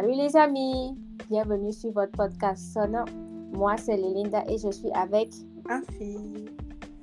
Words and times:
Salut 0.00 0.14
les 0.14 0.34
amis, 0.34 0.96
bienvenue 1.28 1.74
sur 1.74 1.92
votre 1.92 2.12
podcast 2.12 2.72
sonore. 2.72 3.04
Moi 3.52 3.76
c'est 3.76 3.98
Lélinda 3.98 4.42
et 4.48 4.56
je 4.56 4.70
suis 4.70 4.90
avec 4.94 5.28
Afi. 5.68 6.16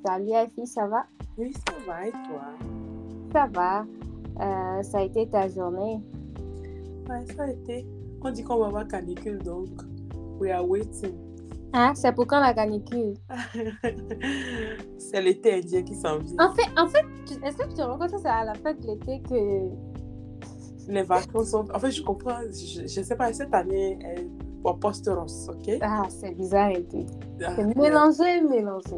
Salut 0.03 0.33
Afi, 0.33 0.65
ça 0.65 0.87
va? 0.87 1.05
Oui, 1.37 1.53
ça 1.53 1.75
va 1.85 2.07
et 2.07 2.11
toi? 2.11 2.41
Ça 3.31 3.47
va. 3.53 3.85
Euh, 4.41 4.81
ça 4.81 4.97
a 4.97 5.03
été 5.03 5.29
ta 5.29 5.47
journée? 5.47 6.01
Ouais, 7.07 7.23
ça 7.35 7.43
a 7.43 7.51
été. 7.51 7.85
On 8.23 8.31
dit 8.31 8.43
qu'on 8.43 8.57
va 8.57 8.65
avoir 8.65 8.87
canicule 8.87 9.43
donc 9.43 9.69
we 10.39 10.49
are 10.49 10.67
waiting. 10.67 11.13
Ah, 11.73 11.91
c'est 11.93 12.13
pour 12.13 12.25
quand 12.25 12.39
la 12.39 12.55
canicule? 12.55 13.13
c'est 14.97 15.21
l'été 15.21 15.53
indien 15.53 15.83
qui 15.83 15.93
s'en 15.93 16.17
vient. 16.17 16.35
En 16.39 16.51
fait, 16.51 16.67
en 16.75 16.87
fait, 16.87 17.05
est-ce 17.45 17.57
que 17.57 17.67
tu 17.67 17.75
te 17.75 17.81
rends 17.83 17.99
compte 17.99 18.11
que 18.11 18.17
c'est 18.17 18.27
à 18.27 18.43
la 18.43 18.55
fin 18.55 18.73
de 18.73 18.87
l'été 18.87 19.21
que 19.29 19.69
Les 20.87 21.03
vacances 21.03 21.49
sont. 21.51 21.65
En 21.73 21.79
fait, 21.79 21.91
je 21.91 22.01
comprends. 22.01 22.39
Je, 22.49 22.87
je 22.87 23.01
sais 23.01 23.15
pas, 23.15 23.31
cette 23.33 23.53
année, 23.53 23.97
elle 24.01 24.29
au 24.63 24.73
poste 24.73 25.07
Ross, 25.13 25.47
ok? 25.49 25.77
Ah, 25.81 26.03
c'est 26.09 26.31
bizarre 26.35 26.71
et 26.71 26.83
tout. 26.83 27.05
Ah, 27.45 27.53
C'est 27.55 27.75
mélangé, 27.75 28.41
mélangé. 28.41 28.95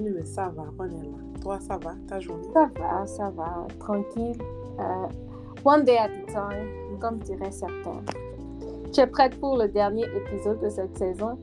mais, 0.00 0.10
mais 0.10 0.24
ça 0.24 0.52
va, 0.56 0.64
on 0.78 0.84
est 0.86 0.90
là. 0.90 1.18
Toi, 1.40 1.58
ça 1.60 1.76
va, 1.78 1.94
ta 2.08 2.18
journée? 2.20 2.48
Ça 2.52 2.68
va, 2.78 3.06
ça 3.06 3.30
va, 3.30 3.66
tranquille. 3.78 4.36
Euh, 4.80 5.06
one 5.64 5.84
day 5.84 5.98
at 5.98 6.06
a 6.06 6.26
time, 6.32 6.98
comme 7.00 7.18
diraient 7.18 7.52
certains. 7.52 8.00
Tu 8.92 9.00
es 9.00 9.06
prête 9.06 9.38
pour 9.38 9.56
le 9.56 9.68
dernier 9.68 10.04
épisode 10.16 10.60
de 10.60 10.68
cette 10.68 10.96
saison? 10.98 11.38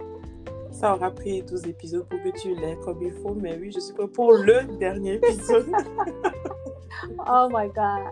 Ça 0.72 0.96
aura 0.96 1.12
pris 1.12 1.42
12 1.42 1.68
épisodes 1.68 2.06
pour 2.08 2.22
que 2.22 2.30
tu 2.40 2.54
l'aies 2.56 2.78
comme 2.84 3.02
il 3.02 3.12
faut, 3.14 3.34
mais 3.36 3.58
oui, 3.60 3.72
je 3.74 3.80
suis 3.80 3.94
prête 3.94 4.12
pour 4.12 4.34
le 4.34 4.78
dernier 4.80 5.14
épisode. 5.16 5.68
Oh 7.28 7.48
my 7.50 7.68
god. 7.70 8.12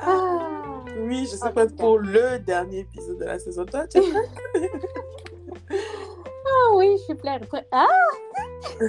Ah. 0.00 0.84
oui, 0.98 1.26
je 1.30 1.36
suis 1.36 1.50
prête 1.50 1.76
pour 1.76 1.98
le 1.98 2.38
dernier 2.38 2.80
épisode 2.80 3.18
de 3.18 3.24
la 3.24 3.38
saison. 3.38 3.64
Toi, 3.64 3.86
tu 3.86 3.98
es 3.98 4.02
prête? 4.02 4.70
Ah 6.50 6.76
oui, 6.76 6.96
je 6.98 7.02
suis 7.04 7.14
prête. 7.14 7.42
Ah! 7.72 7.86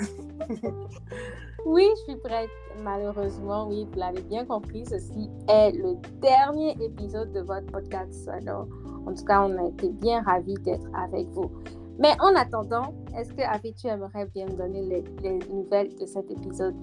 oui, 1.66 1.88
je 1.97 2.03
suis 2.03 2.16
prête. 2.22 2.50
Malheureusement, 2.84 3.67
oui, 3.67 3.86
vous 3.92 4.00
l'avez 4.00 4.22
bien 4.22 4.45
compris, 4.45 4.86
ceci 4.86 5.30
est 5.50 5.72
le 5.72 5.95
dernier 6.22 6.72
épisode 6.81 7.34
de 7.34 7.41
votre 7.41 7.67
podcast 7.67 8.14
solo. 8.14 8.69
En 9.06 9.14
tout 9.14 9.25
cas, 9.25 9.41
on 9.41 9.58
a 9.58 9.67
été 9.67 9.89
bien 9.89 10.22
ravis 10.22 10.56
d'être 10.56 10.88
avec 10.95 11.28
vous. 11.30 11.52
Mais 11.97 12.16
en 12.22 12.34
attendant, 12.36 12.94
est-ce 13.17 13.34
que 13.34 13.41
Avi, 13.41 13.73
tu 13.73 13.88
aimerais 13.88 14.25
bien 14.28 14.45
me 14.45 14.53
donner 14.53 14.81
les, 14.84 15.03
les 15.22 15.39
nouvelles 15.50 15.94
de 15.95 16.06
cet 16.06 16.31
épisode? 16.31 16.75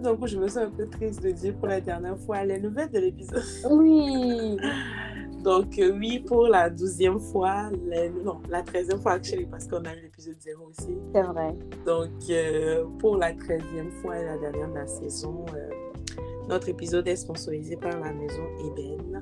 Tout 0.00 0.06
d'un 0.08 0.16
coup, 0.16 0.26
je 0.26 0.38
me 0.38 0.48
sens 0.48 0.56
un 0.64 0.70
peu 0.70 0.86
triste 0.88 1.22
de 1.22 1.30
dire 1.30 1.54
pour 1.56 1.68
la 1.68 1.78
dernière 1.78 2.16
fois 2.20 2.42
les 2.42 2.58
nouvelles 2.58 2.90
de 2.90 3.00
l'épisode. 3.00 3.42
Oui. 3.70 4.56
Donc, 5.44 5.78
euh, 5.78 5.92
oui, 5.98 6.20
pour 6.20 6.48
la 6.48 6.70
douzième 6.70 7.18
fois, 7.18 7.68
les- 7.86 8.08
non, 8.08 8.40
la 8.48 8.62
treizième 8.62 8.98
fois, 8.98 9.12
actually, 9.12 9.44
parce 9.44 9.66
qu'on 9.66 9.84
a 9.84 9.94
eu 9.94 10.00
l'épisode 10.02 10.36
zéro 10.40 10.68
aussi. 10.68 10.96
C'est 11.14 11.22
vrai. 11.22 11.54
Donc, 11.84 12.08
euh, 12.30 12.84
pour 12.98 13.18
la 13.18 13.34
treizième 13.34 13.90
fois 14.00 14.18
et 14.18 14.24
la 14.24 14.38
dernière 14.38 14.70
de 14.70 14.74
la 14.74 14.86
saison, 14.86 15.44
euh, 15.54 15.68
notre 16.48 16.70
épisode 16.70 17.06
est 17.06 17.16
sponsorisé 17.16 17.76
par 17.76 17.98
la 18.00 18.12
maison 18.14 18.42
Eben, 18.66 19.20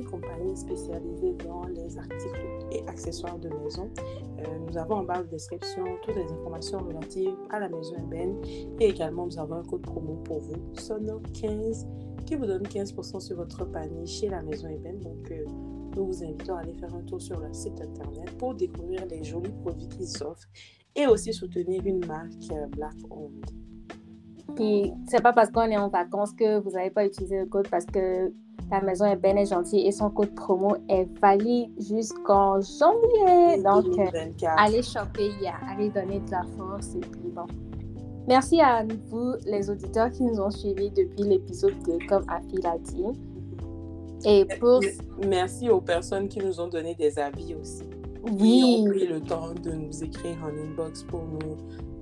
une 0.00 0.06
compagnie 0.06 0.56
spécialisée 0.56 1.34
dans 1.44 1.64
les 1.66 1.98
articles 1.98 2.40
et 2.72 2.86
accessoires 2.88 3.38
de 3.38 3.48
maison. 3.48 3.90
Euh, 4.38 4.42
nous 4.66 4.76
avons 4.78 4.96
en 4.96 5.04
barre 5.04 5.24
de 5.24 5.28
description 5.28 5.84
toutes 6.02 6.16
les 6.16 6.24
informations 6.24 6.78
relatives 6.78 7.36
à 7.50 7.60
la 7.60 7.68
maison 7.68 7.94
Eben 7.96 8.40
et 8.80 8.88
également 8.88 9.26
nous 9.26 9.38
avons 9.38 9.56
un 9.56 9.64
code 9.64 9.82
promo 9.82 10.14
pour 10.24 10.40
vous, 10.40 10.56
Sono15, 10.74 11.86
qui 12.24 12.34
vous 12.36 12.46
donne 12.46 12.62
15% 12.62 13.20
sur 13.20 13.36
votre 13.36 13.64
panier 13.64 14.06
chez 14.06 14.28
la 14.28 14.42
maison 14.42 14.68
Eben. 14.68 14.98
Donc, 15.00 15.30
euh, 15.30 15.44
nous 15.96 16.06
vous 16.06 16.24
invitons 16.24 16.54
à 16.54 16.60
aller 16.60 16.74
faire 16.74 16.94
un 16.94 17.02
tour 17.02 17.20
sur 17.20 17.38
leur 17.38 17.54
site 17.54 17.80
internet 17.80 18.36
pour 18.38 18.54
découvrir 18.54 19.04
les 19.06 19.24
jolis 19.24 19.52
produits 19.62 19.88
qu'ils 19.88 20.22
offrent 20.22 20.48
et 20.94 21.06
aussi 21.06 21.32
soutenir 21.32 21.84
une 21.84 22.04
marque 22.06 22.50
euh, 22.52 22.66
Black 22.68 22.96
Owned. 23.10 23.44
Puis, 24.56 24.92
c'est 25.08 25.22
pas 25.22 25.32
parce 25.32 25.50
qu'on 25.50 25.70
est 25.70 25.76
en 25.76 25.88
vacances 25.88 26.32
que 26.32 26.58
vous 26.58 26.70
n'avez 26.70 26.90
pas 26.90 27.04
utilisé 27.04 27.38
le 27.38 27.46
code 27.46 27.68
parce 27.68 27.86
que 27.86 28.32
la 28.70 28.80
maison 28.80 29.04
est 29.06 29.16
bien 29.16 29.36
et 29.36 29.46
gentille 29.46 29.86
et 29.86 29.92
son 29.92 30.10
code 30.10 30.34
promo 30.34 30.76
est 30.88 31.08
valide 31.20 31.70
jusqu'en 31.80 32.60
janvier. 32.60 33.62
Donc, 33.62 33.86
euh, 33.86 34.10
2024. 34.12 34.54
allez 34.58 34.82
choper, 34.82 35.30
yeah, 35.40 35.54
allez 35.68 35.90
donner 35.90 36.20
de 36.20 36.30
la 36.30 36.42
force 36.56 36.94
et 36.94 37.00
puis 37.00 37.30
bon. 37.34 37.46
Merci 38.28 38.60
à 38.60 38.84
vous, 39.08 39.32
les 39.46 39.68
auditeurs 39.70 40.10
qui 40.10 40.22
nous 40.22 40.40
ont 40.40 40.50
suivis 40.50 40.90
depuis 40.90 41.22
l'épisode 41.22 41.74
2, 41.84 41.98
comme 42.08 42.24
Afi 42.28 42.56
l'a 42.62 42.78
dit. 42.78 43.04
Et 44.24 44.44
pour... 44.60 44.80
Merci 45.26 45.68
aux 45.70 45.80
personnes 45.80 46.28
qui 46.28 46.38
nous 46.38 46.60
ont 46.60 46.68
donné 46.68 46.94
des 46.94 47.18
avis 47.18 47.54
aussi. 47.54 47.82
Qui 48.26 48.32
Oui, 48.40 48.84
ont 48.86 48.90
pris 48.90 49.06
le 49.06 49.20
temps 49.20 49.52
de 49.54 49.70
nous 49.72 50.04
écrire 50.04 50.36
en 50.44 50.48
inbox 50.48 51.02
pour 51.04 51.22
nous 51.24 51.56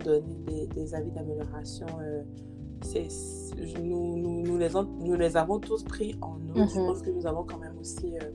donner 0.04 0.34
des, 0.46 0.66
des 0.66 0.94
avis 0.94 1.12
d'amélioration. 1.12 1.86
euh, 2.02 2.22
c'est- 2.82 3.08
nous, 3.82 4.16
nous, 4.16 4.42
nous 4.42 4.56
les 4.58 4.68
nous 5.00 5.14
les 5.14 5.36
avons 5.36 5.58
tous 5.58 5.82
pris 5.84 6.14
en 6.22 6.36
note. 6.38 6.68
Je 6.74 6.78
Mhm. 6.80 6.86
pense 6.86 7.02
que 7.02 7.10
nous 7.10 7.26
avons 7.26 7.44
quand 7.44 7.58
même 7.58 7.76
aussi 7.80 8.14
euh, 8.16 8.30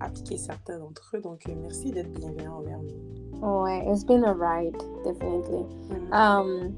appliqué 0.00 0.36
certains 0.36 0.78
d'entre 0.78 1.12
eux. 1.16 1.20
Donc, 1.20 1.42
euh, 1.48 1.52
merci 1.60 1.90
d'être 1.90 2.12
bienveillant 2.12 2.56
envers 2.58 2.78
nous. 2.80 3.62
ouais, 3.62 3.84
it's 3.90 4.04
been 4.04 4.24
a 4.24 4.32
ride, 4.34 4.76
definitely. 5.04 5.64
Mhm. 5.90 6.12
Um, 6.12 6.72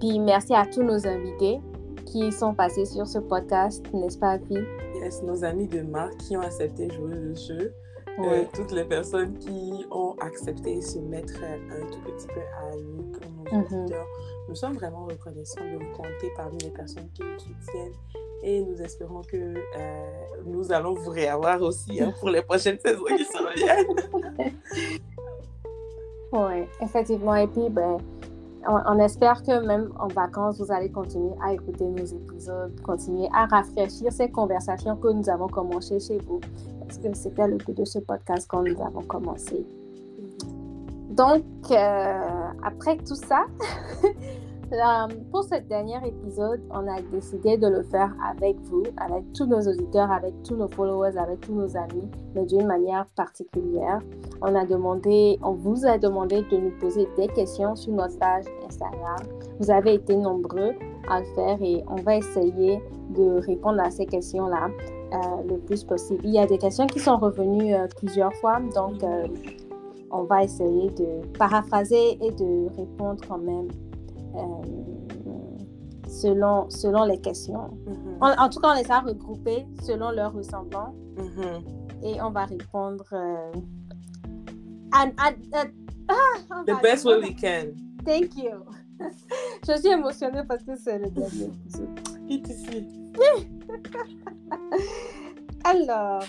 puis 0.00 0.18
merci 0.18 0.54
à 0.54 0.64
tous 0.66 0.82
nos 0.82 1.06
invités 1.06 1.60
qui 2.06 2.32
sont 2.32 2.54
passés 2.54 2.84
sur 2.86 3.06
ce 3.06 3.18
podcast, 3.18 3.84
n'est-ce 3.92 4.18
pas, 4.18 4.32
Afi? 4.32 4.56
Yes, 5.02 5.22
nos 5.22 5.44
amis 5.44 5.66
de 5.68 5.82
marque 5.82 6.16
qui 6.18 6.36
ont 6.36 6.40
accepté 6.40 6.86
de 6.86 6.92
jouer 6.92 7.14
le 7.14 7.34
jeu. 7.34 7.72
Euh, 8.18 8.22
Ouais. 8.22 8.48
toutes 8.52 8.72
les 8.72 8.84
personnes 8.84 9.38
qui 9.38 9.86
ont 9.90 10.14
accepté 10.20 10.76
de 10.76 10.80
se 10.82 10.98
mettre 10.98 11.34
euh, 11.42 11.56
un 11.82 11.86
tout 11.90 12.00
petit 12.00 12.26
peu 12.26 12.40
à 12.40 12.76
nu 12.76 13.02
pour 13.12 13.30
nos 13.30 13.58
Mhm. 13.58 13.64
auditeurs. 13.82 14.06
Nous 14.50 14.56
sommes 14.56 14.74
vraiment 14.74 15.04
reconnaissants 15.04 15.60
de 15.62 15.76
vous 15.76 15.92
compter 15.92 16.32
parmi 16.36 16.58
les 16.58 16.70
personnes 16.70 17.08
qui 17.14 17.22
nous 17.22 17.38
soutiennent 17.38 17.92
et 18.42 18.60
nous 18.60 18.82
espérons 18.82 19.22
que 19.22 19.36
euh, 19.36 20.10
nous 20.44 20.72
allons 20.72 20.94
vous 20.94 21.10
réavoir 21.10 21.62
aussi 21.62 22.02
hein, 22.02 22.12
pour 22.18 22.30
les 22.30 22.42
prochaines 22.42 22.78
saisons 22.84 23.04
qui 23.16 23.24
s'en 23.24 23.48
viennent. 23.54 24.58
Oui, 26.32 26.64
effectivement. 26.80 27.34
Et 27.34 27.48
puis, 27.48 27.68
ben, 27.68 27.98
on, 28.64 28.78
on 28.86 28.98
espère 29.00 29.42
que 29.42 29.66
même 29.66 29.92
en 29.98 30.06
vacances, 30.06 30.60
vous 30.60 30.70
allez 30.70 30.88
continuer 30.88 31.32
à 31.42 31.52
écouter 31.52 31.84
nos 31.84 32.04
épisodes, 32.04 32.80
continuer 32.82 33.28
à 33.34 33.46
rafraîchir 33.46 34.12
ces 34.12 34.30
conversations 34.30 34.96
que 34.96 35.08
nous 35.08 35.28
avons 35.28 35.48
commencées 35.48 35.98
chez 35.98 36.18
vous. 36.18 36.40
Parce 36.78 36.98
que 36.98 37.12
c'était 37.14 37.48
le 37.48 37.56
but 37.56 37.76
de 37.76 37.84
ce 37.84 37.98
podcast 37.98 38.46
quand 38.48 38.62
nous 38.62 38.80
avons 38.80 39.02
commencé? 39.02 39.66
Donc, 41.20 41.42
euh, 41.70 42.48
après 42.62 42.96
tout 42.96 43.14
ça, 43.14 43.44
pour 45.30 45.44
ce 45.44 45.60
dernier 45.68 45.98
épisode, 46.06 46.62
on 46.70 46.88
a 46.88 46.98
décidé 47.12 47.58
de 47.58 47.66
le 47.66 47.82
faire 47.82 48.10
avec 48.26 48.58
vous, 48.62 48.84
avec 48.96 49.30
tous 49.34 49.44
nos 49.44 49.60
auditeurs, 49.60 50.10
avec 50.10 50.32
tous 50.44 50.56
nos 50.56 50.68
followers, 50.68 51.18
avec 51.18 51.40
tous 51.40 51.52
nos 51.52 51.76
amis, 51.76 52.08
mais 52.34 52.46
d'une 52.46 52.66
manière 52.66 53.04
particulière. 53.16 53.98
On 54.40 54.50
vous 55.52 55.84
a 55.84 55.98
demandé 55.98 56.42
de 56.50 56.56
nous 56.56 56.72
poser 56.80 57.06
des 57.18 57.28
questions 57.28 57.76
sur 57.76 57.92
notre 57.92 58.18
page 58.18 58.46
Instagram. 58.66 59.18
Vous 59.58 59.70
avez 59.70 59.96
été 59.96 60.16
nombreux 60.16 60.72
à 61.10 61.20
le 61.20 61.26
faire 61.34 61.58
et 61.60 61.84
on 61.86 61.96
va 61.96 62.16
essayer 62.16 62.80
de 63.10 63.44
répondre 63.46 63.80
à 63.82 63.90
ces 63.90 64.06
questions-là 64.06 64.70
euh, 65.12 65.18
le 65.46 65.58
plus 65.58 65.84
possible. 65.84 66.20
Il 66.24 66.32
y 66.32 66.38
a 66.38 66.46
des 66.46 66.56
questions 66.56 66.86
qui 66.86 66.98
sont 66.98 67.18
revenues 67.18 67.74
euh, 67.74 67.88
plusieurs 67.98 68.32
fois, 68.36 68.58
donc 68.74 69.02
on 70.10 70.24
va 70.24 70.42
essayer 70.44 70.90
de 70.90 71.26
paraphraser 71.38 72.18
et 72.24 72.30
de 72.32 72.68
répondre 72.76 73.20
quand 73.28 73.38
même 73.38 73.68
euh, 74.34 74.62
selon, 76.08 76.68
selon 76.70 77.04
les 77.04 77.18
questions. 77.20 77.70
Mhm. 77.86 78.16
En, 78.20 78.44
en 78.44 78.48
tout 78.48 78.60
cas, 78.60 78.72
on 78.74 78.82
les 78.82 78.90
a 78.90 79.00
regroupées 79.00 79.66
selon 79.82 80.10
leur 80.10 80.32
ressemblant 80.32 80.94
Mhm. 81.16 81.62
et 82.02 82.20
on 82.22 82.30
va 82.30 82.46
répondre 82.46 83.04
euh, 83.12 83.52
ah, 84.92 85.06
The 86.66 86.72
va 86.72 86.80
best 86.80 87.04
way 87.04 87.18
we 87.20 87.34
can. 87.40 87.72
Thank 88.04 88.36
you. 88.36 88.64
Je 89.66 89.76
suis 89.78 89.88
émotionnée 89.88 90.42
parce 90.48 90.62
que 90.64 90.74
c'est 90.76 90.98
le 90.98 91.10
dernier. 91.10 91.50
Quitte 92.28 92.48
ici. 92.48 92.86
Alors, 95.64 96.22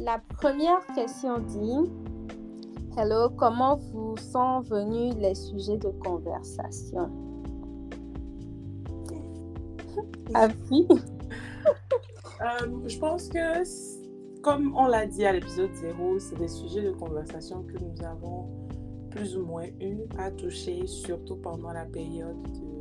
la 0.00 0.18
première 0.40 0.84
question 0.94 1.38
dit 1.38 1.90
Hello, 2.94 3.30
comment 3.30 3.76
vous 3.76 4.18
sont 4.18 4.60
venus 4.60 5.14
les 5.16 5.34
sujets 5.34 5.78
de 5.78 5.88
conversation? 6.04 7.10
Avi 10.34 10.86
Euh, 12.42 12.66
je 12.86 12.98
pense 12.98 13.28
que, 13.28 14.42
comme 14.42 14.76
on 14.76 14.86
l'a 14.86 15.06
dit 15.06 15.24
à 15.24 15.32
l'épisode 15.32 15.72
0, 15.72 16.18
c'est 16.18 16.36
des 16.36 16.48
sujets 16.48 16.82
de 16.82 16.90
conversation 16.90 17.62
que 17.62 17.78
nous 17.82 18.04
avons 18.04 18.68
plus 19.10 19.36
ou 19.36 19.44
moins 19.46 19.66
eu 19.80 20.00
à 20.18 20.30
toucher, 20.30 20.86
surtout 20.86 21.36
pendant 21.36 21.72
la 21.72 21.84
période 21.84 22.42
de, 22.42 22.71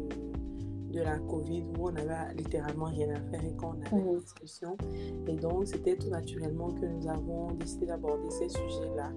de 0.92 1.02
la 1.02 1.18
COVID 1.18 1.64
où 1.78 1.90
on 1.90 1.96
avait 1.96 2.34
littéralement 2.36 2.86
rien 2.86 3.10
à 3.10 3.20
faire 3.32 3.44
et 3.46 3.56
qu'on 3.56 3.72
avait 3.72 3.90
une 3.92 4.20
discussion. 4.20 4.78
Et 5.28 5.36
donc, 5.36 5.68
c'était 5.68 5.96
tout 5.96 6.10
naturellement 6.10 6.72
que 6.72 6.86
nous 6.86 7.08
avons 7.08 7.52
décidé 7.52 7.88
d'aborder 7.88 8.30
ces 8.30 8.50
sujets-là 8.50 9.12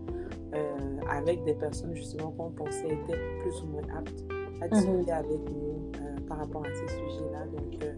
euh, 0.54 1.00
avec 1.10 1.44
des 1.44 1.54
personnes 1.54 1.94
justement 1.94 2.30
qu'on 2.32 2.50
pensait 2.50 2.86
étaient 2.86 3.18
plus 3.42 3.60
ou 3.62 3.66
moins 3.66 3.82
aptes 3.96 4.24
à 4.60 4.68
discuter 4.68 5.12
avec 5.12 5.50
nous 5.50 5.90
euh, 5.96 6.20
par 6.28 6.38
rapport 6.38 6.64
à 6.64 6.74
ces 6.74 6.88
sujets-là. 6.88 7.46
Donc, 7.46 7.82
euh, 7.82 7.94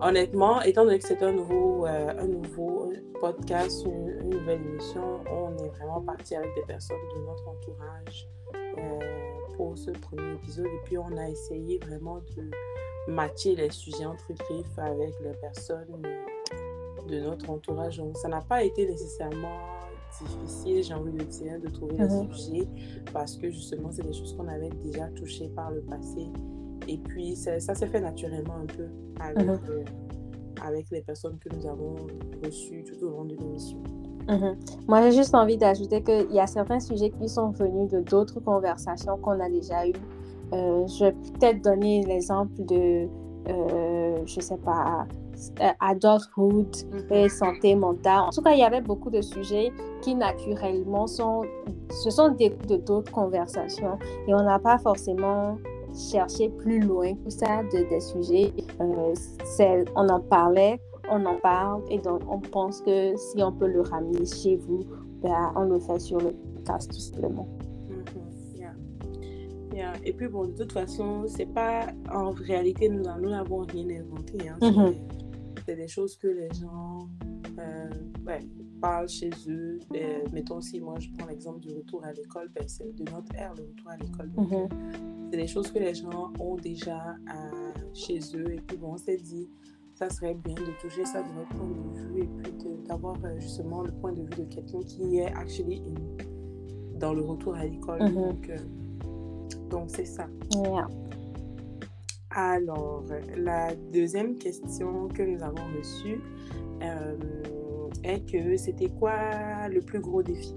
honnêtement, 0.00 0.62
étant 0.62 0.84
donné 0.84 0.98
que 0.98 1.06
c'est 1.06 1.22
un 1.22 1.32
nouveau, 1.32 1.86
un 1.86 2.26
nouveau 2.26 2.92
podcast, 3.20 3.84
une, 3.84 4.30
nouvelle 4.30 4.62
émission, 4.62 5.20
on 5.30 5.56
est 5.62 5.68
vraiment 5.68 6.00
parti 6.00 6.34
avec 6.34 6.54
des 6.54 6.62
personnes 6.62 6.96
de 7.14 7.20
notre 7.20 7.48
entourage 7.48 8.28
pour 9.62 9.78
ce 9.78 9.92
premier 9.92 10.32
épisode. 10.34 10.66
Et 10.66 10.80
puis, 10.84 10.98
on 10.98 11.16
a 11.16 11.28
essayé 11.28 11.78
vraiment 11.78 12.18
de 12.36 12.50
matcher 13.12 13.54
les 13.54 13.70
sujets 13.70 14.04
entre 14.04 14.32
griffes 14.32 14.78
avec 14.78 15.12
les 15.22 15.34
personnes 15.40 16.02
de 17.08 17.20
notre 17.20 17.48
entourage. 17.48 17.98
Donc, 17.98 18.16
ça 18.16 18.28
n'a 18.28 18.40
pas 18.40 18.64
été 18.64 18.86
nécessairement 18.86 19.60
difficile, 20.20 20.82
j'ai 20.82 20.94
envie 20.94 21.12
de 21.12 21.22
dire, 21.22 21.60
de 21.60 21.68
trouver 21.68 21.96
les 21.96 22.08
mhm. 22.08 22.32
sujets 22.32 22.68
parce 23.12 23.36
que 23.36 23.50
justement, 23.50 23.90
c'est 23.92 24.02
des 24.02 24.12
choses 24.12 24.36
qu'on 24.36 24.48
avait 24.48 24.70
déjà 24.82 25.06
touchées 25.10 25.48
par 25.48 25.70
le 25.70 25.80
passé. 25.82 26.26
Et 26.88 26.98
puis, 26.98 27.36
ça, 27.36 27.60
s'est 27.60 27.86
fait 27.86 28.00
naturellement 28.00 28.56
un 28.56 28.66
peu 28.66 28.88
avec, 29.20 29.46
mhm. 29.46 29.60
euh, 29.70 29.84
avec 30.60 30.90
les 30.90 31.02
personnes 31.02 31.38
que 31.38 31.54
nous 31.54 31.66
avons 31.68 31.94
reçues 32.44 32.82
tout 32.82 33.06
au 33.06 33.10
long 33.10 33.24
de 33.24 33.36
l'émission. 33.36 33.80
Mhm. 34.28 34.56
Moi, 34.88 35.02
j'ai 35.02 35.12
juste 35.12 35.34
envie 35.34 35.56
d'ajouter 35.56 36.02
qu'il 36.02 36.32
y 36.32 36.40
a 36.40 36.46
certains 36.46 36.80
sujets 36.80 37.10
qui 37.10 37.28
sont 37.28 37.50
venus 37.50 37.90
de 37.90 38.00
d'autres 38.00 38.40
conversations 38.40 39.16
qu'on 39.18 39.40
a 39.40 39.48
déjà 39.48 39.86
eues. 39.86 39.92
Euh, 40.52 40.86
je 40.86 41.06
vais 41.06 41.12
peut-être 41.12 41.62
donner 41.62 42.04
l'exemple 42.04 42.52
de, 42.64 43.08
euh, 43.48 44.16
je 44.26 44.40
sais 44.40 44.58
pas, 44.58 45.06
euh, 45.60 45.70
adulthood 45.80 46.76
et 47.10 47.28
santé 47.28 47.74
mentale. 47.74 48.20
En 48.20 48.30
tout 48.30 48.42
cas, 48.42 48.52
il 48.52 48.58
y 48.60 48.64
avait 48.64 48.82
beaucoup 48.82 49.10
de 49.10 49.22
sujets 49.22 49.72
qui 50.02 50.14
naturellement 50.14 51.06
sont, 51.06 51.42
ce 51.90 52.10
sont 52.10 52.28
des 52.30 52.50
de 52.68 52.76
d'autres 52.76 53.10
conversations 53.10 53.98
et 54.28 54.34
on 54.34 54.42
n'a 54.42 54.58
pas 54.58 54.78
forcément 54.78 55.56
cherché 55.94 56.48
plus 56.48 56.80
loin 56.80 57.14
que 57.14 57.30
ça 57.30 57.62
de, 57.64 57.88
des 57.88 58.00
sujets. 58.00 58.52
Euh, 58.80 59.84
on 59.96 60.08
en 60.08 60.20
parlait, 60.20 60.80
on 61.10 61.24
en 61.26 61.36
parle 61.36 61.82
et 61.90 61.98
donc 61.98 62.22
on 62.28 62.40
pense 62.40 62.80
que 62.80 63.16
si 63.16 63.42
on 63.42 63.52
peut 63.52 63.68
le 63.68 63.80
ramener 63.80 64.24
chez 64.24 64.56
vous, 64.56 64.80
ben, 65.22 65.52
on 65.56 65.62
le 65.64 65.78
fait 65.78 65.98
sur 65.98 66.18
le 66.18 66.32
podcast 66.32 66.90
tout 66.90 67.00
simplement. 67.00 67.48
Et 70.04 70.12
puis 70.12 70.28
bon, 70.28 70.46
de 70.46 70.52
toute 70.52 70.72
façon, 70.72 71.24
c'est 71.26 71.46
pas 71.46 71.86
en 72.10 72.30
réalité, 72.30 72.88
nous 72.88 73.02
n'avons 73.02 73.60
rien 73.60 74.00
inventé. 74.00 74.48
Hein. 74.48 74.58
Mm-hmm. 74.60 74.94
C'est 75.66 75.76
des 75.76 75.88
choses 75.88 76.16
que 76.16 76.26
les 76.26 76.48
gens 76.52 77.08
euh, 77.58 78.38
parlent 78.80 79.08
chez 79.08 79.30
eux. 79.48 79.78
Et, 79.94 80.24
mettons 80.32 80.56
aussi, 80.56 80.80
moi, 80.80 80.94
je 80.98 81.08
prends 81.16 81.28
l'exemple 81.28 81.60
du 81.60 81.72
retour 81.72 82.04
à 82.04 82.12
l'école, 82.12 82.50
ben, 82.54 82.64
c'est 82.66 82.94
de 82.96 83.10
notre 83.10 83.34
ère, 83.36 83.54
le 83.54 83.64
retour 83.64 83.90
à 83.90 83.96
l'école. 83.96 84.30
Mm-hmm. 84.36 84.68
C'est 85.30 85.36
des 85.36 85.46
choses 85.46 85.70
que 85.70 85.78
les 85.78 85.94
gens 85.94 86.32
ont 86.40 86.56
déjà 86.56 87.10
euh, 87.10 87.72
chez 87.94 88.18
eux. 88.34 88.52
Et 88.52 88.60
puis 88.60 88.76
bon, 88.76 88.94
on 88.94 88.98
s'est 88.98 89.16
dit, 89.16 89.48
ça 90.02 90.10
serait 90.10 90.34
bien 90.34 90.54
de 90.54 90.80
toucher 90.80 91.04
ça 91.04 91.22
de 91.22 91.28
notre 91.28 91.54
point 91.54 91.68
de 91.68 92.00
vue 92.00 92.22
et 92.22 92.26
puis 92.26 92.68
d'avoir 92.88 93.14
euh, 93.24 93.38
justement 93.38 93.82
le 93.82 93.92
point 93.92 94.12
de 94.12 94.22
vue 94.22 94.44
de 94.44 94.54
quelqu'un 94.54 94.80
qui 94.80 95.18
est 95.18 95.32
actually 95.32 95.80
dans 96.98 97.14
le 97.14 97.22
retour 97.22 97.54
à 97.54 97.64
l'école. 97.64 98.00
Mm-hmm. 98.00 98.14
Donc, 98.14 98.50
donc 99.70 99.84
c'est 99.88 100.04
ça. 100.04 100.26
Alors, 102.30 103.04
la 103.36 103.74
deuxième 103.92 104.38
question 104.38 105.06
que 105.08 105.22
nous 105.22 105.40
avons 105.42 105.62
reçue 105.78 106.20
euh, 106.82 107.16
est 108.02 108.28
que 108.28 108.56
c'était 108.56 108.88
quoi 108.88 109.68
le 109.68 109.82
plus 109.82 110.00
gros 110.00 110.22
défi? 110.24 110.54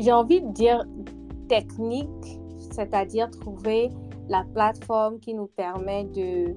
J'ai 0.00 0.12
envie 0.12 0.40
de 0.40 0.50
dire 0.52 0.84
technique, 1.48 2.40
c'est-à-dire 2.72 3.30
trouver 3.30 3.90
la 4.28 4.44
plateforme 4.54 5.20
qui 5.20 5.34
nous 5.34 5.46
permet 5.46 6.04
de, 6.04 6.54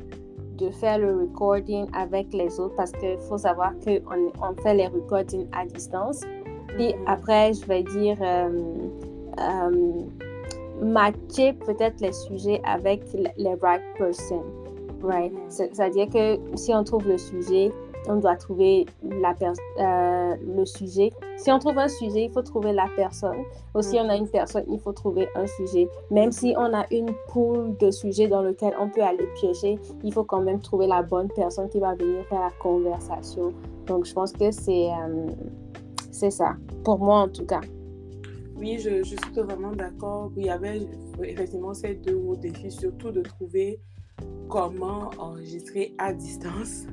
de 0.57 0.69
faire 0.69 0.99
le 0.99 1.15
recording 1.17 1.87
avec 1.93 2.33
les 2.33 2.59
autres 2.59 2.75
parce 2.75 2.91
qu'il 2.93 3.17
faut 3.29 3.37
savoir 3.37 3.73
qu'on 3.83 4.31
on 4.41 4.61
fait 4.61 4.73
les 4.73 4.87
recordings 4.87 5.47
à 5.51 5.65
distance. 5.65 6.21
Puis 6.67 6.89
mm-hmm. 6.89 7.03
après, 7.07 7.53
je 7.53 7.65
vais 7.65 7.83
dire 7.83 8.17
euh, 8.21 8.49
euh, 9.39 10.01
matcher 10.81 11.53
peut-être 11.53 11.99
les 12.01 12.13
sujets 12.13 12.61
avec 12.65 13.01
les 13.13 13.55
right 13.61 13.83
person, 13.97 14.43
right? 15.01 15.33
C'est-à-dire 15.49 16.09
que 16.09 16.37
si 16.55 16.73
on 16.73 16.83
trouve 16.83 17.07
le 17.07 17.17
sujet, 17.17 17.71
on 18.07 18.17
doit 18.17 18.35
trouver 18.35 18.85
la 19.03 19.33
euh, 19.79 20.35
le 20.55 20.65
sujet. 20.65 21.11
Si 21.37 21.51
on 21.51 21.59
trouve 21.59 21.77
un 21.77 21.87
sujet, 21.87 22.25
il 22.25 22.31
faut 22.31 22.41
trouver 22.41 22.73
la 22.73 22.87
personne. 22.95 23.43
Ou 23.73 23.81
si 23.81 23.97
on 23.97 24.09
a 24.09 24.15
une 24.15 24.27
personne, 24.27 24.63
il 24.69 24.79
faut 24.79 24.93
trouver 24.93 25.27
un 25.35 25.47
sujet. 25.47 25.87
Même 26.11 26.31
si 26.31 26.53
on 26.57 26.73
a 26.73 26.85
une 26.91 27.11
poule 27.29 27.77
de 27.77 27.91
sujets 27.91 28.27
dans 28.27 28.41
lequel 28.41 28.73
on 28.79 28.89
peut 28.89 29.03
aller 29.03 29.27
piocher, 29.39 29.77
il 30.03 30.13
faut 30.13 30.23
quand 30.23 30.41
même 30.41 30.59
trouver 30.59 30.87
la 30.87 31.01
bonne 31.01 31.29
personne 31.35 31.69
qui 31.69 31.79
va 31.79 31.95
venir 31.95 32.25
faire 32.27 32.41
la 32.41 32.51
conversation. 32.59 33.53
Donc, 33.87 34.05
je 34.05 34.13
pense 34.13 34.31
que 34.31 34.51
c'est 34.51 34.89
euh, 34.89 36.29
ça, 36.29 36.55
pour 36.83 36.99
moi 36.99 37.19
en 37.19 37.27
tout 37.27 37.45
cas. 37.45 37.61
Oui, 38.57 38.79
je, 38.79 39.03
suis 39.03 39.17
totalement 39.33 39.73
d'accord. 39.73 40.31
Il 40.37 40.45
y 40.45 40.49
avait 40.49 40.87
effectivement 41.23 41.73
ces 41.73 41.95
deux 41.95 42.17
gros 42.17 42.35
défis, 42.35 42.71
surtout 42.71 43.11
de 43.11 43.21
trouver 43.21 43.79
comment 44.49 45.11
enregistrer 45.17 45.93
à 45.97 46.13
distance 46.13 46.85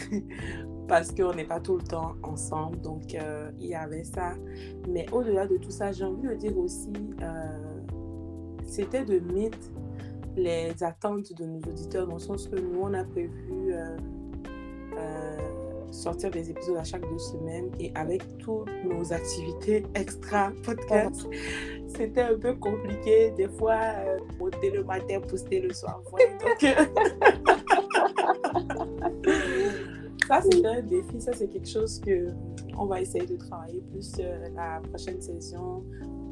parce 0.88 1.12
qu'on 1.12 1.32
n'est 1.34 1.44
pas 1.44 1.60
tout 1.60 1.76
le 1.76 1.84
temps 1.84 2.16
ensemble. 2.22 2.80
Donc, 2.80 3.14
euh, 3.14 3.50
il 3.58 3.68
y 3.68 3.74
avait 3.74 4.04
ça. 4.04 4.34
Mais 4.88 5.06
au-delà 5.12 5.46
de 5.46 5.56
tout 5.56 5.70
ça, 5.70 5.92
j'ai 5.92 6.04
envie 6.04 6.26
de 6.26 6.34
dire 6.34 6.56
aussi, 6.58 6.92
euh, 7.22 7.80
c'était 8.64 9.04
de 9.04 9.20
mettre 9.32 9.58
les 10.36 10.82
attentes 10.82 11.32
de 11.32 11.44
nos 11.44 11.60
auditeurs 11.60 12.06
dans 12.06 12.14
le 12.14 12.20
sens 12.20 12.48
que 12.48 12.56
nous, 12.56 12.80
on 12.80 12.92
a 12.94 13.04
prévu... 13.04 13.72
Euh, 13.72 13.96
sortir 15.90 16.30
des 16.30 16.50
épisodes 16.50 16.76
à 16.76 16.84
chaque 16.84 17.02
deux 17.02 17.18
semaines 17.18 17.70
et 17.78 17.92
avec 17.94 18.22
toutes 18.38 18.70
nos 18.84 19.12
activités 19.12 19.84
extra 19.94 20.52
podcast, 20.64 21.26
c'était 21.96 22.22
un 22.22 22.38
peu 22.38 22.54
compliqué. 22.54 23.32
Des 23.36 23.48
fois, 23.48 23.78
euh, 23.78 24.18
monter 24.38 24.70
le 24.70 24.84
matin, 24.84 25.20
poster 25.20 25.60
le 25.60 25.72
soir. 25.72 26.00
donc, 26.12 26.60
ça, 30.28 30.40
c'est 30.42 30.64
un 30.64 30.82
défi. 30.82 31.20
Ça, 31.20 31.32
c'est 31.34 31.48
quelque 31.48 31.68
chose 31.68 32.00
que 32.00 32.28
on 32.78 32.86
va 32.86 33.00
essayer 33.00 33.26
de 33.26 33.36
travailler 33.36 33.82
plus 33.90 34.12
euh, 34.20 34.48
la 34.54 34.80
prochaine 34.88 35.20
saison 35.20 35.84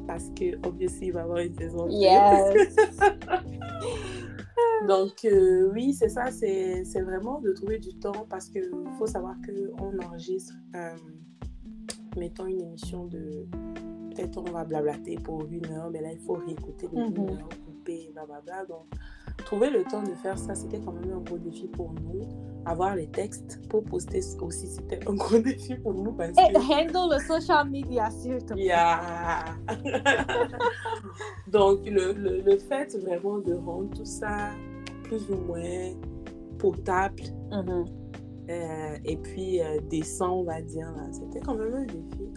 parce 0.07 0.29
que, 0.35 0.55
obviously, 0.67 1.07
il 1.07 1.13
va 1.13 1.19
y 1.19 1.23
avoir 1.23 1.37
une 1.39 1.53
saison. 1.53 1.87
Yes. 1.89 2.75
Donc, 4.87 5.25
euh, 5.25 5.69
oui, 5.73 5.93
c'est 5.93 6.09
ça, 6.09 6.31
c'est 6.31 7.01
vraiment 7.01 7.39
de 7.41 7.51
trouver 7.51 7.79
du 7.79 7.93
temps 7.95 8.25
parce 8.29 8.49
qu'il 8.49 8.71
faut 8.97 9.07
savoir 9.07 9.35
qu'on 9.45 9.99
enregistre, 9.99 10.53
euh, 10.75 10.95
mettons, 12.17 12.45
une 12.45 12.61
émission 12.61 13.05
de. 13.05 13.45
Peut-être 14.09 14.37
on 14.37 14.51
va 14.51 14.65
blablater 14.65 15.15
pour 15.15 15.45
une 15.45 15.65
heure, 15.67 15.89
mais 15.91 16.01
là, 16.01 16.11
il 16.11 16.19
faut 16.19 16.33
réécouter 16.33 16.87
les 16.91 16.99
mm 16.99 17.13
-hmm. 17.13 17.21
une 17.21 17.37
heure, 17.37 17.49
couper, 17.65 18.11
blablabla. 18.13 18.65
Donc, 18.65 18.85
trouver 19.43 19.69
le 19.69 19.83
temps 19.83 20.03
de 20.03 20.13
faire 20.15 20.37
ça, 20.37 20.55
c'était 20.55 20.79
quand 20.79 20.91
même 20.93 21.11
un 21.11 21.21
gros 21.21 21.37
défi 21.37 21.67
pour 21.67 21.93
nous. 21.93 22.27
Avoir 22.65 22.95
les 22.95 23.07
textes 23.07 23.61
pour 23.69 23.83
poster 23.83 24.19
aussi, 24.41 24.67
c'était 24.67 24.99
un 25.07 25.13
gros 25.13 25.39
défi 25.39 25.75
pour 25.75 25.93
nous. 25.93 26.11
Parce 26.11 26.31
que... 26.31 26.41
handle 26.73 27.15
le 27.15 27.19
social 27.19 27.69
media, 27.69 28.09
surtout. 28.11 28.55
Yeah. 28.55 29.45
Donc, 31.47 31.85
le, 31.85 32.13
le, 32.13 32.41
le, 32.41 32.57
fait 32.57 32.95
vraiment 32.97 33.39
de 33.39 33.53
rendre 33.53 33.89
tout 33.95 34.05
ça 34.05 34.51
plus 35.03 35.29
ou 35.29 35.37
moins 35.37 35.93
potable 36.59 37.23
mm-hmm. 37.49 37.85
euh, 38.49 38.97
et 39.05 39.17
puis 39.17 39.61
euh, 39.61 39.79
décent, 39.89 40.39
on 40.39 40.43
va 40.43 40.61
dire. 40.61 40.93
C'était 41.11 41.39
quand 41.39 41.55
même 41.55 41.73
un 41.73 41.85
défi. 41.85 42.29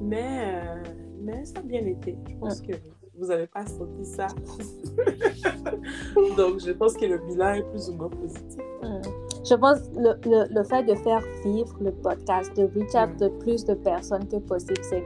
Mais, 0.00 0.62
euh, 0.64 0.82
mais 1.20 1.44
ça 1.44 1.58
a 1.58 1.62
bien 1.62 1.84
été. 1.84 2.18
Je 2.28 2.36
pense 2.36 2.62
mm. 2.62 2.66
que 2.66 2.72
vous 3.18 3.26
n'avez 3.26 3.46
pas 3.46 3.66
senti 3.66 4.04
ça. 4.04 4.26
Donc, 6.36 6.60
je 6.60 6.72
pense 6.72 6.94
que 6.94 7.06
le 7.06 7.18
bilan 7.18 7.54
est 7.54 7.70
plus 7.70 7.88
ou 7.90 7.94
moins 7.94 8.08
positif. 8.08 8.62
Mm. 8.82 9.00
Je 9.48 9.54
pense 9.54 9.80
que 9.80 9.96
le, 9.96 10.14
le, 10.24 10.54
le, 10.54 10.64
fait 10.64 10.82
de 10.84 10.94
faire 10.94 11.22
vivre 11.44 11.76
le 11.80 11.92
podcast, 11.92 12.56
de 12.56 12.64
reach 12.64 12.94
out 12.94 13.10
mm. 13.14 13.18
de 13.18 13.28
plus 13.40 13.64
de 13.64 13.74
personnes 13.74 14.26
que 14.28 14.36
possible, 14.36 14.80
c'est, 14.82 15.04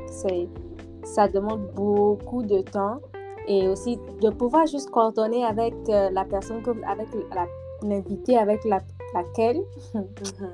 ça 1.04 1.28
demande 1.28 1.69
beaucoup 1.75 2.42
de 2.42 2.61
temps 2.61 3.00
et 3.49 3.69
aussi 3.69 3.99
de 4.21 4.31
pouvoir 4.31 4.66
juste 4.66 4.90
coordonner 4.90 5.45
avec 5.45 5.75
euh, 5.88 6.11
la 6.11 6.25
personne, 6.25 6.62
que, 6.62 6.71
avec 6.87 7.09
l'invité 7.83 8.38
avec 8.38 8.64
la, 8.64 8.81
laquelle 9.14 9.61
mm-hmm. 9.95 10.49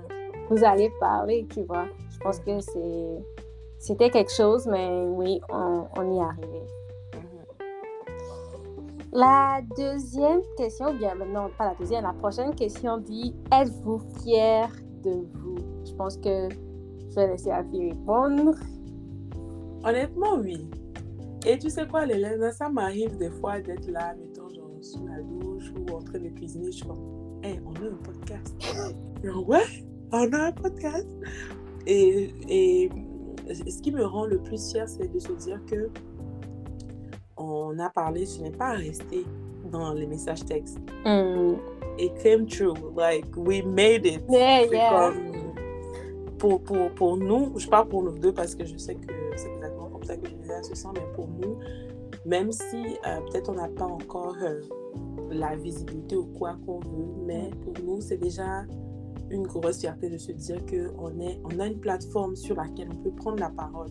vous 0.48 0.64
allez 0.64 0.90
parler, 1.00 1.46
tu 1.52 1.62
vois. 1.64 1.86
Je 2.10 2.18
pense 2.20 2.38
que 2.40 2.60
c'est, 2.60 3.18
c'était 3.78 4.10
quelque 4.10 4.32
chose, 4.32 4.66
mais 4.66 5.04
oui, 5.06 5.40
on, 5.50 5.84
on 5.96 6.14
y 6.14 6.18
est 6.18 6.22
arrivé. 6.22 6.62
La 9.12 9.60
deuxième 9.76 10.42
question, 10.56 10.94
bien 10.94 11.14
maintenant, 11.14 11.48
pas 11.56 11.70
la 11.70 11.74
deuxième, 11.74 12.02
la 12.02 12.12
prochaine 12.12 12.54
question 12.54 12.98
dit 12.98 13.34
Êtes-vous 13.52 14.00
fier 14.22 14.68
de 15.02 15.26
vous? 15.34 15.56
Je 15.86 15.94
pense 15.94 16.18
que 16.18 16.48
je 16.50 17.14
vais 17.14 17.28
laisser 17.28 17.50
Afi 17.50 17.90
répondre. 17.90 18.54
Honnêtement, 19.82 20.36
oui. 20.38 20.68
Et 21.46 21.58
tu 21.58 21.70
sais 21.70 21.86
quoi, 21.86 22.04
Hélène, 22.04 22.52
ça 22.52 22.68
m'arrive 22.68 23.16
des 23.16 23.30
fois 23.30 23.60
d'être 23.60 23.88
là, 23.90 24.14
mettons, 24.20 24.48
genre 24.50 24.68
sous 24.82 25.06
la 25.06 25.22
douche 25.22 25.72
ou 25.78 25.94
en 25.94 26.02
train 26.02 26.18
de 26.18 26.28
cuisiner. 26.28 26.66
Je 26.66 26.76
suis 26.78 26.86
comme, 26.86 27.40
hey, 27.42 27.60
on 27.64 27.72
a 27.76 27.88
un 27.88 27.96
podcast. 28.02 28.56
ouais, 29.46 29.86
on 30.12 30.32
a 30.32 30.48
un 30.48 30.52
podcast. 30.52 31.08
Et, 31.86 32.34
et 32.48 32.90
ce 33.48 33.80
qui 33.80 33.90
me 33.90 34.04
rend 34.04 34.26
le 34.26 34.38
plus 34.42 34.70
fier, 34.70 34.86
c'est 34.86 35.08
de 35.08 35.18
se 35.18 35.32
dire 35.32 35.60
que 35.66 35.88
on 37.68 37.78
a 37.78 37.90
parlé, 37.90 38.26
ce 38.26 38.40
n'est 38.42 38.50
pas 38.50 38.72
resté 38.72 39.24
dans 39.70 39.92
les 39.92 40.06
messages 40.06 40.44
textes. 40.44 40.78
Mm. 41.04 41.54
It 41.98 42.14
came 42.22 42.46
true. 42.46 42.74
Like, 42.96 43.26
we 43.36 43.62
made 43.62 44.06
it. 44.06 44.22
Yeah, 44.28 44.64
yeah. 44.64 44.90
comme- 45.12 45.28
pour, 46.38 46.62
pour, 46.62 46.90
pour 46.92 47.16
nous, 47.16 47.58
je 47.58 47.68
parle 47.68 47.88
pour 47.88 48.02
nous 48.04 48.16
deux 48.16 48.32
parce 48.32 48.54
que 48.54 48.64
je 48.64 48.76
sais 48.76 48.94
que 48.94 49.12
c'est 49.36 49.50
exactement 49.52 49.88
comme 49.88 50.04
ça 50.04 50.16
que 50.16 50.28
Julia 50.28 50.62
se 50.62 50.74
sent, 50.76 50.88
mais 50.94 51.02
pour 51.16 51.26
nous, 51.26 51.58
même 52.24 52.52
si 52.52 52.76
euh, 53.06 53.20
peut-être 53.28 53.50
on 53.50 53.54
n'a 53.54 53.66
pas 53.68 53.86
encore 53.86 54.36
euh, 54.42 54.60
la 55.30 55.56
visibilité 55.56 56.14
ou 56.16 56.26
quoi 56.26 56.56
qu'on 56.64 56.78
veut, 56.78 57.08
mais 57.26 57.50
pour 57.64 57.74
nous, 57.84 58.00
c'est 58.00 58.18
déjà 58.18 58.64
une 59.30 59.46
grosse 59.48 59.80
fierté 59.80 60.08
de 60.08 60.16
se 60.16 60.30
dire 60.32 60.64
qu'on 60.66 61.10
on 61.10 61.58
a 61.60 61.66
une 61.66 61.80
plateforme 61.80 62.36
sur 62.36 62.54
laquelle 62.56 62.88
on 62.92 63.02
peut 63.02 63.10
prendre 63.10 63.40
la 63.40 63.50
parole. 63.50 63.88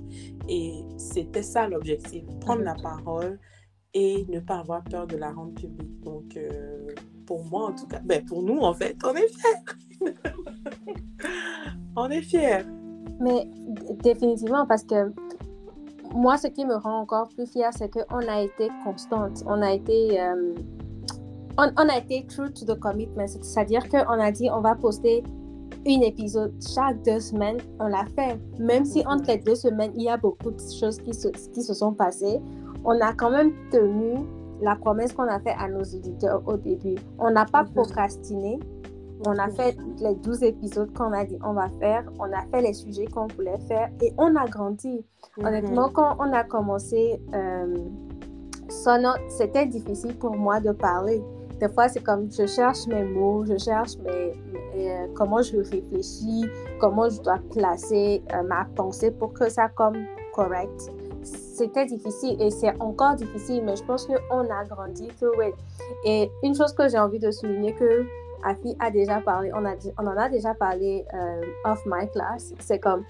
Et 0.47 0.81
c'était 0.97 1.43
ça 1.43 1.67
l'objectif, 1.67 2.23
prendre 2.39 2.61
la 2.63 2.75
parole 2.75 3.37
et 3.93 4.25
ne 4.29 4.39
pas 4.39 4.59
avoir 4.59 4.83
peur 4.83 5.07
de 5.07 5.17
la 5.17 5.31
rendre 5.31 5.53
publique. 5.53 5.99
Donc, 6.01 6.35
euh, 6.37 6.87
pour 7.25 7.43
moi, 7.45 7.67
en 7.67 7.73
tout 7.73 7.87
cas, 7.87 7.99
ben, 8.03 8.23
pour 8.25 8.43
nous, 8.43 8.59
en 8.59 8.73
fait, 8.73 8.95
on 9.03 9.13
est 9.15 9.27
fiers. 9.27 10.13
on 11.95 12.09
est 12.09 12.21
fiers. 12.21 12.65
Mais 13.19 13.49
définitivement, 14.03 14.65
parce 14.65 14.83
que 14.83 15.11
moi, 16.13 16.37
ce 16.37 16.47
qui 16.47 16.65
me 16.65 16.75
rend 16.75 16.99
encore 17.01 17.29
plus 17.29 17.47
fière, 17.47 17.71
c'est 17.73 17.89
qu'on 17.89 18.27
a 18.27 18.41
été 18.41 18.69
constante. 18.83 19.43
On 19.45 19.61
a 19.61 19.73
été, 19.73 20.21
euh, 20.21 20.53
on, 21.57 21.67
on 21.77 21.89
a 21.89 21.97
été 21.97 22.25
true 22.27 22.51
to 22.53 22.65
the 22.65 22.79
commitment. 22.79 23.27
C'est-à-dire 23.27 23.87
qu'on 23.89 24.19
a 24.19 24.31
dit 24.31 24.49
on 24.51 24.61
va 24.61 24.75
poster 24.75 25.23
un 25.87 26.01
épisode 26.01 26.53
chaque 26.61 27.01
deux 27.03 27.19
semaines. 27.19 27.57
On 27.79 27.87
l'a 27.87 28.05
fait. 28.15 28.39
Même 28.59 28.85
si 28.85 28.99
Mhm. 28.99 29.07
entre 29.07 29.27
les 29.27 29.37
deux 29.37 29.55
semaines, 29.55 29.91
il 29.95 30.03
y 30.03 30.09
a 30.09 30.17
beaucoup 30.17 30.51
de 30.51 30.59
choses 30.79 30.97
qui 30.97 31.13
se, 31.13 31.29
qui 31.29 31.61
se 31.61 31.73
sont 31.73 31.93
passées, 31.93 32.39
on 32.87 32.99
a 33.01 33.13
quand 33.13 33.29
même 33.29 33.51
tenu 33.69 34.25
la 34.61 34.75
promesse 34.75 35.13
qu'on 35.13 35.27
a 35.27 35.39
faite 35.39 35.55
à 35.59 35.67
nos 35.67 35.81
auditeurs 35.83 36.41
au 36.47 36.57
début. 36.57 36.95
On 37.19 37.29
n'a 37.29 37.45
pas 37.45 37.63
Mhm. 37.63 37.73
procrastiné. 37.75 38.59
On 39.27 39.37
a 39.37 39.49
fait 39.49 39.75
les 40.01 40.15
12 40.15 40.41
épisodes 40.43 40.91
qu'on 40.97 41.11
a 41.11 41.23
dit 41.25 41.37
on 41.43 41.53
va 41.53 41.69
faire. 41.79 42.03
On 42.19 42.25
a 42.31 42.41
fait 42.51 42.61
les 42.61 42.73
sujets 42.73 43.05
qu'on 43.05 43.27
voulait 43.27 43.59
faire 43.67 43.89
et 44.01 44.13
on 44.17 44.35
a 44.35 44.45
grandi. 44.47 45.05
Mhm. 45.37 45.45
Honnêtement, 45.45 45.89
quand 45.89 46.15
on 46.19 46.31
a 46.33 46.43
commencé 46.43 47.21
euh, 47.35 47.75
c'était 49.29 49.65
difficile 49.65 50.15
pour 50.17 50.35
moi 50.35 50.59
de 50.59 50.71
parler. 50.71 51.21
Des 51.59 51.69
fois, 51.69 51.87
c'est 51.87 52.03
comme 52.03 52.31
je 52.31 52.45
cherche 52.45 52.85
mes 52.87 53.03
mots, 53.03 53.43
je 53.45 53.57
cherche 53.57 53.97
mes- 53.99 54.33
euh, 54.75 55.07
comment 55.15 55.41
je 55.41 55.57
réfléchis, 55.57 56.45
comment 56.79 57.09
je 57.09 57.19
dois 57.21 57.39
placer 57.51 58.21
euh, 58.33 58.43
ma 58.43 58.65
pensée 58.75 59.09
pour 59.11 59.33
que 59.33 59.49
ça 59.49 59.67
comme 59.69 59.95
correct. 60.33 60.91
C'était 61.57 61.87
difficile 61.87 62.39
et 62.39 62.51
c'est 62.51 62.79
encore 62.79 63.15
difficile, 63.15 63.63
mais 63.65 63.75
je 63.75 63.83
pense 63.83 64.05
qu'on 64.05 64.41
a 64.41 64.63
grandi. 64.65 65.07
Et 66.05 66.29
une 66.43 66.53
chose 66.53 66.71
que 66.73 66.87
j'ai 66.87 66.99
envie 66.99 67.17
de 67.17 67.31
souligner 67.31 67.73
que 67.73 68.05
Afi 68.43 68.75
a 68.79 68.91
déjà 68.91 69.21
parlé, 69.21 69.49
on, 69.55 69.65
a, 69.65 69.73
on 69.97 70.05
en 70.05 70.17
a 70.17 70.29
déjà 70.29 70.53
parlé 70.53 71.03
euh, 71.15 71.41
off 71.65 71.81
my 71.87 72.07
class, 72.11 72.53
c'est 72.59 72.77
comme 72.77 73.03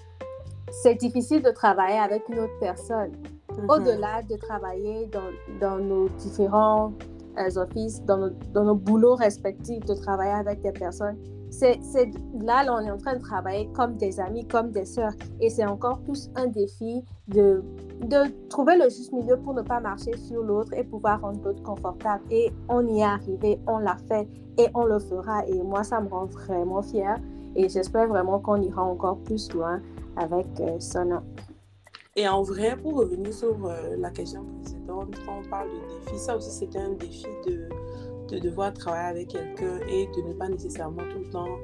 c'est 0.70 0.94
difficile 0.94 1.42
de 1.42 1.50
travailler 1.50 1.98
avec 1.98 2.26
une 2.30 2.38
autre 2.38 2.58
personne. 2.58 3.12
Mhm. 3.50 3.68
Au-delà 3.68 4.22
de 4.22 4.36
travailler 4.36 5.06
dans, 5.08 5.30
dans 5.60 5.76
nos 5.76 6.08
différents 6.08 6.94
euh, 7.38 7.60
offices, 7.62 8.02
dans 8.04 8.16
nos, 8.16 8.30
dans 8.54 8.64
nos 8.64 8.76
boulots 8.76 9.16
respectifs, 9.16 9.84
de 9.84 9.92
travailler 9.92 10.32
avec 10.32 10.62
des 10.62 10.72
personnes, 10.72 11.18
c'est 11.50 11.80
là, 12.40 12.62
là, 12.62 12.74
on 12.74 12.80
est 12.80 12.90
en 12.90 12.98
train 12.98 13.16
de 13.16 13.22
travailler 13.22 13.68
comme 13.74 13.96
des 13.96 14.20
amis, 14.20 14.46
comme 14.46 14.70
des 14.70 14.84
sœurs. 14.84 15.12
Et 15.40 15.50
c'est 15.50 15.64
encore 15.64 15.98
plus 16.00 16.30
un 16.36 16.46
défi 16.46 17.04
de, 17.28 17.62
de 18.02 18.48
trouver 18.48 18.76
le 18.76 18.84
juste 18.84 19.12
milieu 19.12 19.36
pour 19.36 19.54
ne 19.54 19.62
pas 19.62 19.80
marcher 19.80 20.16
sur 20.16 20.42
l'autre 20.42 20.72
et 20.74 20.84
pouvoir 20.84 21.20
rendre 21.20 21.40
l'autre 21.44 21.62
confortable. 21.62 22.22
Et 22.30 22.52
on 22.68 22.86
y 22.86 23.00
est 23.00 23.04
arrivé, 23.04 23.60
on 23.66 23.78
l'a 23.78 23.96
fait 24.08 24.28
et 24.58 24.68
on 24.74 24.84
le 24.84 24.98
fera. 24.98 25.46
Et 25.46 25.62
moi, 25.62 25.84
ça 25.84 26.00
me 26.00 26.08
rend 26.08 26.26
vraiment 26.26 26.82
fière. 26.82 27.18
Et 27.56 27.68
j'espère 27.68 28.08
vraiment 28.08 28.38
qu'on 28.38 28.60
ira 28.60 28.82
encore 28.82 29.18
plus 29.18 29.52
loin 29.52 29.80
avec 30.16 30.46
euh, 30.60 30.78
Sona. 30.78 31.22
Et 32.16 32.28
en 32.28 32.42
vrai, 32.42 32.76
pour 32.76 32.96
revenir 32.96 33.32
sur 33.32 33.56
euh, 33.64 33.96
la 33.96 34.10
question 34.10 34.44
précédente, 34.60 35.14
quand 35.24 35.38
on 35.38 35.48
parle 35.48 35.68
de 35.68 36.04
défi, 36.04 36.18
ça 36.18 36.36
aussi 36.36 36.50
c'était 36.50 36.80
un 36.80 36.90
défi 36.90 37.26
de, 37.46 37.68
de 38.28 38.38
devoir 38.38 38.72
travailler 38.72 39.08
avec 39.08 39.28
quelqu'un 39.28 39.80
et 39.88 40.06
de 40.06 40.28
ne 40.28 40.32
pas 40.34 40.48
nécessairement 40.48 41.02
tout 41.10 41.20
le 41.20 41.30
temps, 41.30 41.58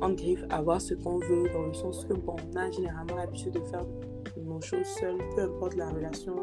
en 0.00 0.10
griffe, 0.12 0.44
avoir 0.50 0.80
ce 0.80 0.94
qu'on 0.94 1.18
veut, 1.18 1.48
dans 1.52 1.66
le 1.66 1.74
sens 1.74 2.04
que, 2.04 2.14
bon, 2.14 2.36
on 2.52 2.56
a 2.56 2.70
généralement 2.70 3.16
l'habitude 3.16 3.52
de 3.52 3.60
faire 3.60 3.84
nos 4.44 4.60
choses 4.60 4.86
seules, 5.00 5.18
peu 5.34 5.42
importe 5.42 5.74
la 5.76 5.90
relation 5.90 6.36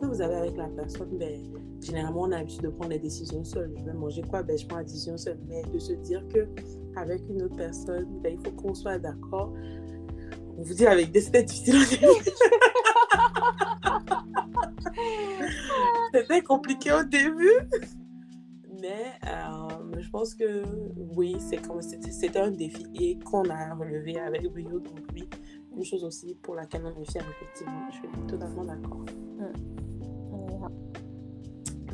que 0.00 0.06
vous 0.06 0.20
avez 0.20 0.34
avec 0.34 0.56
la 0.56 0.68
personne, 0.68 1.18
ben, 1.18 1.42
généralement 1.80 2.22
on 2.22 2.32
a 2.32 2.38
l'habitude 2.38 2.62
de 2.62 2.68
prendre 2.68 2.90
les 2.90 2.98
décisions 2.98 3.44
seules. 3.44 3.72
Je 3.78 3.84
vais 3.84 3.92
manger 3.92 4.22
quoi, 4.22 4.42
ben, 4.42 4.58
je 4.58 4.66
prends 4.66 4.78
la 4.78 4.84
décision 4.84 5.16
seule. 5.16 5.38
Mais 5.48 5.62
de 5.62 5.78
se 5.78 5.92
dire 5.92 6.26
que 6.28 6.48
avec 6.96 7.22
une 7.28 7.42
autre 7.42 7.56
personne, 7.56 8.06
ben, 8.22 8.36
il 8.38 8.40
faut 8.44 8.52
qu'on 8.56 8.74
soit 8.74 8.98
d'accord. 8.98 9.52
On 10.58 10.62
vous 10.62 10.74
dit 10.74 10.86
avec 10.86 11.12
des 11.12 11.20
c'était 11.22 11.44
difficile. 11.44 11.78
C'était 16.12 16.42
compliqué 16.42 16.92
au 16.92 17.04
début. 17.04 17.60
Mais 18.80 19.12
euh, 19.26 20.00
je 20.00 20.10
pense 20.10 20.34
que 20.34 20.62
oui, 21.16 21.36
c'est 21.38 21.58
comme 21.58 21.82
c'était 21.82 22.38
un 22.38 22.50
défi 22.50 22.86
et 22.94 23.18
qu'on 23.18 23.48
a 23.50 23.74
relevé 23.74 24.18
avec 24.18 24.50
brio. 24.50 24.78
Donc 24.80 25.00
oui, 25.12 25.28
une 25.76 25.84
chose 25.84 26.04
aussi 26.04 26.34
pour 26.42 26.54
laquelle 26.54 26.82
on 26.84 27.00
est 27.00 27.10
fier, 27.10 27.22
effectivement. 27.30 27.86
Je 27.90 27.96
suis 27.96 28.08
totalement 28.26 28.64
d'accord. 28.64 29.04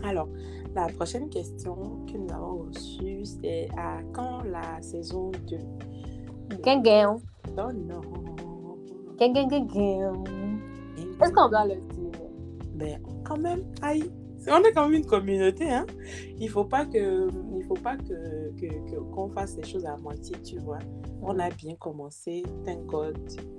Alors, 0.05 0.29
la 0.75 0.87
prochaine 0.87 1.29
question 1.29 2.05
que 2.07 2.17
nous 2.17 2.33
avons 2.33 2.59
reçue, 2.69 3.25
c'est 3.25 3.69
à 3.77 4.03
quand 4.13 4.43
la 4.45 4.81
saison 4.81 5.33
2 5.49 5.57
Gang, 6.63 6.83
gang. 6.83 7.19
Oh 7.59 7.73
non. 7.73 8.01
Gang. 9.19 9.37
Est-ce 11.21 11.33
qu'on 11.33 11.49
doit 11.49 11.65
le 11.65 11.77
dire? 11.77 12.21
Ben, 12.75 13.03
quand 13.25 13.39
même, 13.39 13.65
aïe. 13.83 14.11
On 14.51 14.63
est 14.63 14.73
quand 14.73 14.89
même 14.89 15.01
une 15.01 15.07
communauté, 15.07 15.69
hein. 15.71 15.87
Il 16.39 16.45
il 16.45 16.49
faut 16.49 16.65
pas 16.65 16.85
que, 16.87 17.29
que, 18.61 18.97
qu'on 19.13 19.29
fasse 19.31 19.57
les 19.57 19.65
choses 19.65 19.85
à 19.85 19.97
moitié, 19.97 20.37
tu 20.43 20.59
vois. 20.59 20.79
On 21.21 21.39
a 21.39 21.51
bien 21.51 21.75
commencé, 21.75 22.45
thank 22.65 22.87
God. 22.87 23.19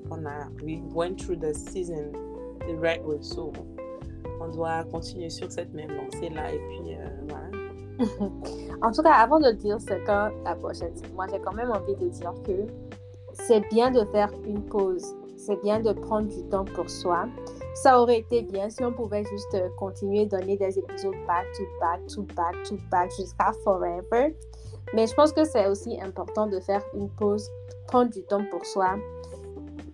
On 0.10 0.26
a, 0.26 0.48
we 0.64 0.80
went 0.94 1.16
through 1.18 1.40
the 1.40 1.54
season 1.54 2.14
the 2.68 2.76
right 2.80 3.04
way, 3.04 3.18
so 3.22 3.52
on 4.40 4.48
doit 4.50 4.84
continuer 4.86 5.30
sur 5.30 5.52
cette 5.52 5.74
même 5.74 5.90
lancée-là 5.92 6.54
et 6.54 6.60
puis 6.60 6.96
euh, 6.96 7.10
voilà. 7.28 7.50
En 8.82 8.92
tout 8.92 9.02
cas, 9.02 9.14
avant 9.14 9.40
de 9.40 9.52
dire, 9.52 9.78
c'est 9.80 10.04
quand 10.06 10.30
la 10.46 10.56
prochaine. 10.56 10.94
Moi, 11.16 11.26
j'ai 11.32 11.40
quand 11.40 11.54
même 11.54 11.72
envie 11.72 11.96
de 11.96 12.10
dire 12.10 12.34
que 12.46 12.68
c'est 13.34 13.68
bien 13.70 13.92
de 13.92 14.06
faire 14.12 14.32
une 14.46 14.64
pause. 14.64 15.16
C'est 15.36 15.60
bien 15.62 15.80
de 15.80 15.92
prendre 15.94 16.28
du 16.28 16.44
temps 16.50 16.66
pour 16.66 16.90
soi. 16.90 17.28
Ça 17.84 18.02
aurait 18.02 18.20
été 18.20 18.42
bien 18.42 18.70
si 18.72 18.84
on 18.84 18.92
pouvait 18.92 19.24
juste 19.24 19.54
euh, 19.54 19.70
continuer 19.78 20.26
donner 20.26 20.58
des 20.58 20.80
épisodes 20.80 21.14
back 21.28 21.46
to 21.56 21.64
back 21.80 22.08
to 22.08 22.24
back 22.36 22.64
to 22.64 22.76
back 22.90 23.12
jusqu'à 23.16 23.52
forever. 23.64 24.36
Mais 24.96 25.06
je 25.06 25.14
pense 25.14 25.32
que 25.32 25.44
c'est 25.44 25.68
aussi 25.68 26.00
important 26.02 26.48
de 26.48 26.60
faire 26.60 26.82
une 26.96 27.08
pause, 27.10 27.48
prendre 27.86 28.10
du 28.10 28.24
temps 28.24 28.44
pour 28.50 28.66
soi, 28.66 28.96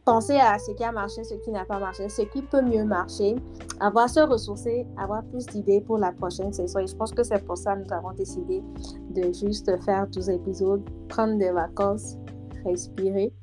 penser 0.06 0.38
à 0.38 0.58
ce 0.60 0.72
qui 0.72 0.84
a 0.84 0.94
marché, 0.94 1.25
ce 1.25 1.34
qui 1.36 1.52
n'a 1.52 1.66
pas 1.66 1.78
marché, 1.78 2.08
ce 2.08 2.22
qui 2.22 2.42
peut 2.42 2.62
mieux 2.62 2.86
marcher, 2.86 3.36
avoir 3.82 4.10
se 4.10 4.22
ressourcer, 4.22 4.88
avoir 4.98 5.22
plus 5.24 5.46
d'idées 5.48 5.82
pour 5.82 5.98
la 5.98 6.13
prochaine 6.13 6.54
saison. 6.54 6.80
Et 6.80 6.88
je 6.88 6.96
pense 6.96 7.12
que 7.12 7.24
c'est 7.24 7.44
pour 7.44 7.58
ça 7.58 7.75
que 7.75 7.82
nous 7.86 7.94
avons 7.94 8.12
décidé 8.13 8.63
de 9.10 9.24
juste 9.34 9.70
faire 9.84 10.08
12 10.08 10.30
épisodes, 10.30 10.90
prendre 11.10 11.38
des 11.38 11.52
vacances, 11.52 12.16
respirer, 12.63 13.34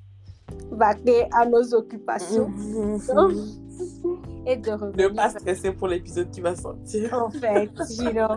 vaquer 0.70 1.28
à 1.32 1.44
nos 1.44 1.74
occupations 1.74 2.50
et 4.46 4.56
de 4.56 4.70
Ne 4.70 4.76
revenir. 4.76 5.14
pas 5.14 5.30
stresser 5.30 5.72
pour 5.72 5.88
l'épisode 5.88 6.30
qui 6.30 6.40
va 6.40 6.54
sortir. 6.56 7.12
En 7.14 7.30
fait, 7.30 7.70
you 7.98 8.10
know. 8.10 8.36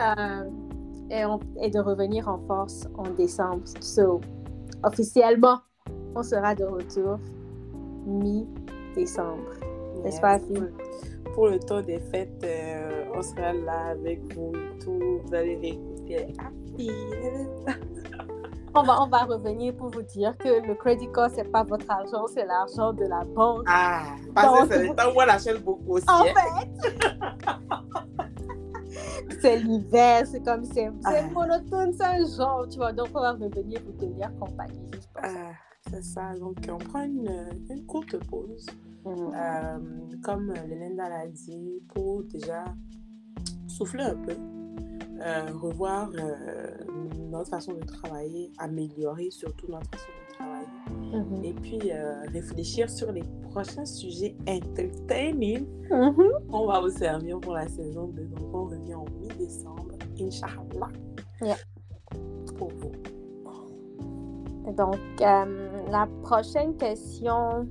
Euh, 0.00 0.44
et, 1.10 1.24
on- 1.24 1.40
et 1.62 1.70
de 1.70 1.78
revenir 1.80 2.28
en 2.28 2.38
force 2.46 2.86
en 2.96 3.10
décembre. 3.10 3.62
So, 3.80 4.20
officiellement, 4.84 5.58
on 6.14 6.22
sera 6.22 6.54
de 6.54 6.64
retour 6.64 7.18
mi-décembre. 8.06 9.50
N'est-ce 10.04 10.20
pas, 10.20 10.38
fille? 10.38 10.68
Pour, 11.34 11.48
le 11.48 11.58
temps 11.58 11.82
des 11.82 11.98
fêtes, 11.98 12.42
euh, 12.44 13.04
on 13.14 13.22
sera 13.22 13.52
là 13.52 13.86
avec 13.90 14.20
vous 14.34 14.52
et 14.54 14.78
tout. 14.84 15.20
Vous 15.24 15.34
allez 15.34 15.56
réécouter. 15.56 16.26
Ah. 16.38 17.72
On 18.78 18.82
va, 18.84 19.02
on 19.02 19.08
va 19.08 19.24
revenir 19.24 19.74
pour 19.74 19.90
vous 19.90 20.02
dire 20.02 20.36
que 20.38 20.64
le 20.64 20.74
credit 20.76 21.10
card, 21.12 21.30
c'est 21.34 21.50
pas 21.50 21.64
votre 21.64 21.90
argent, 21.90 22.26
c'est 22.32 22.44
l'argent 22.46 22.92
de 22.92 23.04
la 23.06 23.24
banque. 23.24 23.64
Ah, 23.66 24.02
parce 24.34 24.68
que 24.68 24.74
c'est 24.74 24.88
le 24.88 24.94
temps 24.94 25.10
où 25.12 25.16
on 25.16 25.28
achète 25.28 25.64
beaucoup 25.64 25.94
aussi. 25.94 26.06
En 26.08 26.22
hein. 26.22 26.26
fait, 26.36 26.68
c'est 29.40 29.56
l'hiver, 29.58 30.26
c'est 30.26 30.44
comme 30.44 30.64
c'est 30.64 30.90
c'est 31.04 31.18
Ah. 31.18 31.22
monotone, 31.32 31.92
c'est 31.92 32.04
un 32.04 32.24
genre, 32.24 32.68
tu 32.68 32.76
vois. 32.78 32.92
Donc, 32.92 33.08
on 33.14 33.20
va 33.20 33.32
revenir 33.32 33.80
vous 33.84 33.92
tenir 33.98 34.30
compagnie. 34.38 34.90
Ah, 35.22 35.50
c'est 35.90 36.04
ça. 36.04 36.34
Donc, 36.38 36.58
on 36.70 36.78
prend 36.78 37.02
une, 37.02 37.48
une 37.70 37.84
courte 37.84 38.16
pause. 38.30 38.66
Mhm. 39.04 39.32
Euh, 39.34 39.78
comme 40.22 40.54
Lélinda 40.68 41.08
l'a 41.08 41.26
dit, 41.26 41.82
pour 41.92 42.22
déjà 42.24 42.64
souffler 43.66 44.04
un 44.04 44.14
peu, 44.16 44.36
euh, 45.20 45.46
revoir 45.60 46.10
euh, 46.14 46.70
notre 47.30 47.50
façon 47.50 47.72
de 47.74 47.84
travailler, 47.84 48.52
améliorer 48.58 49.30
surtout 49.30 49.66
notre 49.70 49.86
façon 49.90 50.08
de 50.28 50.34
travailler, 50.34 50.66
Mhm. 51.12 51.44
et 51.44 51.52
puis 51.54 51.90
euh, 51.92 52.22
réfléchir 52.32 52.88
sur 52.90 53.10
les 53.12 53.22
prochains 53.50 53.84
sujets 53.86 54.36
entertaining 54.48 55.66
Mhm. 55.90 56.46
qu'on 56.50 56.66
va 56.66 56.80
vous 56.80 56.90
servir 56.90 57.40
pour 57.40 57.54
la 57.54 57.66
saison 57.68 58.08
2. 58.08 58.24
Donc, 58.24 58.54
on 58.54 58.64
revient 58.66 58.94
en 58.94 59.04
mi-décembre, 59.20 59.94
Inch'Allah, 60.20 60.88
Yeah. 61.42 61.56
pour 62.56 62.68
vous. 62.76 62.92
Donc, 64.76 64.96
la 65.18 66.06
prochaine 66.22 66.76
question, 66.76 67.66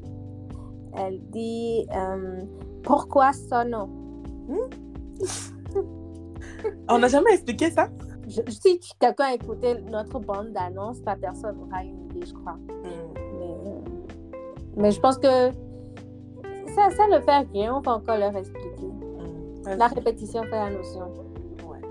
elle 0.95 1.21
dit 1.29 1.85
pourquoi 2.83 3.31
Sono? 3.33 3.87
On 6.89 6.99
n'a 6.99 7.07
jamais 7.07 7.33
expliqué 7.33 7.69
ça? 7.71 7.87
Je- 8.27 8.41
Si 8.49 8.79
quelqu'un 8.99 9.25
a 9.25 9.33
écouté 9.33 9.75
notre 9.89 10.19
bande 10.19 10.51
d'annonces, 10.51 10.99
la 11.05 11.15
personne 11.15 11.57
aura 11.61 11.83
une 11.83 12.05
idée, 12.05 12.25
je 12.25 12.33
crois. 12.33 12.53
Hmm. 12.53 13.13
Mais, 13.39 13.55
mais 14.75 14.91
je 14.91 14.99
pense 14.99 15.17
que 15.17 15.51
ça, 16.75 16.89
ça 16.95 17.07
ne 17.07 17.19
fait 17.21 17.37
rien, 17.53 17.75
on 17.75 17.81
va 17.81 17.93
encore 17.95 18.17
leur 18.17 18.35
expliquer. 18.35 18.85
Hmm. 18.85 19.69
La 19.77 19.87
répétition 19.87 20.43
fait 20.43 20.51
la 20.51 20.69
notion. 20.69 21.11
Ouais. 21.67 21.81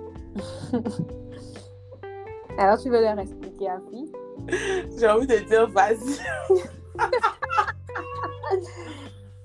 Alors, 2.59 2.79
tu 2.79 2.89
veux 2.91 3.01
leur 3.03 3.19
expliquer, 3.19 3.69
Afi? 3.69 4.13
J'ai 4.99 5.09
envie 5.09 5.27
de 5.27 5.39
dire, 5.47 5.69
vas-y. 5.71 6.19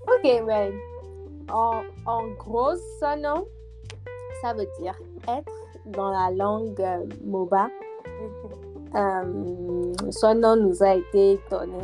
Ok, 0.07 0.43
mais 0.45 0.71
en, 1.51 1.81
en 2.05 2.27
gros, 2.37 2.75
Sono, 2.99 3.47
ça 4.41 4.53
veut 4.53 4.67
dire 4.79 4.95
être 5.27 5.51
dans 5.85 6.11
la 6.11 6.31
langue 6.31 6.79
euh, 6.79 7.05
Moba. 7.23 7.67
Euh, 8.95 9.93
son 10.09 10.35
nom 10.35 10.55
nous 10.55 10.83
a 10.83 10.95
été 10.95 11.39
donné 11.49 11.79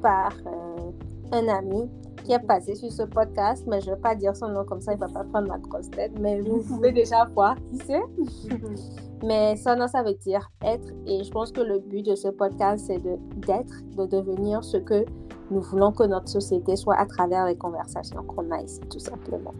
par 0.00 0.32
euh, 0.46 0.90
un 1.32 1.48
ami 1.48 1.90
qui 2.24 2.32
est 2.32 2.38
passé 2.46 2.74
sur 2.74 2.90
ce 2.90 3.02
podcast, 3.02 3.64
mais 3.66 3.80
je 3.80 3.90
ne 3.90 3.94
vais 3.94 4.00
pas 4.00 4.14
dire 4.14 4.34
son 4.36 4.48
nom 4.48 4.64
comme 4.64 4.80
ça, 4.80 4.92
il 4.92 4.96
ne 4.96 5.00
va 5.00 5.08
pas 5.08 5.24
prendre 5.24 5.48
ma 5.48 5.58
grosse 5.58 5.90
tête, 5.90 6.12
mais 6.20 6.40
vous 6.40 6.62
pouvez 6.62 6.92
déjà 6.92 7.24
voir 7.34 7.56
qui 7.70 7.78
c'est. 7.78 8.02
Mais 9.24 9.56
son 9.56 9.74
nom, 9.74 9.88
ça 9.88 10.04
veut 10.04 10.14
dire 10.14 10.48
être, 10.62 10.92
et 11.04 11.24
je 11.24 11.30
pense 11.32 11.50
que 11.50 11.60
le 11.60 11.80
but 11.80 12.06
de 12.06 12.14
ce 12.14 12.28
podcast, 12.28 12.84
c'est 12.86 12.98
de- 12.98 13.18
d'être, 13.46 13.82
de, 13.96 14.06
devenir 14.06 14.62
ce 14.62 14.76
que 14.76 15.04
nous 15.50 15.60
voulons 15.60 15.90
que 15.90 16.04
notre 16.04 16.28
société 16.28 16.76
soit 16.76 16.94
à 16.94 17.04
travers 17.04 17.46
les 17.46 17.56
conversations 17.56 18.22
qu'on 18.22 18.48
a 18.52 18.60
ici, 18.62 18.80
tout 18.88 19.00
simplement. 19.00 19.54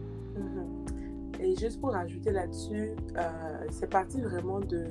Et 1.49 1.55
juste 1.55 1.81
pour 1.81 1.95
ajouter 1.95 2.31
là-dessus, 2.31 2.91
euh, 3.17 3.65
c'est 3.71 3.89
parti 3.89 4.21
vraiment 4.21 4.59
de, 4.59 4.85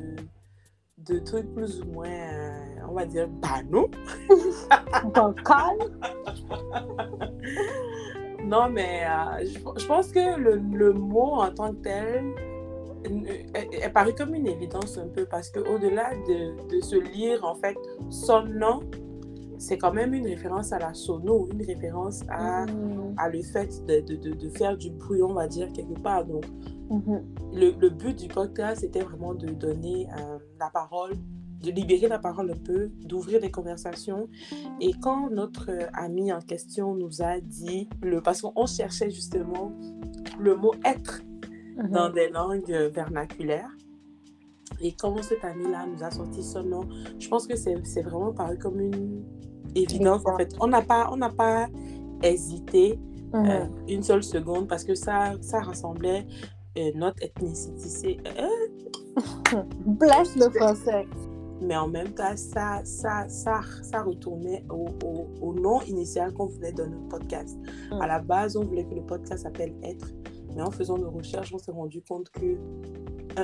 de 0.99 1.19
trucs 1.21 1.55
plus 1.55 1.81
ou 1.83 1.85
moins, 1.93 2.09
euh, 2.09 2.51
on 2.89 2.95
va 2.95 3.07
dire, 3.07 3.29
banaux. 3.29 3.89
Bancal, 5.15 5.79
Non, 8.45 8.69
mais 8.71 9.05
euh, 9.05 9.45
je, 9.45 9.81
je 9.81 9.87
pense 9.87 10.11
que 10.11 10.37
le, 10.37 10.57
le 10.57 10.93
mot 10.95 11.35
en 11.35 11.53
tant 11.53 11.73
que 11.75 11.83
tel 11.83 12.35
est, 13.55 13.85
est 13.85 13.91
paru 13.91 14.13
comme 14.15 14.35
une 14.35 14.49
évidence 14.49 14.99
un 14.99 15.07
peu 15.07 15.27
parce 15.27 15.51
qu'au-delà 15.51 16.11
de, 16.27 16.77
de 16.77 16.81
se 16.81 16.97
lire, 16.97 17.45
en 17.45 17.55
fait, 17.55 17.77
son 18.11 18.43
nom, 18.47 18.81
c'est 19.59 19.77
quand 19.79 19.93
même 19.93 20.15
une 20.15 20.27
référence 20.27 20.73
à 20.73 20.79
la 20.79 20.95
sono, 20.95 21.49
une 21.53 21.63
référence 21.65 22.23
à, 22.29 22.65
Mhm. 22.67 23.15
à 23.17 23.29
le 23.29 23.43
fait 23.43 23.85
de, 23.87 24.01
de, 24.01 24.35
de, 24.35 24.49
faire 24.51 24.77
du 24.77 24.91
bruit, 24.91 25.23
on 25.23 25.35
va 25.35 25.47
dire, 25.49 25.73
quelque 25.73 25.99
part. 26.01 26.25
Donc, 26.25 26.45
Mhm. 26.91 27.23
le, 27.53 27.73
le 27.79 27.91
but 27.91 28.17
du 28.19 28.29
podcast, 28.29 28.81
c'était 28.81 29.01
vraiment 29.03 29.35
de 29.35 29.49
donner 29.49 30.07
euh, 30.19 30.39
la 30.59 30.71
parole, 30.71 31.13
de 31.63 31.71
libérer 31.73 32.07
la 32.09 32.19
parole 32.21 32.51
un 32.53 32.57
peu, 32.57 32.89
d'ouvrir 33.05 33.41
des 33.41 33.51
conversations. 33.51 34.29
Et 34.81 34.93
quand 35.03 35.29
notre 35.29 35.71
euh, 35.71 35.87
ami 35.93 36.33
en 36.33 36.41
question 36.41 36.95
nous 36.95 37.21
a 37.21 37.41
dit, 37.41 37.89
le, 38.01 38.21
parce 38.23 38.41
qu'on 38.43 38.67
cherchait 38.67 39.11
justement 39.11 39.73
le 40.39 40.57
mot 40.57 40.73
être 40.85 41.21
Mhm. 41.77 41.91
dans 41.91 42.11
des 42.11 42.29
langues 42.31 42.73
euh, 42.73 42.89
vernaculaires, 42.89 43.71
et 44.81 44.93
quand 44.93 45.21
cet 45.23 45.45
ami-là 45.45 45.87
nous 45.87 46.03
a 46.05 46.11
sorti 46.11 46.43
son 46.43 46.63
nom, 46.63 46.81
je 47.19 47.29
pense 47.29 47.47
que 47.47 47.57
c'est 47.57 48.03
vraiment 48.03 48.33
paru 48.33 48.57
comme 48.59 48.81
une 48.81 49.25
évidence. 49.75 50.23
En 50.27 50.37
fait, 50.37 50.55
on 50.61 50.67
n'a 50.69 50.83
pas, 50.83 51.09
on 51.13 51.17
n'a 51.17 51.31
pas 51.31 51.67
hésité 52.23 52.99
Mhm. 53.33 53.47
euh, 53.47 53.65
une 53.89 54.03
seule 54.03 54.23
seconde 54.23 54.69
parce 54.69 54.85
que 54.85 54.95
ça, 54.95 55.33
ça 55.43 55.61
rassemblait 55.61 56.27
euh, 56.79 56.91
notre 56.95 57.23
ethnicité, 57.23 58.17
euh, 58.39 59.13
Bless 59.85 60.35
le 60.37 60.49
français. 60.49 61.07
mais 61.61 61.77
en 61.77 61.89
même 61.89 62.09
temps, 62.15 62.37
ça, 62.37 62.81
ça, 62.85 63.29
ça, 63.29 63.61
ça 63.83 64.03
retournait 64.03 64.65
au, 64.71 64.87
au, 65.05 65.27
au 65.47 65.53
nom 65.53 65.83
initial 65.83 66.33
qu'on 66.33 66.47
voulait 66.47 66.73
dans 66.73 66.87
notre 66.87 67.09
podcast. 67.09 67.59
Mm. 67.93 68.01
À 68.01 68.07
la 68.07 68.19
base, 68.21 68.57
on 68.57 68.65
voulait 68.65 68.85
que 68.85 68.95
le 68.95 69.03
podcast 69.03 69.43
s'appelle 69.43 69.75
Être, 69.83 70.09
mais 70.57 70.63
en 70.63 70.71
faisant 70.71 70.97
nos 70.97 71.11
recherches, 71.11 71.53
on 71.53 71.59
s'est 71.59 71.73
rendu 71.73 72.01
compte 72.09 72.31
que 72.31 72.57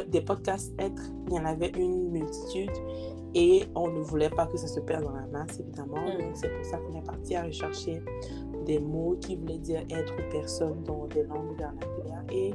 des 0.09 0.21
podcasts 0.21 0.73
Être, 0.79 1.03
il 1.29 1.35
y 1.35 1.39
en 1.39 1.45
avait 1.45 1.71
une 1.77 2.11
multitude 2.11 2.71
et 3.35 3.65
on 3.75 3.89
ne 3.89 4.01
voulait 4.01 4.31
pas 4.31 4.47
que 4.47 4.57
ça 4.57 4.69
se 4.69 4.81
perde 4.81 5.05
dans 5.05 5.13
la 5.13 5.27
masse, 5.27 5.59
évidemment. 5.59 6.01
Mm. 6.01 6.23
Donc, 6.23 6.37
c'est 6.37 6.49
pour 6.49 6.65
ça 6.65 6.79
qu'on 6.79 6.99
est 6.99 7.05
parti 7.05 7.35
à 7.35 7.45
rechercher 7.45 8.03
des 8.65 8.79
mots 8.79 9.17
qui 9.21 9.37
voulaient 9.37 9.59
dire 9.59 9.81
être 9.91 10.15
ou 10.15 10.31
personne 10.31 10.83
dans 10.85 11.07
des 11.07 11.25
langues 11.25 11.57
vernaculaires 11.59 12.25
et 12.33 12.53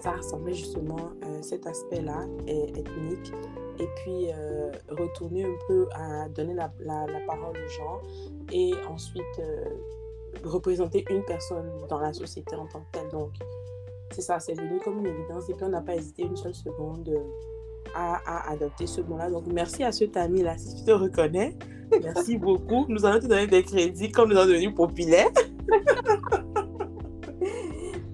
ça 0.00 0.12
ressemblait 0.12 0.52
justement 0.52 1.10
euh, 1.24 1.42
cet 1.42 1.66
aspect-là 1.66 2.26
ethnique 2.46 3.32
et 3.78 3.88
puis 3.96 4.30
euh, 4.30 4.70
retourner 4.90 5.44
un 5.44 5.56
peu 5.66 5.88
à 5.94 6.28
donner 6.28 6.54
la, 6.54 6.72
la, 6.80 7.06
la 7.06 7.20
parole 7.26 7.56
aux 7.56 7.68
gens 7.68 8.00
et 8.52 8.72
ensuite 8.88 9.24
euh, 9.38 9.64
représenter 10.44 11.04
une 11.10 11.24
personne 11.24 11.70
dans 11.88 11.98
la 11.98 12.12
société 12.12 12.54
en 12.56 12.66
tant 12.66 12.80
que 12.80 12.98
telle. 12.98 13.08
Donc, 13.08 13.32
c'est 14.10 14.22
ça, 14.22 14.38
c'est 14.38 14.54
venu 14.54 14.78
comme 14.84 14.98
une 14.98 15.06
évidence 15.06 15.48
et 15.48 15.54
puis 15.54 15.64
on 15.64 15.68
n'a 15.68 15.80
pas 15.80 15.94
hésité 15.96 16.22
une 16.22 16.36
seule 16.36 16.54
seconde 16.54 17.08
euh, 17.08 17.18
à, 17.94 18.20
à 18.26 18.52
adopter 18.52 18.86
ce 18.86 19.00
mot-là. 19.00 19.30
Donc, 19.30 19.44
merci 19.52 19.84
à 19.84 19.92
cet 19.92 20.16
ami-là, 20.16 20.56
si 20.58 20.76
tu 20.76 20.84
te 20.84 20.92
reconnais. 20.92 21.56
Merci 22.02 22.38
beaucoup. 22.38 22.86
Nous 22.88 23.04
allons 23.04 23.20
te 23.20 23.26
donner 23.26 23.46
des 23.46 23.62
crédits 23.62 24.10
comme 24.10 24.30
nous 24.30 24.36
sommes 24.36 24.48
devenus 24.48 24.74
populaires. 24.74 25.30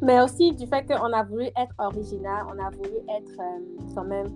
Mais 0.02 0.20
aussi 0.20 0.52
du 0.52 0.66
fait 0.66 0.85
qu'on 0.85 1.12
a 1.12 1.22
voulu 1.22 1.44
être 1.44 1.74
original, 1.78 2.44
on 2.48 2.59
a 2.59 2.70
voulu 2.70 2.96
être 3.09 3.40
euh, 3.40 3.61
quand 3.94 4.05
même 4.05 4.26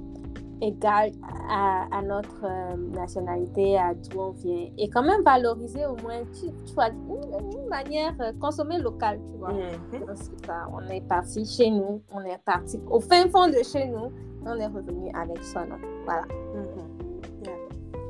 égal 0.61 1.13
à, 1.49 1.87
à 1.93 2.03
notre 2.03 2.45
euh, 2.45 2.77
nationalité, 2.95 3.79
à 3.79 3.95
d'où 3.95 4.21
on 4.21 4.31
vient. 4.31 4.69
Et 4.79 4.89
quand 4.89 5.03
même 5.03 5.23
valoriser 5.23 5.85
au 5.87 5.97
moins, 6.03 6.23
tu, 6.33 6.47
tu 6.65 6.75
vois, 6.75 6.89
une, 6.89 7.59
une 7.61 7.69
manière, 7.69 8.15
euh, 8.21 8.33
consommer 8.41 8.79
local, 8.79 9.21
tu 9.31 9.39
vois. 9.39 9.53
Donc, 9.53 10.17
c'est 10.17 10.47
ça. 10.47 10.69
On 10.73 10.81
est 10.91 11.07
parti 11.07 11.45
chez 11.45 11.71
nous, 11.71 12.01
on 12.13 12.21
est 12.23 12.39
parti 12.45 12.81
au 12.91 13.01
fin 13.01 13.29
fond 13.29 13.49
de 13.49 13.63
chez 13.63 13.87
nous, 13.89 14.11
on 14.45 14.57
est 14.59 14.67
revenu 14.67 15.11
avec 15.15 15.43
son 15.45 15.61
nom. 15.61 15.77
Voilà. 16.05 16.23
Mhm. 16.55 17.45
Yeah. 17.45 17.55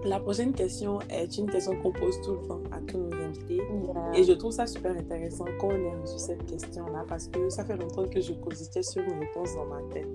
La 0.05 0.21
prochaine 0.21 0.53
question 0.53 1.01
est 1.11 1.37
une 1.37 1.51
question 1.51 1.75
qu'on 1.83 1.91
pose 1.93 2.21
tout 2.23 2.33
le 2.33 2.47
temps 2.47 2.61
à 2.71 2.81
tous 2.87 2.99
nos 2.99 3.13
invités. 3.13 3.57
Yeah. 3.57 4.11
Et 4.15 4.23
je 4.23 4.33
trouve 4.35 4.53
ça 4.53 4.67
super 4.67 4.93
intéressant 4.93 5.47
qu'on 5.59 5.71
ait 5.71 5.95
reçu 6.01 6.19
cette 6.19 6.45
question-là 6.47 7.05
parce 7.09 7.27
que 7.29 7.49
ça 7.49 7.65
fait 7.65 7.77
longtemps 7.77 8.07
que 8.07 8.21
je 8.21 8.33
cogitais 8.35 8.83
sur 8.83 9.03
une 9.03 9.19
réponse 9.19 9.55
dans 9.57 9.67
ma 9.67 9.83
tête. 9.93 10.09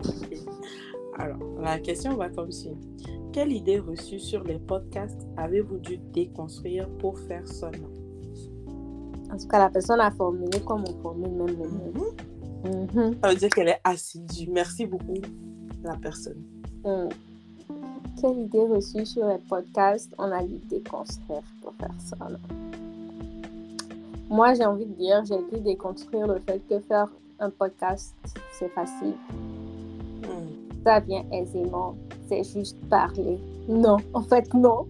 Alors, 1.18 1.40
la 1.62 1.80
question 1.80 2.16
va 2.16 2.30
comme 2.30 2.52
suit. 2.52 2.78
Quelle 3.34 3.52
idée 3.52 3.80
reçue 3.80 4.20
sur 4.20 4.44
les 4.44 4.60
podcasts 4.60 5.28
avez-vous 5.38 5.78
dû 5.78 5.98
déconstruire 6.14 6.90
pour 7.00 7.18
faire 7.20 7.48
son 7.48 7.72
nom 7.72 7.90
En 9.32 9.38
tout 9.38 9.48
cas, 9.48 9.60
la 9.60 9.70
personne 9.70 10.00
a 10.00 10.12
formulé 10.12 10.60
comme 10.62 10.84
on 10.88 11.02
formule 11.02 11.32
même 11.32 11.58
le 11.58 11.70
mot. 11.70 12.14
Mhm. 12.64 12.88
Mhm. 12.94 13.16
Ça 13.22 13.30
veut 13.30 13.36
dire 13.36 13.50
qu'elle 13.50 13.70
est 13.70 13.82
assidue. 13.84 14.50
Merci 14.52 14.86
beaucoup, 14.86 15.22
la 15.84 15.96
personne. 15.96 16.44
Hmm. 16.84 17.10
Quelle 18.20 18.40
idée 18.40 18.68
reçue 18.68 19.06
sur 19.06 19.28
les 19.28 19.38
podcasts 19.50 20.14
on 20.18 20.32
a 20.32 20.44
dû 20.44 20.58
déconstruire 20.70 21.42
pour 21.62 21.74
faire 21.76 21.90
là. 22.30 22.38
moi, 24.30 24.54
j'ai 24.54 24.66
envie 24.66 24.86
de 24.86 24.94
dire, 24.94 25.24
j'ai 25.26 25.38
dû 25.52 25.64
déconstruire 25.64 26.28
le 26.28 26.40
fait 26.40 26.62
que 26.70 26.80
faire 26.80 27.08
un 27.40 27.50
podcast, 27.50 28.14
c'est 28.52 28.70
facile. 28.70 29.16
Ça 30.84 31.00
vient 31.00 31.24
aisément. 31.32 31.96
C'est 32.28 32.44
juste 32.44 32.78
parler. 32.90 33.40
Non, 33.68 33.98
en 34.14 34.22
fait, 34.22 34.52
non. 34.54 34.86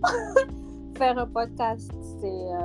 faire 0.97 1.17
un 1.17 1.25
podcast, 1.27 1.91
c'est 2.21 2.27
euh, 2.27 2.59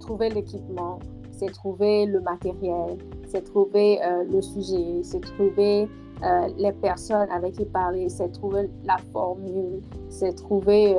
trouver 0.00 0.30
l'équipement, 0.30 0.98
c'est 1.38 1.52
trouver 1.52 2.06
le 2.06 2.20
matériel, 2.20 2.98
c'est 3.28 3.42
trouver 3.44 4.00
euh, 4.02 4.24
le 4.24 4.42
sujet, 4.42 5.00
c'est 5.04 5.20
trouver 5.20 5.88
euh, 6.24 6.48
les 6.56 6.72
personnes 6.72 7.30
avec 7.30 7.52
qui 7.54 7.64
parler, 7.64 8.08
c'est 8.08 8.30
trouver 8.32 8.68
la 8.84 8.96
formule, 9.12 9.80
c'est 10.08 10.34
trouver, 10.34 10.96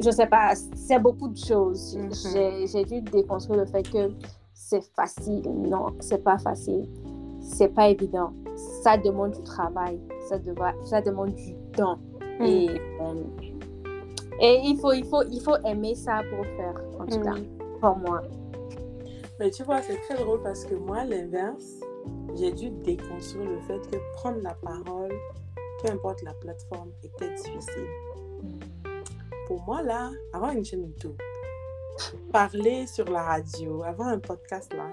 je 0.00 0.06
ne 0.08 0.12
sais 0.12 0.26
pas, 0.26 0.54
c'est 0.74 0.98
beaucoup 0.98 1.28
de 1.28 1.36
choses. 1.36 1.96
Mhm. 1.96 2.10
J'ai- 2.32 2.66
J'ai 2.66 2.84
dû 2.84 3.00
déconstruire 3.02 3.60
le 3.60 3.66
fait 3.66 3.88
que 3.88 4.10
c'est 4.52 4.82
facile. 4.96 5.42
Non, 5.68 5.86
c'est 6.00 6.24
pas 6.24 6.38
facile. 6.38 6.88
C'est 7.44 7.68
pas 7.68 7.88
évident. 7.88 8.32
Ça 8.82 8.96
demande 8.96 9.32
du 9.32 9.42
travail. 9.42 10.00
Ça, 10.28 10.38
deva- 10.38 10.74
ça 10.84 11.00
demande 11.00 11.34
du 11.34 11.54
temps. 11.76 11.98
Et, 12.40 12.68
euh, 13.00 13.14
et 14.40 14.60
il, 14.64 14.76
faut, 14.80 14.92
il, 14.92 15.04
faut, 15.04 15.22
il 15.30 15.40
faut 15.40 15.56
aimer 15.64 15.94
ça 15.94 16.22
pour 16.34 16.44
faire, 16.56 16.74
en 16.98 17.06
tout 17.06 17.20
cas, 17.20 17.34
Mhm. 17.34 17.78
pour 17.80 17.96
moi. 17.98 18.22
Mais 19.38 19.50
tu 19.50 19.62
vois, 19.62 19.82
c'est 19.82 19.96
très 20.08 20.14
drôle 20.16 20.42
parce 20.42 20.64
que 20.64 20.74
moi, 20.74 20.98
à 20.98 21.04
l'inverse, 21.04 21.80
j'ai 22.34 22.50
dû 22.52 22.70
déconstruire 22.70 23.48
le 23.50 23.60
fait 23.60 23.78
que 23.90 23.96
prendre 24.14 24.38
la 24.42 24.54
parole, 24.54 25.12
peu 25.82 25.90
importe 25.92 26.22
la 26.22 26.34
plateforme, 26.34 26.90
était 27.02 27.34
difficile. 27.34 27.86
Pour 29.46 29.62
moi, 29.64 29.82
là, 29.82 30.10
avoir 30.32 30.52
une 30.52 30.64
chaîne 30.64 30.82
YouTube, 30.84 31.16
parler 32.32 32.86
sur 32.86 33.04
la 33.10 33.22
radio, 33.22 33.82
avoir 33.84 34.08
un 34.08 34.18
podcast 34.18 34.72
là, 34.74 34.88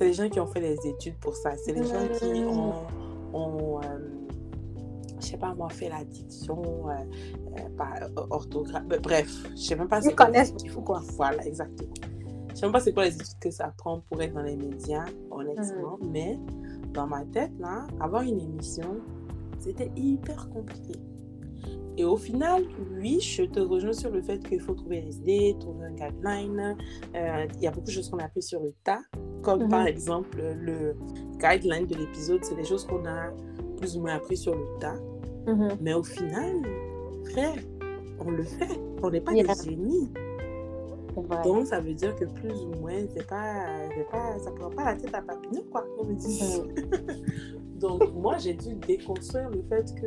c'est 0.00 0.06
les 0.06 0.12
gens 0.14 0.30
qui 0.30 0.40
ont 0.40 0.46
fait 0.46 0.60
des 0.62 0.88
études 0.88 1.16
pour 1.18 1.36
ça. 1.36 1.54
C'est 1.58 1.72
les 1.74 1.84
gens 1.84 2.08
qui 2.18 2.42
ont, 2.46 2.72
ont 3.34 3.80
euh, 3.82 3.98
je 5.20 5.26
sais 5.26 5.36
pas 5.36 5.54
moi, 5.54 5.68
fait 5.68 5.90
la 5.90 6.02
diction, 6.04 6.62
euh, 6.88 6.92
euh, 7.58 7.68
par- 7.76 8.02
euh, 8.02 8.26
orthographe, 8.30 8.84
euh, 8.92 8.98
bref, 8.98 9.30
je 9.54 9.60
sais 9.60 9.76
même 9.76 9.88
pas 9.88 10.00
Ils 10.02 10.14
connaissent 10.14 10.52
les 10.54 10.60
études. 10.60 10.72
tout, 10.72 10.80
quoi? 10.80 11.02
Voilà, 11.16 11.46
exactement. 11.46 11.92
Je 12.48 12.54
sais 12.54 12.64
même 12.64 12.72
pas 12.72 12.80
c'est 12.80 12.94
quoi 12.94 13.04
les 13.04 13.14
études 13.14 13.38
que 13.42 13.50
ça 13.50 13.74
prend 13.76 14.00
pour 14.08 14.22
être 14.22 14.32
dans 14.32 14.40
les 14.42 14.56
médias, 14.56 15.04
honnêtement, 15.30 15.98
mais 16.02 16.38
dans 16.94 17.06
ma 17.06 17.22
tête, 17.26 17.52
là, 17.58 17.86
avoir 18.00 18.22
une 18.22 18.40
émission, 18.40 18.96
c'était 19.58 19.90
hyper 19.96 20.48
compliqué. 20.48 20.94
Et 21.98 22.04
au 22.04 22.16
final, 22.16 22.64
oui, 22.98 23.20
je 23.20 23.42
te 23.42 23.60
rejoins 23.60 23.92
sur 23.92 24.10
le 24.10 24.22
fait 24.22 24.38
qu'il 24.38 24.60
faut 24.60 24.72
trouver 24.72 25.02
des 25.02 25.18
idées, 25.18 25.56
trouver 25.60 25.84
un 25.84 25.92
guideline. 25.92 26.76
Euh, 27.14 27.46
Il 27.56 27.62
y 27.62 27.66
a 27.66 27.70
beaucoup 27.70 27.86
de 27.88 27.90
choses 27.92 28.08
qu'on 28.08 28.18
a 28.18 28.24
appris 28.24 28.40
sur 28.42 28.62
le 28.62 28.72
tas, 28.84 29.00
comme 29.42 29.62
Mhm. 29.64 29.68
par 29.68 29.86
exemple 29.86 30.38
le 30.60 30.94
guideline 31.38 31.86
de 31.86 31.94
l'épisode, 31.96 32.44
c'est 32.44 32.54
des 32.56 32.64
choses 32.64 32.84
qu'on 32.86 33.04
a 33.06 33.30
plus 33.78 33.96
ou 33.96 34.00
moins 34.02 34.14
appris 34.16 34.36
sur 34.36 34.54
le 34.54 34.64
tas. 34.78 34.96
Mhm. 35.46 35.68
Mais 35.80 35.94
au 35.94 36.02
final, 36.02 36.62
frère, 37.32 37.54
on 38.24 38.30
le 38.30 38.42
fait. 38.42 38.78
On 39.02 39.10
n'est 39.10 39.20
pas 39.22 39.32
Yeah. 39.32 39.54
des 39.54 39.70
génies. 39.70 40.10
Donc, 41.44 41.66
ça 41.66 41.80
veut 41.80 41.92
dire 41.94 42.14
que 42.14 42.24
plus 42.24 42.52
ou 42.64 42.80
moins, 42.80 42.92
c'est 43.14 43.26
pas, 43.26 43.64
pas, 44.12 44.38
ça 44.38 44.50
prend 44.52 44.70
pas 44.70 44.84
la 44.84 44.94
tête 44.96 45.12
à 45.14 45.20
papillon, 45.22 45.64
quoi, 45.70 45.84
on 45.98 46.04
me 46.04 46.14
dit. 46.14 46.40
Donc, 47.80 48.12
moi, 48.14 48.36
j'ai 48.38 48.54
dû 48.54 48.74
déconstruire 48.74 49.50
le 49.50 49.62
fait 49.62 49.92
que 50.00 50.06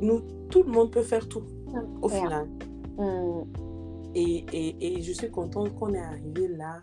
nous, 0.00 0.20
tout 0.50 0.62
le 0.62 0.70
monde 0.70 0.90
peut 0.92 1.02
faire 1.02 1.26
tout, 1.28 1.42
au 2.02 2.08
Yeah. 2.10 2.20
final. 2.20 2.46
Et, 4.14 4.44
et, 4.52 4.98
et 4.98 5.02
je 5.02 5.12
suis 5.12 5.30
contente 5.30 5.74
qu'on 5.74 5.92
est 5.92 5.98
arrivé 5.98 6.48
là, 6.48 6.82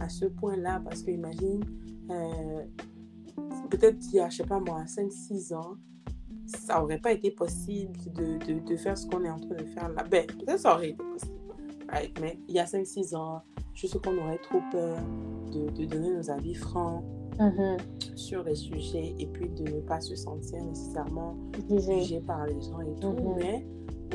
à 0.00 0.08
ce 0.08 0.26
point-là, 0.26 0.80
parce 0.84 1.02
que 1.02 1.10
imagine, 1.10 1.62
euh, 2.10 2.64
peut-être 3.70 3.98
il 4.08 4.14
y 4.16 4.20
a, 4.20 4.28
je 4.28 4.38
sais 4.38 4.44
pas 4.46 4.60
moi, 4.60 4.84
5-6 4.86 5.54
ans, 5.54 5.74
ça 6.46 6.82
aurait 6.82 6.98
pas 7.00 7.12
été 7.12 7.30
possible 7.30 7.98
de, 8.14 8.38
de, 8.46 8.60
de 8.66 8.76
faire 8.76 8.96
ce 8.98 9.06
qu'on 9.06 9.24
est 9.24 9.30
en 9.30 9.38
train 9.38 9.54
de 9.54 9.64
faire 9.64 9.88
là. 9.90 10.04
Ben, 10.10 10.26
peut-être 10.26 10.58
ça 10.60 10.74
aurait 10.74 10.90
été 10.90 11.02
possible. 11.02 11.38
right? 11.90 12.18
Mais 12.20 12.38
il 12.48 12.54
y 12.54 12.58
a 12.58 12.64
5-6 12.64 13.14
ans, 13.16 13.42
je 13.74 13.86
sais 13.86 13.98
qu'on 13.98 14.16
aurait 14.18 14.38
trop 14.38 14.60
peur 14.70 14.98
de, 15.52 15.70
de 15.70 15.84
donner 15.86 16.14
nos 16.14 16.30
avis 16.30 16.54
francs 16.54 17.02
Mhm. 17.40 17.78
sur 18.14 18.44
les 18.44 18.54
sujets 18.54 19.12
et 19.18 19.26
puis 19.26 19.48
de 19.48 19.64
ne 19.68 19.80
pas 19.80 20.00
se 20.00 20.14
sentir 20.14 20.64
nécessairement 20.64 21.34
Jugé. 21.68 22.20
par 22.20 22.46
les 22.46 22.60
gens 22.60 22.80
et 22.80 22.94
tout. 23.00 23.08
Mhm. 23.10 23.34
Mais 23.38 23.66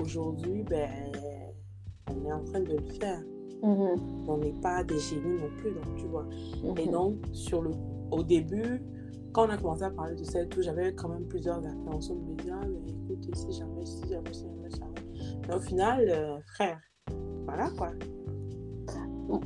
aujourd'hui, 0.02 0.64
ben, 0.64 0.90
on 2.10 2.26
est 2.26 2.32
en 2.32 2.42
train 2.46 2.62
de 2.62 2.78
le 2.78 2.84
faire. 2.98 3.22
Mhm. 3.62 3.96
On 4.28 4.38
n'est 4.38 4.54
pas 4.62 4.84
des 4.84 5.00
génies 5.00 5.40
non 5.42 5.50
plus, 5.58 5.72
donc 5.72 5.96
tu 5.98 6.06
vois. 6.08 6.26
Et 6.78 6.86
Mhm. 6.86 6.92
donc, 6.92 7.14
sur 7.34 7.62
le, 7.62 7.72
au 8.12 8.24
début, 8.24 8.82
quand 9.34 9.48
on 9.48 9.50
a 9.50 9.58
commencé 9.58 9.84
à 9.84 9.90
parler 9.92 10.16
de 10.16 10.24
ça 10.24 10.42
et 10.42 10.48
tout, 10.48 10.62
j'avais 10.62 10.94
quand 10.94 11.10
même 11.10 11.26
plusieurs 11.26 11.58
appréhensions 11.58 12.16
de 12.16 12.22
me 12.32 12.36
dire, 12.36 12.56
Ah, 12.62 12.66
mais 12.68 12.92
écoute, 12.92 13.36
si 13.36 13.52
jamais, 13.52 13.86
si 13.86 14.02
jamais, 14.10 14.34
si 14.34 14.44
jamais, 14.44 14.70
si 14.70 14.80
jamais. 14.80 15.38
Mais 15.48 15.56
au 15.56 15.60
final, 15.60 16.06
euh, 16.10 16.38
frère, 16.56 16.80
voilà 17.46 17.70
quoi. 17.78 17.90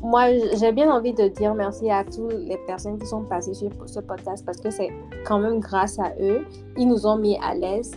Moi, 0.02 0.28
j'ai 0.58 0.72
bien 0.72 0.90
envie 0.90 1.14
de 1.14 1.28
dire 1.28 1.54
merci 1.54 1.90
à 1.90 2.06
toutes 2.06 2.32
les 2.34 2.58
personnes 2.68 2.98
qui 2.98 3.06
sont 3.06 3.24
passées 3.26 3.54
sur 3.54 3.70
ce 3.86 4.00
podcast 4.00 4.46
parce 4.46 4.62
que 4.62 4.70
c'est 4.70 4.90
quand 5.26 5.40
même 5.40 5.60
grâce 5.60 6.00
à 6.00 6.14
eux, 6.22 6.46
ils 6.78 6.88
nous 6.88 7.06
ont 7.06 7.18
mis 7.18 7.38
à 7.44 7.54
l'aise 7.54 7.92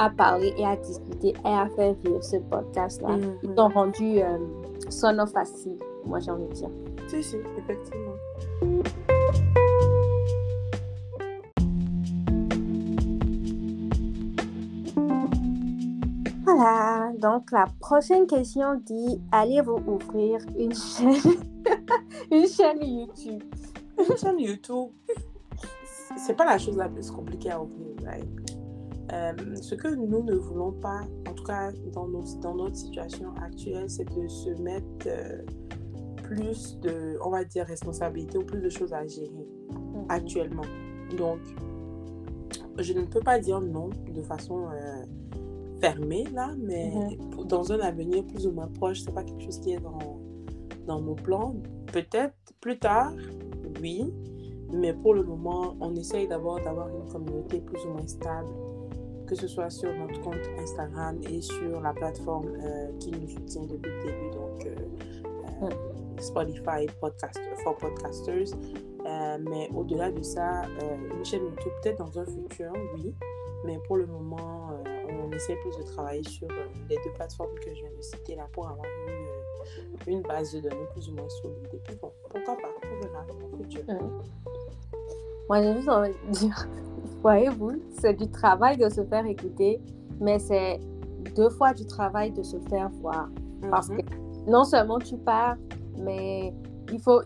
à 0.00 0.10
parler 0.10 0.52
et 0.58 0.64
à 0.64 0.74
discuter 0.76 1.28
et 1.44 1.48
à 1.48 1.68
faire 1.76 1.94
vivre 2.04 2.22
ce 2.24 2.38
podcast-là. 2.38 3.16
Mhm. 3.16 3.34
Ils 3.44 3.60
ont 3.60 3.68
rendu 3.68 4.20
euh, 4.20 4.38
sonore 4.90 5.28
facile, 5.28 5.78
moi 6.04 6.20
j'ai 6.20 6.30
envie 6.30 6.46
de 6.46 6.52
dire. 6.52 6.70
Si, 7.08 7.22
si, 7.22 7.36
effectivement. 7.58 8.14
Voilà, 16.44 17.12
donc 17.18 17.50
la 17.52 17.66
prochaine 17.80 18.26
question 18.26 18.74
dit 18.84 19.20
allez-vous 19.32 19.80
ouvrir 19.86 20.40
une 20.58 20.74
chaîne, 20.74 21.14
une 22.30 22.46
chaîne 22.48 22.82
YouTube 22.82 23.42
Une 23.98 24.16
chaîne 24.16 24.40
YouTube, 24.40 24.90
c'est 26.16 26.36
pas 26.36 26.44
la 26.44 26.58
chose 26.58 26.76
la 26.76 26.88
plus 26.88 27.10
compliquée 27.10 27.50
à 27.50 27.62
ouvrir, 27.62 27.94
right? 28.04 28.47
Euh, 29.12 29.32
ce 29.60 29.74
que 29.74 29.88
nous 29.94 30.22
ne 30.22 30.34
voulons 30.34 30.72
pas, 30.72 31.00
en 31.28 31.32
tout 31.34 31.44
cas 31.44 31.72
dans, 31.92 32.06
nos, 32.08 32.22
dans 32.42 32.54
notre 32.54 32.76
situation 32.76 33.32
actuelle, 33.42 33.88
c'est 33.88 34.04
de 34.04 34.28
se 34.28 34.50
mettre 34.62 35.06
euh, 35.06 35.42
plus 36.24 36.78
de, 36.80 37.16
on 37.24 37.30
va 37.30 37.44
dire, 37.44 37.64
responsabilité 37.64 38.36
ou 38.38 38.44
plus 38.44 38.60
de 38.60 38.68
choses 38.68 38.92
à 38.92 39.06
gérer 39.06 39.48
actuellement. 40.10 40.62
Donc, 41.16 41.38
je 42.78 42.92
ne 42.92 43.04
peux 43.06 43.20
pas 43.20 43.38
dire 43.38 43.60
non 43.60 43.88
de 44.14 44.22
façon 44.22 44.66
euh, 44.68 45.04
fermée 45.80 46.24
là, 46.34 46.54
mais 46.58 46.92
pour- 47.30 47.46
dans 47.46 47.72
un 47.72 47.80
avenir 47.80 48.24
plus 48.26 48.46
ou 48.46 48.52
moins 48.52 48.68
proche, 48.68 49.00
c'est 49.00 49.14
pas 49.14 49.22
quelque 49.24 49.42
chose 49.42 49.58
qui 49.60 49.72
est 49.72 49.80
dans, 49.80 50.20
dans 50.86 51.00
nos 51.00 51.14
plans. 51.14 51.54
Peut-être 51.92 52.34
plus 52.60 52.78
tard, 52.78 53.12
oui, 53.80 54.12
mais 54.70 54.92
pour 54.92 55.14
le 55.14 55.22
moment, 55.22 55.76
on 55.80 55.94
essaye 55.94 56.28
d'abord 56.28 56.60
d'avoir 56.60 56.88
une 56.90 57.10
communauté 57.10 57.60
plus 57.60 57.82
ou 57.86 57.90
moins 57.94 58.06
stable, 58.06 58.48
que 59.28 59.34
ce 59.34 59.46
soit 59.46 59.70
sur 59.70 59.92
notre 59.94 60.20
compte 60.22 60.40
Instagram 60.58 61.20
et 61.28 61.42
sur 61.42 61.80
la 61.80 61.92
plateforme 61.92 62.48
euh, 62.62 62.90
qui 62.98 63.10
nous 63.10 63.28
soutient 63.28 63.62
depuis 63.64 63.90
le 63.90 64.02
début, 64.02 64.30
donc 64.30 64.66
euh, 64.66 65.66
euh, 65.66 66.20
Spotify 66.20 66.86
podcast, 67.00 67.38
for 67.62 67.76
Podcasters. 67.76 68.56
Mais 69.40 69.70
au-delà 69.74 70.10
de 70.10 70.22
ça, 70.22 70.64
une 71.14 71.24
chaîne 71.24 71.44
YouTube, 71.44 71.72
peut-être 71.82 71.98
dans 71.98 72.18
un 72.18 72.26
futur, 72.26 72.72
oui. 72.94 73.14
Mais 73.64 73.78
pour 73.86 73.96
le 73.96 74.06
moment, 74.06 74.70
on 75.08 75.30
essaie 75.32 75.56
plus 75.56 75.76
de 75.78 75.82
travailler 75.82 76.22
sur 76.24 76.48
les 76.88 76.96
deux 76.96 77.12
plateformes 77.14 77.54
que 77.54 77.74
je 77.74 77.80
viens 77.80 77.96
de 77.96 78.02
citer 78.02 78.36
là 78.36 78.46
pour 78.52 78.68
avoir 78.68 78.84
une, 80.06 80.12
une 80.12 80.22
base 80.22 80.52
de 80.52 80.60
données 80.60 80.86
plus 80.92 81.08
ou 81.08 81.14
moins 81.14 81.28
solide. 81.28 81.68
Et 81.72 81.78
puis 81.78 81.96
bon, 81.96 82.12
pourquoi 82.30 82.56
pas, 82.56 82.68
on 82.84 83.00
verra 83.00 83.24
dans 83.26 83.38
le 83.38 83.64
futur. 83.64 83.84
Moi, 85.48 85.62
j'ai 85.62 85.74
juste 85.76 85.88
envie 85.88 86.10
de 86.10 86.30
dire, 86.32 86.68
voyez-vous, 87.22 87.72
c'est 88.00 88.14
du 88.14 88.28
travail 88.30 88.76
de 88.76 88.88
se 88.88 89.02
faire 89.04 89.26
écouter, 89.26 89.80
mais 90.20 90.38
c'est 90.38 90.80
deux 91.36 91.50
fois 91.50 91.72
du 91.74 91.86
travail 91.86 92.30
de 92.32 92.42
se 92.42 92.56
faire 92.68 92.90
voir. 93.00 93.28
Parce 93.70 93.88
Mhm. 93.88 93.98
que 93.98 94.50
non 94.50 94.64
seulement 94.64 94.98
tu 94.98 95.16
pars, 95.16 95.56
mais 95.98 96.52
il 96.92 97.00
faut, 97.00 97.20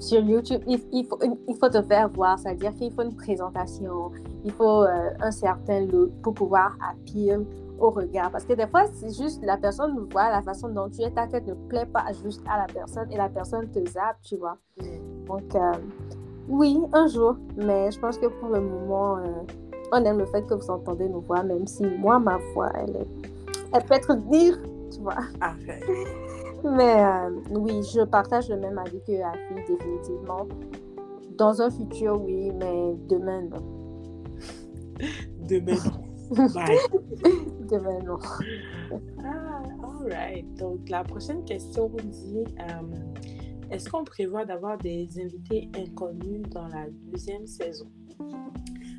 sur 0.00 0.20
YouTube, 0.20 0.62
il, 0.66 0.80
il 0.92 1.04
faut, 1.06 1.18
il 1.22 1.54
faut 1.56 1.68
te 1.68 1.82
faire 1.82 2.08
voir, 2.10 2.38
c'est-à-dire 2.38 2.74
qu'il 2.74 2.92
faut 2.92 3.02
une 3.02 3.14
présentation, 3.16 4.10
il 4.44 4.52
faut 4.52 4.82
euh, 4.82 5.10
un 5.20 5.30
certain 5.30 5.86
look 5.86 6.10
pour 6.22 6.34
pouvoir 6.34 6.76
appeler 6.90 7.36
au 7.78 7.90
regard. 7.90 8.30
Parce 8.30 8.44
que 8.44 8.52
des 8.54 8.66
fois, 8.66 8.84
c'est 8.92 9.14
juste 9.14 9.42
la 9.44 9.56
personne 9.56 9.94
nous 9.94 10.06
voit, 10.10 10.30
la 10.30 10.42
façon 10.42 10.68
dont 10.68 10.88
tu 10.88 11.02
es, 11.02 11.10
ta 11.10 11.26
tête 11.26 11.46
ne 11.46 11.54
plaît 11.68 11.86
pas 11.86 12.04
juste 12.22 12.42
à 12.48 12.58
la 12.58 12.66
personne 12.66 13.10
et 13.12 13.16
la 13.16 13.28
personne 13.28 13.68
te 13.70 13.78
zappe, 13.88 14.16
tu 14.22 14.36
vois. 14.36 14.56
Donc, 15.26 15.54
euh, 15.54 15.72
oui, 16.48 16.78
un 16.92 17.06
jour, 17.08 17.36
mais 17.56 17.90
je 17.90 17.98
pense 17.98 18.18
que 18.18 18.26
pour 18.26 18.48
le 18.48 18.60
moment, 18.60 19.18
euh, 19.18 19.22
on 19.92 20.04
aime 20.04 20.18
le 20.18 20.26
fait 20.26 20.42
que 20.46 20.54
vous 20.54 20.70
entendez 20.70 21.08
nos 21.08 21.20
voix, 21.20 21.42
même 21.42 21.66
si 21.66 21.84
moi, 21.84 22.18
ma 22.18 22.38
voix, 22.54 22.70
elle, 22.74 22.96
est, 22.96 23.08
elle 23.72 23.84
peut 23.84 23.94
être 23.94 24.14
dire, 24.28 24.58
tu 24.90 25.00
vois. 25.00 25.18
Arrête. 25.40 25.84
Mais 26.64 27.04
euh, 27.04 27.30
oui, 27.50 27.82
je 27.82 28.00
partage 28.02 28.48
le 28.48 28.56
même 28.56 28.78
avis 28.78 29.00
que 29.06 29.22
Afi, 29.22 29.54
définitivement. 29.68 30.48
Dans 31.36 31.60
un 31.60 31.70
futur, 31.70 32.20
oui, 32.20 32.50
mais 32.50 32.94
demain, 33.08 33.42
non. 33.42 33.62
Demain, 35.46 35.76
non. 35.84 36.46
Bye. 36.48 36.78
demain, 37.70 37.98
non. 38.04 38.18
Ah, 39.22 39.62
all 39.82 40.10
right. 40.10 40.54
Donc, 40.56 40.88
la 40.88 41.04
prochaine 41.04 41.44
question 41.44 41.88
vous 41.88 42.00
dit 42.00 42.44
euh, 42.58 42.82
Est-ce 43.70 43.90
qu'on 43.90 44.04
prévoit 44.04 44.44
d'avoir 44.44 44.78
des 44.78 45.08
invités 45.20 45.68
inconnus 45.76 46.42
dans 46.50 46.68
la 46.68 46.86
deuxième 47.10 47.46
saison? 47.46 47.90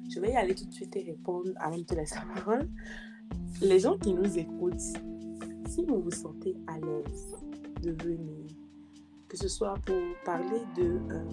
Je 0.09 0.19
vais 0.19 0.31
y 0.31 0.35
aller 0.35 0.55
tout 0.55 0.65
de 0.65 0.73
suite 0.73 0.95
et 0.97 1.03
répondre 1.03 1.51
avant 1.57 1.77
de 1.77 1.83
te 1.83 1.95
laisser 1.95 2.15
la 2.15 2.41
parole. 2.41 2.69
Les 3.61 3.79
gens 3.79 3.97
qui 3.97 4.13
nous 4.13 4.37
écoutent, 4.37 4.79
si 5.69 5.85
vous 5.87 6.01
vous 6.01 6.11
sentez 6.11 6.57
à 6.67 6.77
l'aise 6.79 7.35
de 7.81 7.91
venir, 8.03 8.45
que 9.29 9.37
ce 9.37 9.47
soit 9.47 9.75
pour 9.85 10.01
parler 10.25 10.61
de 10.75 10.99
euh, 11.11 11.23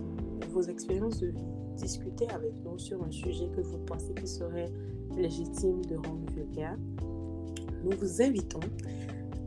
vos 0.50 0.62
expériences 0.62 1.18
de 1.18 1.28
vie, 1.28 1.44
discuter 1.76 2.28
avec 2.30 2.52
nous 2.64 2.78
sur 2.78 3.02
un 3.02 3.10
sujet 3.10 3.48
que 3.54 3.62
vous 3.62 3.78
pensez 3.78 4.14
qui 4.14 4.28
serait 4.28 4.72
légitime 5.16 5.84
de 5.86 5.96
rendre 5.96 6.30
vulgaire, 6.32 6.78
nous 7.84 7.96
vous 7.98 8.22
invitons 8.22 8.60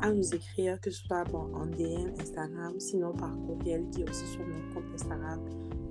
à 0.02 0.12
nous 0.12 0.34
écrire, 0.34 0.80
que 0.82 0.90
ce 0.92 1.04
soit 1.06 1.24
en 1.34 1.66
DM, 1.66 2.12
Instagram, 2.20 2.80
sinon 2.80 3.14
par 3.14 3.34
courriel 3.46 3.86
qui 3.92 4.02
est 4.02 4.10
aussi 4.10 4.26
sur 4.28 4.42
notre 4.46 4.70
compte 4.74 4.84
Instagram, 4.94 5.40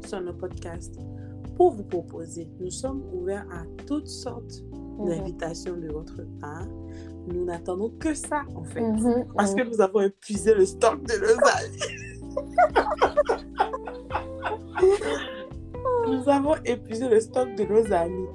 sur 0.06 0.20
nos 0.20 0.34
podcasts, 0.34 0.98
pour 1.56 1.72
vous 1.72 1.84
proposer. 1.84 2.48
Nous 2.60 2.70
sommes 2.70 3.02
ouverts 3.12 3.46
à 3.50 3.64
toutes 3.86 4.08
sortes 4.08 4.62
Mhm. 4.98 5.08
d'invitations 5.08 5.76
de 5.76 5.88
votre 5.88 6.22
part. 6.40 6.66
Nous 7.28 7.44
n'attendons 7.44 7.90
que 7.98 8.14
ça, 8.14 8.44
en 8.54 8.64
fait. 8.64 8.80
Mhm, 8.80 9.26
Parce 9.36 9.54
que 9.54 9.62
mhm. 9.62 9.70
nous 9.70 9.80
avons 9.80 10.00
épuisé 10.00 10.54
le 10.54 10.64
stock 10.64 11.02
de 11.02 11.14
nos 11.20 11.38
amis. 11.48 11.78
nous 16.08 16.28
avons 16.28 16.54
épuisé 16.64 17.08
le 17.08 17.20
stock 17.20 17.54
de 17.56 17.64
nos 17.64 17.92
amis. 17.92 18.28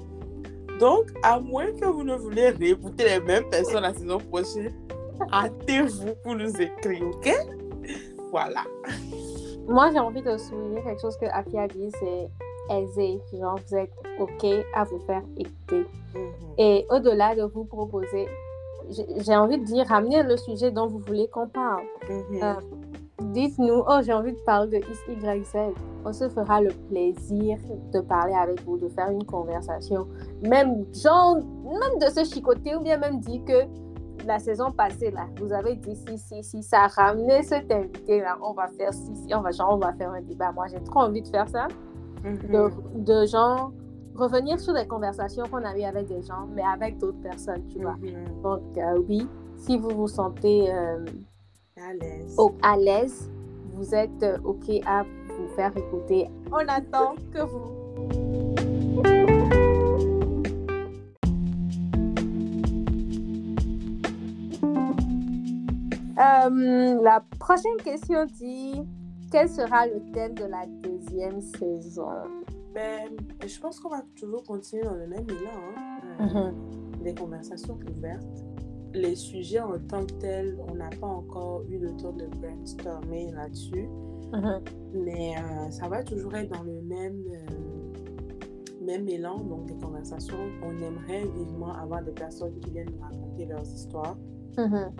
Donc, 0.78 1.10
à 1.22 1.38
moins 1.38 1.70
que 1.72 1.84
vous 1.86 2.02
ne 2.02 2.16
voulez 2.16 2.48
réécouter 2.50 3.04
les 3.04 3.20
mêmes 3.20 3.48
personnes 3.50 3.82
la 3.82 3.94
saison 3.94 4.18
prochaine, 4.18 4.72
hâtez-vous 5.30 6.14
pour 6.22 6.34
nous 6.34 6.60
écrire, 6.60 7.06
ok? 7.06 7.30
Voilà. 8.30 8.64
Moi, 9.68 9.90
j'ai 9.92 9.98
envie 9.98 10.22
de 10.22 10.36
souligner 10.36 10.82
quelque 10.82 11.00
chose 11.00 11.16
que 11.16 11.26
Afi 11.26 11.58
a 11.58 11.68
dit, 11.68 11.90
c'est 12.00 12.30
aisé. 12.70 13.20
Genre, 13.32 13.58
vous 13.68 13.76
êtes 13.76 13.92
OK 14.18 14.44
à 14.74 14.84
vous 14.84 14.98
faire 15.00 15.22
écouter. 15.36 15.86
Et 16.58 16.86
au-delà 16.90 17.34
de 17.34 17.42
vous 17.42 17.64
proposer, 17.64 18.28
j'ai 18.90 19.36
envie 19.36 19.58
de 19.58 19.64
dire, 19.64 19.86
ramenez 19.86 20.22
le 20.22 20.36
sujet 20.36 20.70
dont 20.70 20.86
vous 20.86 20.98
voulez 20.98 21.28
qu'on 21.28 21.48
parle. 21.48 21.84
Mhm. 22.08 22.42
Euh, 22.42 22.54
Dites-nous, 23.20 23.84
oh, 23.86 24.00
j'ai 24.02 24.12
envie 24.12 24.32
de 24.32 24.38
parler 24.38 24.80
de 24.80 24.84
X, 24.84 24.98
Y, 25.08 25.44
Z. 25.44 25.56
On 26.04 26.12
se 26.12 26.28
fera 26.28 26.60
le 26.60 26.70
plaisir 26.88 27.56
de 27.92 28.00
parler 28.00 28.34
avec 28.34 28.62
vous, 28.64 28.76
de 28.76 28.88
faire 28.88 29.10
une 29.10 29.24
conversation. 29.24 30.08
Même, 30.42 30.84
genre, 30.92 31.36
même 31.36 31.98
de 32.00 32.06
se 32.06 32.24
chicoter 32.24 32.74
ou 32.74 32.80
bien 32.80 32.98
même 32.98 33.20
dire 33.20 33.42
que 33.44 33.62
la 34.26 34.38
saison 34.38 34.70
passée, 34.70 35.10
là, 35.10 35.26
vous 35.40 35.52
avez 35.52 35.74
dit 35.76 35.96
si, 35.96 36.18
si, 36.18 36.42
si, 36.44 36.62
ça 36.62 36.82
a 36.82 36.86
ramené 36.88 37.42
cet 37.42 37.70
invité-là, 37.72 38.38
on 38.42 38.52
va 38.52 38.68
faire 38.68 38.92
si, 38.94 39.14
si, 39.16 39.34
on 39.34 39.40
va, 39.40 39.50
genre, 39.50 39.74
on 39.74 39.78
va 39.78 39.92
faire 39.94 40.10
un 40.12 40.20
débat. 40.20 40.52
Moi, 40.52 40.66
j'ai 40.68 40.82
trop 40.84 41.00
envie 41.00 41.22
de 41.22 41.28
faire 41.28 41.48
ça 41.48 41.66
Mhm. 42.24 42.38
de, 42.52 42.70
de 43.22 43.26
genre 43.26 43.72
revenir 44.14 44.60
sur 44.60 44.72
les 44.74 44.86
conversations 44.86 45.44
qu'on 45.50 45.64
a 45.64 45.76
eues 45.76 45.82
avec 45.82 46.06
des 46.06 46.22
gens, 46.22 46.46
mais 46.54 46.62
avec 46.62 46.98
d'autres 46.98 47.20
personnes, 47.20 47.66
tu 47.68 47.80
vois. 47.80 47.96
Mhm. 47.96 48.42
Donc, 48.42 48.60
euh, 48.78 49.00
oui, 49.08 49.26
si 49.56 49.76
vous 49.78 49.90
vous 49.90 50.06
sentez 50.08 50.72
euh, 50.72 51.04
À 51.76 51.92
l'aise. 51.94 52.34
au- 52.38 52.54
à 52.62 52.76
l'aise, 52.76 53.28
vous 53.74 53.92
êtes 53.94 54.22
euh, 54.22 54.36
OK 54.44 54.68
à 54.86 55.02
vous 55.02 55.48
faire 55.56 55.72
écouter. 55.76 56.28
On 56.52 56.58
attend 56.68 57.14
que 57.32 57.42
vous. 57.42 59.31
Euh, 66.22 67.02
la 67.02 67.22
prochaine 67.40 67.76
question 67.84 68.24
dit 68.26 68.80
quel 69.30 69.48
sera 69.48 69.86
le 69.86 70.00
thème 70.12 70.34
de 70.34 70.44
la 70.44 70.66
deuxième 70.82 71.40
saison? 71.40 72.06
Ben, 72.74 73.10
je 73.46 73.60
pense 73.60 73.80
qu'on 73.80 73.88
va 73.90 74.02
toujours 74.18 74.42
continuer 74.44 74.84
dans 74.84 74.94
le 74.94 75.06
même 75.06 75.26
élan. 75.28 75.60
hein. 75.76 76.28
Euh, 76.36 76.50
Des 77.02 77.14
conversations 77.14 77.78
ouvertes. 77.96 78.44
Les 78.94 79.14
sujets 79.14 79.60
en 79.60 79.78
tant 79.88 80.04
que 80.04 80.12
tels, 80.14 80.58
on 80.70 80.74
n'a 80.74 80.90
pas 81.00 81.06
encore 81.06 81.62
eu 81.70 81.78
le 81.78 81.96
temps 81.96 82.12
de 82.12 82.26
brainstormer 82.26 83.32
là-dessus. 83.32 83.88
Mhm. 84.32 84.60
Mais 84.94 85.34
euh, 85.38 85.70
ça 85.70 85.88
va 85.88 86.02
toujours 86.02 86.34
être 86.34 86.50
dans 86.52 86.62
le 86.62 86.80
même, 86.82 87.22
euh, 87.30 88.84
même 88.84 89.08
élan, 89.08 89.38
donc 89.40 89.66
des 89.66 89.76
conversations. 89.76 90.36
On 90.62 90.70
aimerait 90.82 91.24
vivement 91.36 91.72
avoir 91.74 92.02
des 92.02 92.12
personnes 92.12 92.58
qui 92.60 92.70
viennent 92.70 92.90
nous 92.94 93.02
raconter 93.02 93.46
leurs 93.46 93.66
histoires 93.66 94.16
Mhm. 94.58 94.92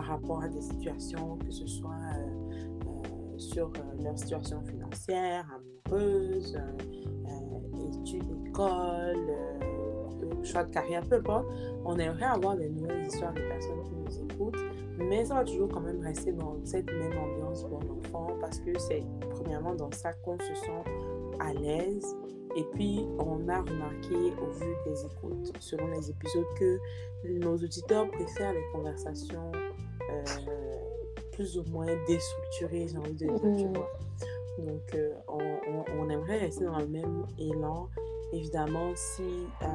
Par 0.00 0.08
rapport 0.08 0.42
à 0.42 0.48
des 0.48 0.62
situations, 0.62 1.36
que 1.36 1.50
ce 1.50 1.66
soit 1.66 1.90
euh, 1.90 2.86
euh, 2.86 3.38
sur 3.38 3.66
euh, 3.66 4.02
leur 4.02 4.18
situation 4.18 4.62
financière, 4.62 5.46
amoureuse, 5.90 6.58
études, 8.02 8.24
école, 8.46 9.30
choix 10.42 10.64
de 10.64 10.70
carrière, 10.70 11.04
peu 11.04 11.16
importe. 11.16 11.46
On 11.84 11.98
aimerait 11.98 12.24
avoir 12.24 12.56
des 12.56 12.70
nouvelles 12.70 13.06
histoires 13.08 13.34
de 13.34 13.42
personnes 13.42 13.84
qui 13.84 13.92
nous 13.94 14.24
écoutent, 14.24 14.64
mais 14.96 15.26
ça 15.26 15.34
va 15.34 15.44
toujours 15.44 15.68
quand 15.68 15.82
même 15.82 16.00
rester 16.00 16.32
dans 16.32 16.56
cette 16.64 16.90
même 16.90 17.18
ambiance 17.18 17.66
bon 17.66 17.80
enfant 17.98 18.28
parce 18.40 18.58
que 18.60 18.78
c'est 18.78 19.04
premièrement 19.32 19.74
dans 19.74 19.92
ça 19.92 20.14
qu'on 20.14 20.38
se 20.38 20.54
sent 20.54 20.84
à 21.40 21.52
l'aise. 21.52 22.16
Et 22.56 22.64
puis, 22.72 23.06
on 23.18 23.48
a 23.48 23.60
remarqué 23.60 24.14
au 24.42 24.50
vu 24.50 24.74
des 24.86 25.04
écoutes, 25.04 25.52
selon 25.60 25.86
les 25.88 26.10
épisodes, 26.10 26.46
que 26.58 26.78
nos 27.28 27.54
auditeurs 27.54 28.10
préfèrent 28.10 28.54
les 28.54 28.64
conversations 28.72 29.52
euh, 30.10 30.46
plus 31.32 31.58
ou 31.58 31.64
moins 31.70 31.86
déstructurées, 32.06 32.88
j'ai 32.88 32.98
envie 32.98 33.12
de 33.12 33.16
dire, 33.18 33.34
tu 33.40 33.46
Mhm. 33.66 33.72
vois. 33.74 33.90
Donc, 34.58 34.94
euh, 34.94 35.14
on, 35.28 35.38
on- 35.38 35.84
on 36.00 36.10
aimerait 36.10 36.38
rester 36.38 36.64
dans 36.64 36.78
le 36.78 36.86
même 36.88 37.24
élan. 37.38 37.88
Évidemment, 38.32 38.90
si, 38.94 39.22
euh, 39.62 39.66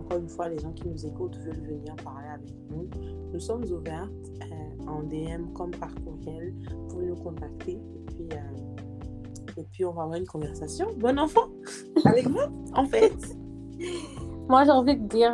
encore 0.00 0.18
une 0.18 0.28
fois, 0.28 0.48
les 0.48 0.58
gens 0.58 0.72
qui 0.72 0.88
nous 0.88 1.06
écoutent 1.06 1.36
veulent 1.38 1.66
venir 1.66 1.94
parler 1.96 2.28
avec 2.34 2.48
nous, 2.70 2.88
nous 3.32 3.40
sommes 3.40 3.64
ouvertes 3.70 4.10
en 4.88 5.02
DM 5.02 5.52
comme 5.52 5.70
par 5.72 5.94
courriel. 5.96 6.54
Vous 6.70 6.86
pouvez 6.88 7.06
nous 7.06 7.16
contacter 7.16 7.72
et 7.72 8.00
puis, 8.06 8.28
et 9.58 9.62
puis 9.72 9.84
on 9.84 9.92
va 9.92 10.02
avoir 10.02 10.16
une 10.18 10.26
conversation. 10.26 10.86
Bon 10.96 11.18
enfant 11.18 11.48
avec 12.06 12.26
moi, 12.28 12.48
en 12.74 12.84
fait. 12.86 13.14
Moi, 14.48 14.64
j'ai 14.64 14.70
envie 14.70 14.96
de 14.96 15.06
dire 15.08 15.32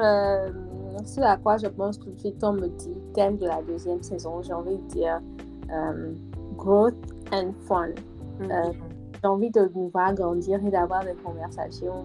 ce 1.05 1.21
à 1.21 1.37
quoi 1.37 1.57
je 1.57 1.67
pense 1.67 1.99
tout 1.99 2.11
de 2.11 2.19
suite. 2.19 2.43
On 2.43 2.53
me 2.53 2.69
dit 2.69 2.95
thème 3.15 3.37
de 3.37 3.47
la 3.47 3.63
deuxième 3.63 4.03
saison. 4.03 4.43
J'ai 4.43 4.53
envie 4.53 4.77
de 4.77 4.89
dire 4.89 5.21
euh, 5.71 6.13
growth 6.57 6.95
and 7.33 7.53
fun. 7.67 7.91
Euh, 8.43 8.73
J'ai 9.23 9.29
envie 9.29 9.51
de 9.51 9.71
nous 9.75 9.89
voir 9.89 10.15
grandir 10.15 10.65
et 10.65 10.71
d'avoir 10.71 11.05
des 11.05 11.15
conversations 11.15 12.05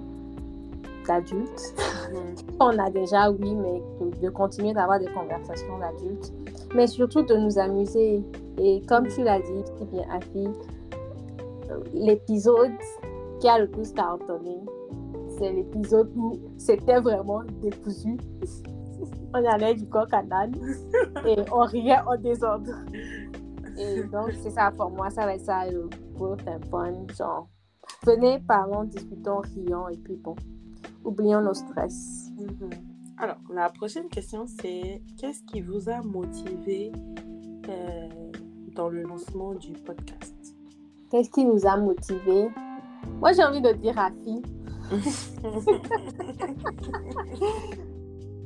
d'adultes. 1.08 1.74
Mhm. 2.12 2.36
On 2.60 2.78
a 2.78 2.90
déjà, 2.90 3.32
oui, 3.32 3.56
mais 3.56 3.82
de, 4.02 4.26
de 4.26 4.30
continuer 4.30 4.74
d'avoir 4.74 5.00
des 5.00 5.08
conversations 5.08 5.78
d'adultes. 5.80 6.34
Mais 6.76 6.88
surtout 6.88 7.24
de 7.24 7.36
nous 7.36 7.58
amuser. 7.58 8.24
Et 8.60 8.82
comme 8.88 9.08
tu 9.08 9.24
l'as 9.24 9.40
dit, 9.40 9.64
si 9.78 9.86
bien, 9.86 10.04
Afi, 10.12 10.48
euh, 11.70 11.80
l'épisode 11.94 12.72
qui 13.40 13.48
a 13.48 13.60
le 13.60 13.68
plus 13.68 13.92
cartonné, 13.94 14.60
c'est 15.38 15.52
l'épisode 15.54 16.12
où 16.16 16.40
c'était 16.58 17.00
vraiment 17.00 17.42
décousu. 17.62 18.18
On 19.38 19.46
allait 19.46 19.76
du 19.76 19.88
coq 19.88 20.12
à 20.14 20.24
l'âne 20.24 20.56
et 21.28 21.36
on 21.52 21.60
riait 21.60 22.00
en 22.08 22.18
désordre. 22.18 22.74
Et 23.78 24.02
donc, 24.04 24.32
c'est 24.42 24.50
ça 24.50 24.72
pour 24.72 24.90
moi, 24.90 25.12
ça 25.12 25.26
va 25.26 25.36
être 25.36 25.46
ça 25.46 25.70
le 25.70 25.88
and 26.20 26.60
fun. 26.72 27.06
Genre, 27.16 27.48
venez, 28.04 28.40
parlons, 28.40 28.86
discutons, 28.86 29.42
rions 29.42 29.90
et 29.90 29.98
puis 29.98 30.16
bon, 30.16 30.36
oublions 31.04 31.42
nos 31.42 31.54
stress. 31.54 32.32
Mhm. 32.38 32.72
Alors, 33.20 33.38
la 33.54 33.70
prochaine 33.70 34.10
question, 34.10 34.48
c'est 34.48 35.04
qu'est-ce 35.20 35.44
qui 35.44 35.62
vous 35.62 35.88
a 35.90 36.02
motivé 36.02 36.92
euh, 37.70 38.10
dans 38.76 38.90
le 38.90 39.04
lancement 39.04 39.54
du 39.54 39.74
podcast? 39.74 40.56
Qu'est-ce 41.12 41.30
qui 41.30 41.46
nous 41.46 41.68
a 41.68 41.78
motivés? 41.78 42.50
Moi, 43.20 43.34
j'ai 43.34 43.44
envie 43.44 43.62
de 43.62 43.74
dire 43.74 43.94
Rafi. 43.96 44.42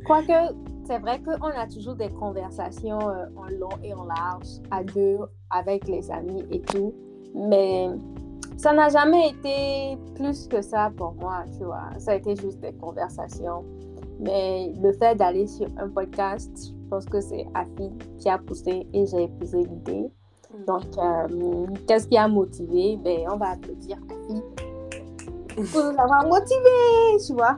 Quoique, 0.05 0.53
c'est 0.85 0.99
vrai 0.99 1.21
qu'on 1.21 1.47
a 1.47 1.67
toujours 1.67 1.95
des 1.95 2.09
conversations 2.09 3.09
euh, 3.09 3.25
en 3.35 3.47
long 3.59 3.77
et 3.83 3.93
en 3.93 4.05
large, 4.05 4.47
à 4.71 4.83
deux, 4.83 5.19
avec 5.49 5.87
les 5.87 6.09
amis 6.11 6.43
et 6.51 6.61
tout. 6.61 6.93
Mais 7.35 7.89
ça 8.57 8.73
n'a 8.73 8.89
jamais 8.89 9.29
été 9.29 9.97
plus 10.15 10.47
que 10.47 10.61
ça 10.61 10.91
pour 10.95 11.13
moi, 11.13 11.43
tu 11.57 11.63
vois. 11.63 11.89
Ça 11.97 12.11
a 12.11 12.15
été 12.15 12.35
juste 12.35 12.59
des 12.59 12.73
conversations. 12.73 13.63
Mais 14.19 14.73
le 14.81 14.91
fait 14.93 15.15
d'aller 15.15 15.47
sur 15.47 15.67
un 15.77 15.89
podcast, 15.89 16.73
pense 16.91 17.05
que 17.05 17.21
c'est 17.21 17.47
Afi 17.55 17.89
qui 18.19 18.29
a 18.29 18.37
poussé 18.37 18.85
et 18.93 19.05
j'ai 19.07 19.23
épousé 19.23 19.63
l'idée. 19.63 20.11
Mm. 20.53 20.65
Donc, 20.67 20.83
euh, 20.97 21.65
qu'est-ce 21.87 22.07
qui 22.07 22.17
a 22.17 22.27
motivé? 22.27 22.97
Ben, 22.97 23.21
on 23.31 23.37
va 23.37 23.51
applaudir 23.51 23.97
Afi 24.09 24.41
pour 25.71 25.83
nous 25.83 25.99
avoir 25.99 26.27
motivés, 26.27 27.25
tu 27.25 27.33
vois. 27.33 27.57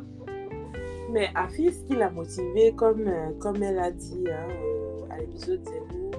Mais 1.13 1.29
Afi, 1.35 1.71
ce 1.71 1.83
qui 1.83 1.95
l'a 1.95 2.09
motivée, 2.09 2.73
comme, 2.73 3.07
euh, 3.07 3.31
comme 3.39 3.61
elle 3.61 3.77
a 3.77 3.91
dit 3.91 4.23
hein, 4.27 4.47
euh, 4.49 5.11
à 5.11 5.17
l'épisode 5.19 5.63
0, 5.63 6.11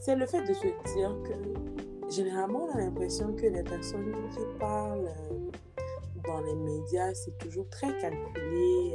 c'est 0.00 0.14
le 0.14 0.24
fait 0.26 0.42
de 0.42 0.54
se 0.54 0.68
dire 0.94 1.12
que 1.24 2.14
généralement, 2.14 2.68
on 2.68 2.76
a 2.76 2.78
l'impression 2.78 3.34
que 3.34 3.46
les 3.46 3.64
personnes 3.64 4.14
qui 4.30 4.58
parlent 4.60 5.08
euh, 5.08 5.82
dans 6.24 6.40
les 6.42 6.54
médias, 6.54 7.12
c'est 7.14 7.36
toujours 7.38 7.68
très 7.68 7.88
calculé. 7.98 8.94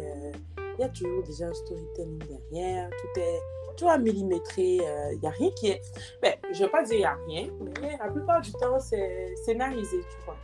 Il 0.77 0.81
y 0.81 0.83
a 0.83 0.89
toujours 0.89 1.23
déjà 1.23 1.47
un 1.47 1.53
storytelling 1.53 2.19
derrière. 2.19 2.89
Tout 2.89 3.19
est, 3.19 3.39
tu 3.75 3.83
vois, 3.83 3.97
millimétré. 3.97 4.77
Il 5.11 5.19
n'y 5.19 5.27
a 5.27 5.31
rien 5.31 5.51
qui 5.59 5.71
est... 5.71 5.81
Je 6.23 6.59
ne 6.61 6.65
vais 6.65 6.71
pas 6.71 6.83
dire 6.83 6.95
il 6.95 6.99
n'y 6.99 7.05
a 7.05 7.17
rien, 7.27 7.49
mais 7.81 7.97
la 7.97 8.09
plupart 8.09 8.39
du 8.39 8.53
temps, 8.53 8.79
c'est 8.79 9.35
scénarisé, 9.43 9.97
tu 9.97 10.25
vois. 10.25 10.37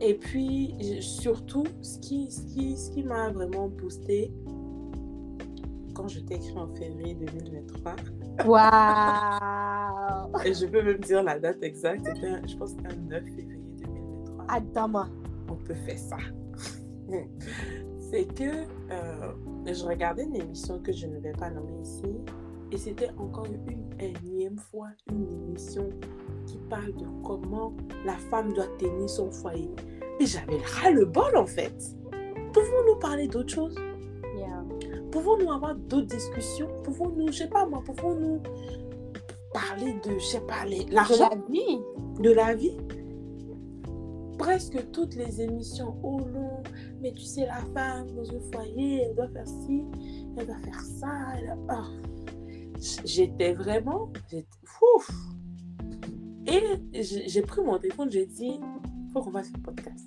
Et 0.00 0.14
puis, 0.14 0.74
surtout, 1.00 1.64
ce 1.82 1.98
qui, 1.98 2.30
ce 2.30 2.42
qui, 2.42 2.76
ce 2.76 2.90
qui 2.90 3.02
m'a 3.02 3.30
vraiment 3.30 3.68
boosté, 3.68 4.32
quand 5.94 6.08
je 6.08 6.20
t'ai 6.20 6.34
écrit 6.36 6.56
en 6.56 6.68
février 6.74 7.14
2023, 7.14 7.96
Waouh! 8.46 10.44
et 10.44 10.54
je 10.54 10.66
peux 10.66 10.82
même 10.82 11.00
dire 11.00 11.22
la 11.24 11.38
date 11.40 11.62
exacte, 11.62 12.06
un- 12.06 12.46
je 12.46 12.56
pense 12.56 12.72
que 12.74 12.82
c'était 12.82 12.94
un 12.94 13.00
9 13.08 13.24
février 13.24 13.60
2023. 13.84 14.44
Adama. 14.48 15.08
On 15.50 15.56
peut 15.56 15.74
faire 15.74 15.98
ça. 15.98 16.16
C'est 18.10 18.24
que 18.34 18.44
euh, 18.90 19.32
je 19.66 19.84
regardais 19.84 20.24
une 20.24 20.36
émission 20.36 20.78
que 20.78 20.92
je 20.92 21.06
ne 21.06 21.18
vais 21.18 21.32
pas 21.32 21.50
nommer 21.50 21.80
ici, 21.82 22.02
et 22.72 22.76
c'était 22.76 23.10
encore 23.18 23.46
une 23.46 23.88
énième 24.00 24.58
fois 24.58 24.88
une 25.10 25.26
émission 25.48 25.88
qui 26.46 26.58
parle 26.70 26.92
de 26.94 27.06
comment 27.24 27.72
la 28.04 28.16
femme 28.30 28.52
doit 28.52 28.68
tenir 28.78 29.08
son 29.08 29.30
foyer. 29.30 29.70
Mais 30.20 30.26
j'avais 30.26 30.58
ras 30.58 30.90
le 30.90 31.04
bol 31.04 31.36
en 31.36 31.46
fait. 31.46 31.74
Pouvons-nous 32.52 32.98
parler 32.98 33.28
d'autre 33.28 33.52
chose? 33.54 33.74
Yeah. 34.36 34.64
Pouvons-nous 35.10 35.50
avoir 35.52 35.74
d'autres 35.74 36.06
discussions? 36.08 36.68
Pouvons-nous, 36.84 37.28
je 37.28 37.38
sais 37.38 37.48
pas 37.48 37.66
moi, 37.66 37.82
pouvons-nous 37.84 38.40
parler 39.52 39.94
de, 40.04 40.18
je 40.18 40.24
sais 40.24 40.40
pas, 40.40 40.64
De 40.64 40.92
l'argent? 40.94 41.30
la 41.30 41.36
vie. 41.50 41.78
de 42.20 42.30
la 42.32 42.54
vie? 42.54 42.76
Presque 44.38 44.90
toutes 44.92 45.16
les 45.16 45.40
émissions 45.40 45.96
au 46.04 46.18
long, 46.20 46.62
mais 47.00 47.12
tu 47.12 47.22
sais, 47.22 47.46
la 47.46 47.60
femme 47.74 48.06
dans 48.14 48.22
un 48.30 48.40
foyer, 48.52 49.02
elle 49.02 49.14
doit 49.16 49.28
faire 49.28 49.46
ci, 49.48 49.84
elle 50.36 50.46
doit 50.46 50.58
faire 50.64 50.80
ça. 50.80 51.08
elle- 51.36 51.56
ah. 51.68 51.84
J'étais 53.04 53.52
vraiment, 53.54 54.12
ouf. 54.96 55.10
Et 56.46 56.62
j'ai 57.02 57.42
pris 57.42 57.62
mon 57.62 57.78
téléphone, 57.78 58.10
j'ai 58.10 58.26
dit, 58.26 58.60
faut 59.12 59.20
qu'on 59.22 59.32
fasse 59.32 59.50
un 59.54 59.58
podcast. 59.60 60.06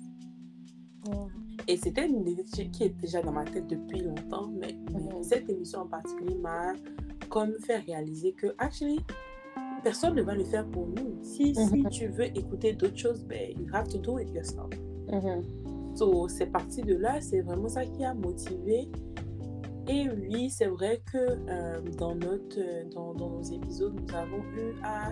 Et 1.68 1.76
c'était 1.76 2.08
une 2.08 2.26
idée 2.26 2.44
qui 2.44 2.82
est 2.84 2.88
déjà 3.00 3.22
dans 3.22 3.32
ma 3.32 3.44
tête 3.44 3.66
depuis 3.68 4.00
longtemps, 4.00 4.48
mais, 4.58 4.74
cette 5.22 5.48
émission 5.48 5.80
en 5.80 5.86
particulier 5.86 6.34
m'a 6.34 6.72
comme 7.28 7.52
fait 7.60 7.76
réaliser 7.78 8.32
que, 8.32 8.48
actually, 8.58 9.00
personne 9.84 10.14
ne 10.16 10.22
va 10.22 10.34
le 10.34 10.44
faire 10.44 10.66
pour 10.68 10.88
nous. 10.88 11.22
Si, 11.22 11.54
si 11.54 11.76
Mhm. 11.82 11.88
tu 11.90 12.08
veux 12.08 12.26
écouter 12.36 12.72
d'autres 12.72 12.96
choses, 12.98 13.24
ben, 13.24 13.52
you 13.58 13.66
have 13.72 13.88
to 13.88 13.98
do 13.98 14.18
it 14.18 14.28
yourself. 14.34 14.68
Mhm. 15.10 15.42
So, 15.94 16.26
c'est 16.28 16.46
parti 16.46 16.82
de 16.82 16.94
là, 16.94 17.20
c'est 17.20 17.40
vraiment 17.42 17.68
ça 17.68 17.84
qui 17.86 18.04
a 18.04 18.14
motivé. 18.14 18.88
Et 19.88 20.08
oui, 20.08 20.48
c'est 20.48 20.66
vrai 20.66 21.02
que 21.12 21.18
euh, 21.18 21.80
dans, 21.98 22.14
notre, 22.14 22.58
euh, 22.58 22.84
dans, 22.94 23.14
dans 23.14 23.30
nos 23.30 23.42
épisodes, 23.42 23.94
nous 24.00 24.14
avons 24.16 24.42
eu 24.56 24.74
à 24.84 25.10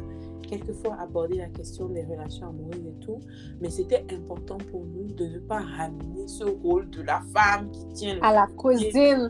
quelquefois 0.49 0.97
aborder 1.01 1.39
la 1.39 1.49
question 1.49 1.89
des 1.89 2.05
relations 2.05 2.49
amoureuses 2.49 2.87
et 2.87 3.05
tout, 3.05 3.19
mais 3.61 3.69
c'était 3.71 4.05
important 4.13 4.59
pour 4.71 4.85
nous 4.85 5.09
de 5.15 5.27
ne 5.27 5.39
pas 5.41 5.61
ramener 5.61 6.27
ce 6.29 6.45
rôle 6.45 6.89
de 6.91 7.03
la 7.03 7.21
femme 7.35 7.71
qui 7.73 7.87
tient 7.95 8.15
le 8.15 8.25
À 8.25 8.33
la 8.33 8.47
cuisine. 8.57 9.29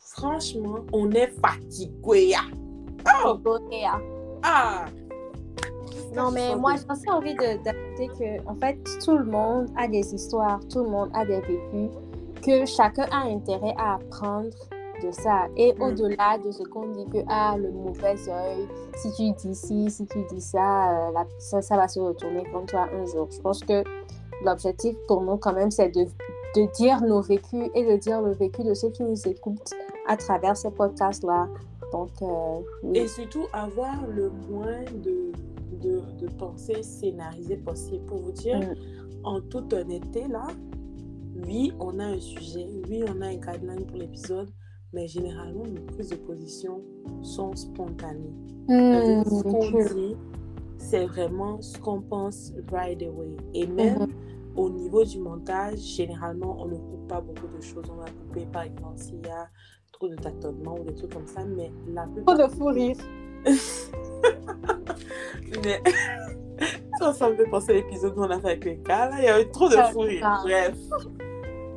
Franchement, 0.00 0.80
on 0.92 1.10
est 1.12 1.32
fatigué. 1.40 2.34
Oh, 3.24 3.38
Yeah. 3.70 3.98
ah. 4.42 4.84
Non, 6.14 6.30
mais 6.30 6.54
moi, 6.54 6.74
j'ai 6.76 6.84
aussi 6.92 7.10
envie 7.10 7.34
de- 7.34 7.62
d'ajouter 7.64 8.08
que, 8.18 8.46
en 8.46 8.54
fait, 8.56 8.78
tout 9.02 9.16
le 9.16 9.24
monde 9.24 9.68
a 9.78 9.88
des 9.88 10.14
histoires, 10.14 10.60
tout 10.68 10.84
le 10.84 10.90
monde 10.90 11.08
a 11.14 11.24
des 11.24 11.40
vécus, 11.40 11.88
que 12.44 12.64
chacun 12.66 13.06
a 13.10 13.24
intérêt 13.28 13.74
à 13.78 13.94
apprendre 13.94 14.50
de 15.02 15.10
ça. 15.10 15.46
Et 15.56 15.72
Mm. 15.74 15.82
au-delà 15.82 16.38
de 16.38 16.50
ce 16.50 16.62
qu'on 16.64 16.86
dit 16.92 17.06
que, 17.06 17.18
ah, 17.28 17.56
le 17.58 17.70
mauvais 17.70 18.14
œil, 18.28 18.68
si 18.96 19.12
tu 19.14 19.32
dis 19.32 19.54
ci, 19.54 19.90
si 19.90 20.06
tu 20.06 20.18
dis 20.32 20.40
ça, 20.40 21.08
euh, 21.08 21.12
la- 21.12 21.26
ça, 21.38 21.60
ça 21.62 21.76
va 21.76 21.88
se 21.88 21.98
retourner 22.00 22.44
contre 22.52 22.66
toi 22.72 22.86
un 22.92 23.04
jour. 23.06 23.28
Je 23.30 23.40
pense 23.40 23.60
que 23.64 23.82
l'objectif 24.44 24.94
pour 25.08 25.22
nous, 25.22 25.36
quand 25.38 25.52
même, 25.54 25.70
c'est 25.70 25.88
de, 25.88 26.04
de 26.56 26.72
dire 26.74 27.00
nos 27.00 27.20
vécus 27.20 27.68
et 27.74 27.84
de 27.84 27.96
dire 27.96 28.20
le 28.22 28.32
vécu 28.32 28.62
de 28.62 28.74
ceux 28.74 28.90
qui 28.90 29.02
nous 29.02 29.26
écoutent 29.26 29.72
à 30.06 30.16
travers 30.16 30.56
ces 30.56 30.70
podcasts-là. 30.70 31.48
Donc, 31.92 32.10
euh, 32.22 32.60
oui. 32.84 32.98
Et 32.98 33.08
surtout, 33.08 33.44
avoir 33.52 34.06
le 34.08 34.30
moins 34.50 34.82
de, 35.04 35.32
de, 35.82 36.00
de 36.20 36.28
pensées 36.38 36.82
scénarisées 36.82 37.56
possible. 37.56 38.04
Pour 38.06 38.18
vous 38.18 38.32
dire, 38.32 38.58
Mm. 38.60 38.74
en 39.24 39.40
toute 39.40 39.72
honnêteté, 39.72 40.26
là, 40.28 40.46
oui, 41.46 41.72
on 41.80 41.98
a 41.98 42.04
un 42.04 42.20
sujet, 42.20 42.68
oui, 42.88 43.02
on 43.08 43.20
a 43.20 43.26
un 43.26 43.34
guideline 43.36 43.84
pour 43.86 43.98
l'épisode, 43.98 44.50
mais 44.92 45.06
généralement, 45.08 45.64
nos 45.66 45.80
prises 45.92 46.10
de 46.10 46.16
position 46.16 46.82
sont 47.22 47.54
spontanées. 47.56 48.34
C'est-à-dire, 48.68 49.24
ce 49.26 49.34
Hmm, 49.44 49.52
qu'on 49.52 49.94
dit, 49.94 50.16
c'est 50.78 51.06
vraiment 51.06 51.60
ce 51.62 51.78
qu'on 51.78 52.00
pense 52.00 52.52
right 52.70 53.02
away. 53.02 53.36
Et 53.54 53.66
même 53.66 53.98
Mhm. 54.00 54.08
au 54.56 54.70
niveau 54.70 55.04
du 55.04 55.18
montage, 55.18 55.78
généralement, 55.78 56.56
on 56.60 56.66
ne 56.66 56.76
coupe 56.76 57.08
pas 57.08 57.20
beaucoup 57.20 57.48
de 57.56 57.62
choses. 57.62 57.84
On 57.90 57.96
va 58.00 58.06
couper, 58.10 58.46
par 58.52 58.62
exemple, 58.62 58.98
s'il 58.98 59.24
y 59.26 59.30
a 59.30 59.48
trop 59.92 60.08
de 60.08 60.16
tâtonnements 60.16 60.76
ou 60.78 60.84
des 60.84 60.94
trucs 60.94 61.12
comme 61.12 61.26
ça, 61.26 61.44
mais 61.44 61.72
la 61.88 62.06
plupart 62.06 62.36
Trop 62.36 62.46
de 62.48 62.52
fou 62.52 62.66
rire. 62.66 62.96
Mais 65.64 65.82
ça, 66.98 67.12
ça 67.12 67.30
me 67.30 67.36
fait 67.36 67.48
penser 67.50 67.72
à 67.72 67.74
l'épisode 67.74 68.16
où 68.16 68.20
on 68.22 68.30
a 68.30 68.38
fait 68.40 68.46
avec 68.48 68.64
les 68.64 68.76
gars. 68.78 69.10
Là, 69.10 69.16
il 69.18 69.24
y 69.24 69.28
avait 69.28 69.50
trop 69.50 69.68
de 69.68 69.76
fou 69.92 70.00
rire. 70.00 70.40
Bref. 70.44 70.76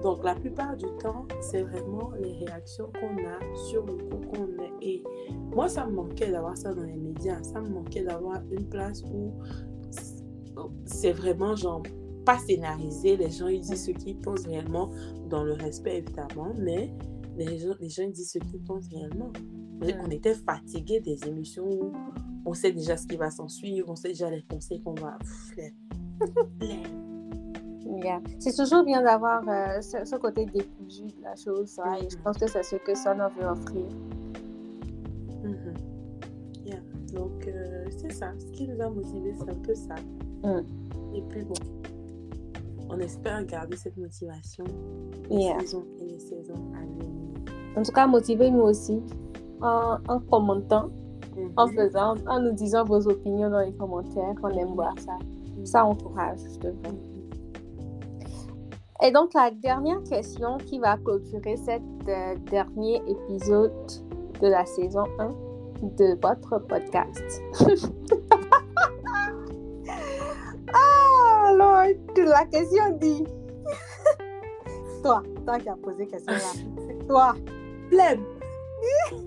Donc, 0.02 0.24
la 0.24 0.36
plupart 0.36 0.76
du 0.78 0.86
temps, 1.00 1.28
c'est 1.42 1.64
vraiment 1.64 2.12
les 2.20 2.34
réactions 2.46 2.92
qu'on 3.00 3.18
a 3.26 3.56
sur 3.70 3.86
le 3.86 3.94
coup 3.94 4.22
qu'on 4.28 4.48
est. 4.64 4.74
Et 4.82 5.04
moi, 5.54 5.68
ça 5.68 5.86
me 5.88 5.94
manquait 5.94 6.32
d'avoir 6.32 6.56
ça 6.58 6.74
dans 6.74 6.84
les 6.84 6.98
médias. 6.98 7.42
Ça 7.44 7.62
me 7.62 7.70
manquait 7.70 8.04
d'avoir 8.04 8.42
une 8.52 8.68
place 8.68 9.04
où 9.04 9.34
c'est 10.86 11.12
vraiment 11.12 11.56
genre 11.56 11.84
pas 12.26 12.38
scénarisé. 12.40 13.18
Les 13.18 13.30
gens, 13.30 13.48
ils 13.48 13.62
disent 13.62 13.86
ce 13.86 13.92
qu'ils 13.92 14.20
pensent 14.20 14.46
réellement, 14.48 14.92
dans 15.30 15.44
le 15.44 15.54
respect 15.54 15.98
évidemment, 16.00 16.54
mais 16.58 16.94
les 17.38 17.58
gens, 17.60 17.74
les 17.80 17.90
gens 17.90 18.04
ils 18.04 18.12
disent 18.12 18.32
ce 18.32 18.40
qu'ils 18.40 18.64
pensent 18.64 18.88
réellement. 18.90 19.32
On 19.82 20.10
était 20.10 20.34
fatigués 20.34 21.02
des 21.02 21.28
émissions 21.28 21.70
où 21.70 21.92
on 22.46 22.54
sait 22.54 22.72
déjà 22.72 22.96
ce 22.98 23.08
qui 23.08 23.18
va 23.18 23.30
s'en 23.30 23.48
suivre, 23.48 23.90
on 23.90 23.96
sait 23.96 24.10
déjà 24.10 24.30
les 24.30 24.44
conseils 24.44 24.82
qu'on 24.82 24.96
va. 24.96 25.18
C'est 28.40 28.56
toujours 28.56 28.84
bien 28.84 29.02
d'avoir 29.02 29.42
euh, 29.48 29.82
ce, 29.82 30.04
ce 30.06 30.16
côté 30.18 30.46
décousu 30.46 31.04
de 31.06 31.24
la 31.24 31.36
chose. 31.36 31.80
et 32.02 32.10
je 32.10 32.18
pense 32.18 32.38
que 32.38 32.48
c'est 32.50 32.64
ce 32.64 32.76
que 32.78 32.96
ça 32.96 33.14
nous 33.14 33.30
veut 33.40 33.48
offrir. 33.48 33.86
Mhm. 35.44 35.74
Yeah. 36.66 36.80
Donc, 37.14 37.48
euh, 37.48 37.86
c'est 37.98 38.12
ça. 38.12 38.32
Ce 38.40 38.46
qui 38.52 38.68
nous 38.68 38.82
a 38.82 38.90
motivés, 38.90 39.34
c'est 39.38 39.50
un 39.50 39.60
peu 39.62 39.76
ça. 39.76 39.96
Mm. 40.44 40.64
Et 41.16 41.22
puis, 41.30 41.44
bon, 41.44 41.54
on 42.90 43.00
espère 43.00 43.46
garder 43.46 43.78
cette 43.78 43.98
motivation 43.98 44.64
les 45.30 45.38
Yeah. 45.38 45.60
saisons 45.60 45.84
et 46.02 46.06
les 46.06 46.20
saisons 46.20 46.56
à 46.76 46.80
venir. 46.82 47.10
En 47.78 47.84
tout 47.84 47.92
cas, 47.92 48.08
motivez-nous 48.08 48.62
aussi 48.62 49.02
en, 49.62 49.98
en 50.08 50.20
commentant, 50.20 50.90
en 51.58 51.68
Mhm. 51.68 51.74
faisant, 51.76 52.16
en 52.28 52.40
nous 52.40 52.52
disant 52.54 52.84
vos 52.86 53.08
opinions 53.08 53.50
dans 53.50 53.60
les 53.62 53.74
commentaires. 53.74 54.34
On 54.44 54.50
aime 54.50 54.74
voir 54.74 54.94
ça. 55.00 55.18
Ça 55.64 55.86
encourage, 55.86 56.40
justement. 56.40 56.74
Et 59.06 59.12
donc, 59.12 59.36
la 59.36 59.52
dernière 59.52 60.02
question 60.10 60.58
qui 60.58 60.80
va 60.80 60.98
clôturer 60.98 61.56
cet 61.58 61.84
euh, 62.08 62.36
dernier 62.50 63.04
épisode 63.08 63.72
de 64.42 64.48
la 64.48 64.66
saison 64.66 65.04
1 65.20 65.30
de 65.84 66.20
votre 66.20 66.58
podcast. 66.68 67.22
ah, 70.74 71.44
alors, 71.50 71.84
la 72.18 72.46
question 72.46 72.98
dit... 73.00 73.24
toi, 75.04 75.22
toi 75.46 75.60
qui 75.60 75.70
as 75.70 75.76
posé 75.76 76.08
question 76.08 76.34
là. 76.34 76.54
Toi. 77.08 77.36
Flemme. 77.90 78.26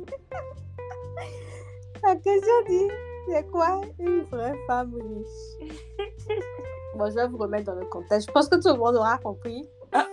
La 2.02 2.16
question 2.16 2.54
dit, 2.68 2.88
c'est 3.28 3.48
quoi 3.50 3.80
une 4.00 4.22
vraie 4.22 4.56
femme 4.66 4.94
riche? 4.94 5.70
Bon, 6.98 7.08
je 7.10 7.14
vais 7.14 7.28
vous 7.28 7.38
remettre 7.38 7.64
dans 7.64 7.78
le 7.78 7.86
contexte. 7.86 8.28
Je 8.28 8.32
pense 8.32 8.48
que 8.48 8.56
tout 8.56 8.68
le 8.72 8.78
monde 8.78 8.96
aura 8.96 9.18
compris. 9.18 9.64
Ah. 9.92 10.06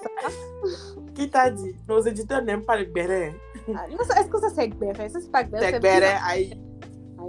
Qui 1.14 1.30
t'a 1.30 1.50
dit? 1.50 1.76
Nos 1.88 2.02
éditeurs 2.02 2.42
n'aiment 2.44 2.64
pas 2.66 2.78
le 2.78 2.86
béret. 2.86 3.34
Ah, 3.76 3.86
Est-ce 3.90 4.30
que 4.30 4.40
ça 4.40 4.50
c'est 4.56 4.68
béret? 4.68 5.10
Ça 5.10 5.20
c'est 5.20 5.32
pas 5.32 5.44
béret. 5.44 5.72
C'est 5.72 5.80
béret, 5.80 6.16
aïe. 6.28 6.54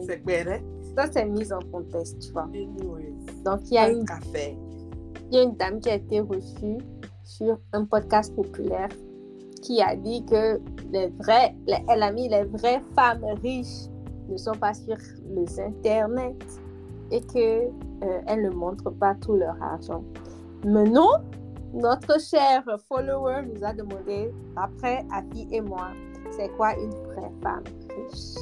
C'est 0.06 0.24
béret. 0.24 0.62
Ça 0.96 1.06
c'est 1.10 1.24
mise 1.24 1.52
en 1.52 1.60
contexte, 1.72 2.18
tu 2.20 2.32
vois. 2.32 2.46
Donc 3.44 3.60
il 3.70 3.74
y 3.74 3.78
a 3.78 3.84
Un 3.84 3.90
une 3.92 4.04
café. 4.04 4.56
il 5.30 5.36
y 5.36 5.38
a 5.38 5.42
une 5.42 5.56
dame 5.56 5.80
qui 5.80 5.90
a 5.90 5.94
été 5.94 6.20
reçue 6.20 6.78
sur 7.24 7.58
un 7.72 7.84
podcast 7.84 8.34
populaire 8.34 8.88
qui 9.62 9.80
a 9.82 9.96
dit 9.96 10.24
que 10.26 10.60
les 10.92 11.08
vrais, 11.18 11.54
les- 11.66 11.84
elle 11.88 12.02
a 12.02 12.12
mis 12.12 12.28
les 12.28 12.44
vraies 12.44 12.80
femmes 12.94 13.24
riches 13.42 13.88
ne 14.28 14.36
sont 14.36 14.54
pas 14.54 14.74
sur 14.74 14.96
les 15.34 15.60
internets 15.60 16.36
et 17.10 17.20
que 17.20 17.68
euh, 18.02 18.20
elles 18.26 18.42
ne 18.42 18.50
montrent 18.50 18.90
pas 18.90 19.14
tout 19.14 19.34
leur 19.34 19.60
argent. 19.62 20.02
Maintenant, 20.64 21.10
notre 21.74 22.20
cher 22.20 22.64
follower 22.88 23.42
nous 23.42 23.64
a 23.64 23.72
demandé, 23.72 24.32
après 24.56 25.04
Afi 25.12 25.48
et 25.50 25.60
moi, 25.60 25.88
c'est 26.30 26.48
quoi 26.56 26.74
une 26.74 26.90
vraie 26.90 27.32
femme? 27.42 27.64
Riche? 27.90 28.36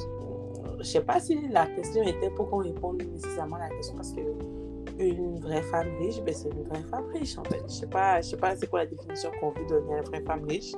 Je 0.79 0.83
sais 0.83 1.01
pas 1.01 1.19
si 1.19 1.47
la 1.47 1.67
question 1.67 2.03
était 2.03 2.29
pour 2.31 2.49
qu'on 2.49 2.57
réponde 2.57 3.01
nécessairement 3.03 3.55
à 3.55 3.67
la 3.67 3.69
question 3.69 3.95
parce 3.95 4.11
que 4.11 4.21
une 4.97 5.39
vraie 5.39 5.61
femme 5.63 5.89
riche, 5.99 6.21
ben 6.21 6.33
c'est 6.33 6.49
une 6.49 6.63
vraie 6.63 6.83
femme 6.83 7.05
riche 7.13 7.37
en 7.37 7.43
fait. 7.43 7.61
Je 7.67 7.73
sais 7.73 7.87
pas, 7.87 8.21
je 8.21 8.29
sais 8.29 8.37
pas 8.37 8.55
c'est 8.55 8.67
quoi 8.67 8.79
la 8.79 8.85
définition 8.85 9.29
qu'on 9.39 9.51
veut 9.51 9.65
donner 9.67 9.95
à 9.95 9.97
une 9.97 10.03
vraie 10.05 10.21
femme 10.21 10.45
riche 10.45 10.73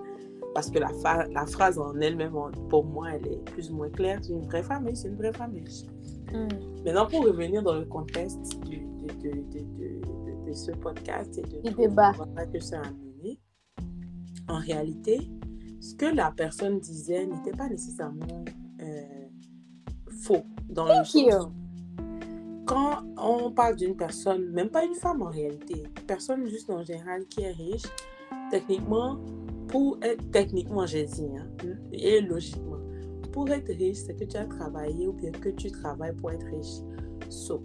parce 0.57 0.71
que 0.71 0.80
la, 0.80 1.45
phrase 1.45 1.78
en 1.78 1.99
elle-même, 1.99 2.34
pour 2.67 2.84
moi, 2.84 3.09
elle 3.13 3.32
est 3.32 3.51
plus 3.51 3.69
ou 3.69 3.75
moins 3.75 3.89
claire. 3.89 4.17
C'est 4.23 4.34
une 4.34 4.47
vraie 4.47 4.63
femme 4.63 4.88
riche, 4.88 4.97
c'est 4.97 5.09
une 5.09 5.15
vraie 5.15 5.32
femme 5.32 5.53
riche. 5.53 5.84
Maintenant, 6.86 7.07
pour 7.07 7.23
revenir 7.25 7.63
dans 7.63 7.75
le 7.75 7.86
contexte 7.86 8.59
du- 8.65 8.78
de, 8.78 9.07
de, 9.07 9.30
de, 9.32 10.45
de- 10.47 10.53
ce 10.53 10.71
podcast 10.71 11.38
et 11.38 11.41
de 11.41 11.69
tout 11.69 11.82
débat. 11.82 12.13
que 12.53 12.59
ça 12.59 12.80
a 12.80 12.88
amené, 12.88 13.39
en 14.47 14.59
réalité, 14.59 15.30
ce 15.82 15.93
que 15.95 16.05
la 16.05 16.32
personne 16.32 16.80
disait 16.80 17.25
n'était 17.28 17.51
pas 17.51 17.67
nécessairement 17.69 18.45
euh, 18.82 19.01
faux. 20.23 20.43
Dans 20.69 20.86
le 20.86 21.03
sens- 21.03 21.49
quand 22.65 22.99
on 23.17 23.51
parle 23.51 23.75
d'une 23.75 23.95
personne, 23.95 24.49
même 24.51 24.69
pas 24.69 24.84
une 24.86 24.95
femme 24.95 25.21
en 25.21 25.30
réalité, 25.30 25.84
personne 26.07 26.45
juste 26.47 26.69
en 26.69 26.84
général 26.84 27.25
qui 27.25 27.41
est 27.41 27.51
riche, 27.51 27.84
techniquement, 28.51 29.19
pour 29.67 29.97
être 30.01 30.32
techniquement, 30.32 30.86
j'ai 30.86 31.05
dit, 31.05 31.28
hein, 31.38 31.47
et 31.91 32.21
logiquement, 32.21 32.76
pour 33.38 33.51
être 33.51 33.67
riche, 33.67 33.97
c'est 33.97 34.15
que 34.15 34.23
tu 34.23 34.35
as 34.35 34.47
travaillé 34.47 35.07
ou 35.07 35.13
bien 35.13 35.29
que 35.29 35.49
tu 35.49 35.69
travailles 35.69 36.15
pour 36.15 36.31
être 36.31 36.47
riche. 36.47 36.81
So, 37.29 37.63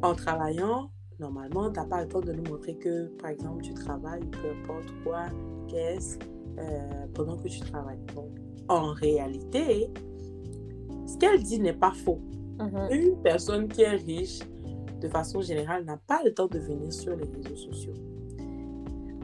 en 0.00 0.14
travaillant, 0.14 0.92
normalement, 1.18 1.72
tu 1.72 1.80
n'as 1.80 1.86
pas 1.86 2.02
le 2.02 2.08
temps 2.08 2.20
de 2.20 2.32
nous 2.32 2.44
montrer 2.44 2.76
que, 2.76 3.06
par 3.20 3.30
exemple, 3.30 3.64
tu 3.64 3.74
travailles 3.74 4.22
ou 4.22 4.30
peu 4.30 4.48
importe 4.48 4.94
quoi, 5.02 5.24
qu'est-ce, 5.66 6.18
euh, 6.60 7.06
pendant 7.14 7.36
que 7.36 7.48
tu 7.48 7.58
travailles. 7.62 7.98
Donc, 8.14 8.30
en 8.68 8.92
réalité, 8.92 9.90
ce 11.04 11.18
qu'elle 11.18 11.42
dit 11.42 11.58
n'est 11.58 11.72
pas 11.72 11.92
faux. 11.92 12.20
Mhm. 12.60 12.88
Une 12.92 13.22
personne 13.22 13.66
qui 13.66 13.82
est 13.82 13.96
riche, 13.96 14.38
de 15.00 15.08
façon 15.08 15.40
générale, 15.40 15.84
n'a 15.84 15.96
pas 15.96 16.20
le 16.24 16.32
temps 16.32 16.46
de 16.46 16.60
venir 16.60 16.92
sur 16.92 17.16
les 17.16 17.24
réseaux 17.24 17.56
sociaux. 17.56 17.94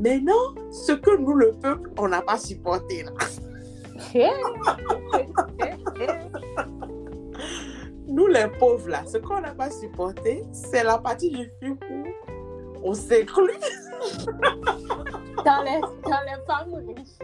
Maintenant, 0.01 0.57
ce 0.73 0.91
que 0.91 1.17
nous, 1.19 1.35
le 1.35 1.53
peuple, 1.53 1.93
on 2.01 2.09
n'a 2.09 2.21
pas 2.21 2.37
supporté 2.37 3.05
là. 3.05 3.13
Nous, 8.09 8.27
les 8.27 8.49
pauvres 8.59 8.89
là, 8.89 9.03
ce 9.07 9.19
qu'on 9.19 9.41
n'a 9.41 9.55
pas 9.55 9.71
supporté, 9.71 10.45
c'est 10.53 10.85
la 10.85 10.99
partie 10.99 11.31
du 11.31 11.51
film 11.61 11.79
où 11.91 12.05
on 12.85 12.95
s'éclut. 12.95 13.53
dans, 15.45 15.63
les, 15.63 15.81
dans 15.81 16.23
les 16.27 16.39
femmes 16.47 16.75
riches. 16.87 17.19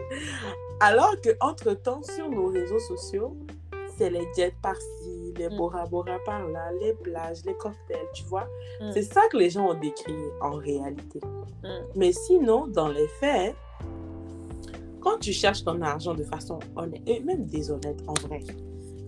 Alors 0.79 1.15
qu'entre-temps, 1.21 2.01
sur 2.03 2.29
nos 2.29 2.47
réseaux 2.47 2.79
sociaux, 2.79 3.35
c'est 3.97 4.09
les 4.09 4.27
jets 4.35 4.55
par-ci, 4.61 5.33
les 5.37 5.49
Mm. 5.49 5.57
Bora 5.57 5.85
Bora 5.85 6.19
par-là, 6.25 6.71
les 6.79 6.93
plages, 6.93 7.43
les 7.45 7.53
cocktails, 7.55 8.07
tu 8.13 8.23
vois. 8.23 8.47
Mm. 8.81 8.91
C'est 8.93 9.03
ça 9.03 9.21
que 9.31 9.37
les 9.37 9.49
gens 9.49 9.69
ont 9.69 9.73
décrit 9.73 10.15
en 10.41 10.51
réalité. 10.51 11.19
Mm. 11.63 11.67
Mais 11.95 12.11
sinon, 12.13 12.67
dans 12.67 12.87
les 12.87 13.07
faits, 13.07 13.55
quand 14.99 15.17
tu 15.19 15.33
cherches 15.33 15.63
ton 15.63 15.81
argent 15.81 16.13
de 16.13 16.23
façon 16.23 16.59
honnête, 16.75 17.01
et 17.05 17.19
même 17.21 17.45
déshonnête 17.45 18.01
en 18.07 18.13
vrai, 18.13 18.41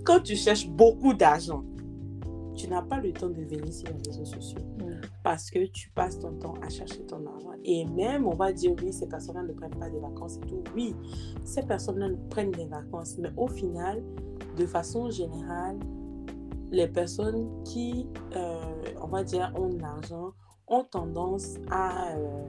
quand 0.04 0.22
tu 0.22 0.36
cherches 0.36 0.68
beaucoup 0.68 1.14
d'argent, 1.14 1.64
tu 2.56 2.68
n'as 2.68 2.82
pas 2.82 3.00
le 3.00 3.12
temps 3.14 3.30
de 3.30 3.42
venir 3.44 3.74
sur 3.74 3.88
les 3.88 4.12
réseaux 4.12 4.26
sociaux 4.26 4.62
Mm. 4.92 5.02
parce 5.24 5.50
que 5.50 5.66
tu 5.68 5.90
passes 5.90 6.20
ton 6.20 6.34
temps 6.34 6.56
à 6.62 6.70
chercher 6.70 7.02
ton 7.06 7.26
argent. 7.26 7.52
Et 7.64 7.86
même, 7.86 8.28
on 8.28 8.36
va 8.36 8.52
dire, 8.52 8.74
oui, 8.82 8.92
ces 8.92 9.08
personnes-là 9.08 9.44
ne 9.44 9.54
prennent 9.54 9.76
pas 9.76 9.90
des 9.90 10.00
vacances 10.00 10.38
et 10.38 10.48
tout. 10.48 10.64
Oui, 10.76 10.96
ces 11.44 11.64
personnes-là 11.64 12.10
prennent 12.30 12.52
des 12.52 12.66
vacances. 12.66 13.18
Mais 13.18 13.32
au 13.38 13.48
final, 13.48 14.04
de 14.58 14.66
façon 14.66 15.10
générale, 15.10 15.78
les 16.72 16.88
personnes 16.88 17.50
qui, 17.64 18.08
euh, 18.36 18.62
on 19.02 19.08
va 19.08 19.24
dire, 19.24 19.54
ont 19.58 19.70
de 19.70 19.80
l'argent 19.80 20.34
ont 20.68 20.84
tendance 20.84 21.56
à, 21.70 22.16
euh, 22.16 22.46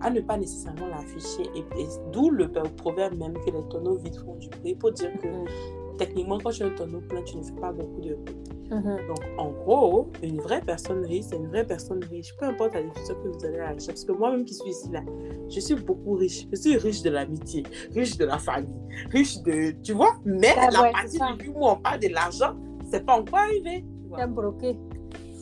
à 0.00 0.10
ne 0.10 0.20
pas 0.20 0.36
nécessairement 0.36 0.86
l'afficher. 0.88 1.42
Et, 1.54 1.60
et 1.80 1.86
d'où 2.12 2.30
le 2.30 2.48
proverbe 2.76 3.16
même 3.18 3.34
que 3.34 3.50
les 3.50 3.62
tonneaux 3.68 3.96
vides 3.96 4.16
font 4.24 4.36
du 4.36 4.48
bruit 4.48 4.74
pour 4.74 4.92
dire 4.92 5.10
que 5.20 5.26
Mm. 5.28 5.96
techniquement, 5.98 6.38
quand 6.42 6.50
tu 6.50 6.62
as 6.62 6.66
un 6.66 6.70
tonneau 6.70 7.00
plein, 7.02 7.22
tu 7.22 7.36
ne 7.36 7.42
fais 7.42 7.52
pas 7.52 7.72
beaucoup 7.72 8.00
de 8.00 8.14
bruit. 8.14 8.36
Mhm. 8.70 8.98
Donc, 9.08 9.18
en 9.36 9.50
gros, 9.50 10.08
une 10.22 10.40
vraie 10.40 10.60
personne 10.60 11.04
riche, 11.04 11.24
c'est 11.28 11.36
une 11.36 11.48
vraie 11.48 11.66
personne 11.66 12.02
riche. 12.04 12.32
Peu 12.38 12.46
importe 12.46 12.72
la 12.74 12.82
définition 12.84 13.14
que 13.20 13.28
vous 13.28 13.44
allez 13.44 13.58
à 13.58 13.64
la 13.64 13.68
recherche. 13.72 13.86
Parce 13.88 14.04
que 14.04 14.12
moi-même 14.12 14.44
qui 14.44 14.54
suis 14.54 14.70
ici, 14.70 14.88
là, 14.92 15.02
je 15.48 15.58
suis 15.60 15.74
beaucoup 15.74 16.14
riche. 16.14 16.46
Je 16.52 16.56
suis 16.56 16.76
riche 16.76 17.02
de 17.02 17.10
l'amitié, 17.10 17.64
riche 17.92 18.16
de 18.16 18.24
la 18.26 18.38
famille, 18.38 18.70
riche 19.10 19.42
de. 19.42 19.72
Tu 19.82 19.92
vois? 19.92 20.14
Mais 20.24 20.54
Ah 20.56 20.68
la 20.70 20.82
ouais, 20.82 20.92
partie 20.92 21.18
du 21.42 21.48
où 21.48 21.66
on 21.66 21.76
parle 21.76 21.98
de 21.98 22.08
l'argent, 22.08 22.54
c'est 22.90 23.04
pas 23.04 23.18
encore 23.18 23.40
arrivé. 23.40 23.84
tu 24.16 24.26
bloqué. 24.28 24.78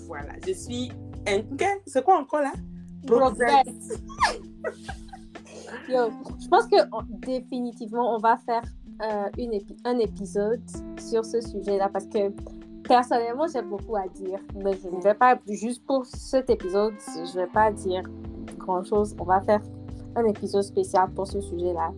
Voilà, 0.06 0.32
je 0.46 0.52
suis. 0.54 0.90
un- 1.26 1.42
C'est 1.84 2.02
quoi 2.02 2.18
encore 2.20 2.40
là? 2.40 2.52
Brokeback. 3.06 3.66
Yo, 5.89 6.11
je 6.41 6.49
pense 6.49 6.66
que 6.66 6.77
on- 6.93 7.03
définitivement, 7.09 8.14
on 8.14 8.19
va 8.19 8.37
faire 8.39 8.62
euh, 9.03 9.29
un 9.85 9.99
épisode 9.99 10.61
sur 10.99 11.25
ce 11.25 11.41
sujet-là 11.41 11.89
parce 11.93 12.07
que 12.07 12.33
personnellement, 12.85 13.47
j'ai 13.53 13.62
beaucoup 13.62 13.97
à 13.97 14.07
dire. 14.09 14.41
Mais 14.57 14.73
je 14.83 14.89
ne 14.89 15.01
vais 15.03 15.14
pas, 15.14 15.39
juste 15.49 15.85
pour 15.87 16.05
cet 16.07 16.51
épisode, 16.51 16.95
je 17.14 17.21
ne 17.39 17.43
vais 17.45 17.51
pas 17.53 17.71
dire 17.71 18.03
grand-chose. 18.59 19.14
On 19.21 19.25
va 19.25 19.41
faire 19.43 19.61
un 20.16 20.25
épisode 20.25 20.62
spécial 20.62 21.11
pour 21.14 21.27
ce 21.27 21.41
sujet-là. 21.41 21.91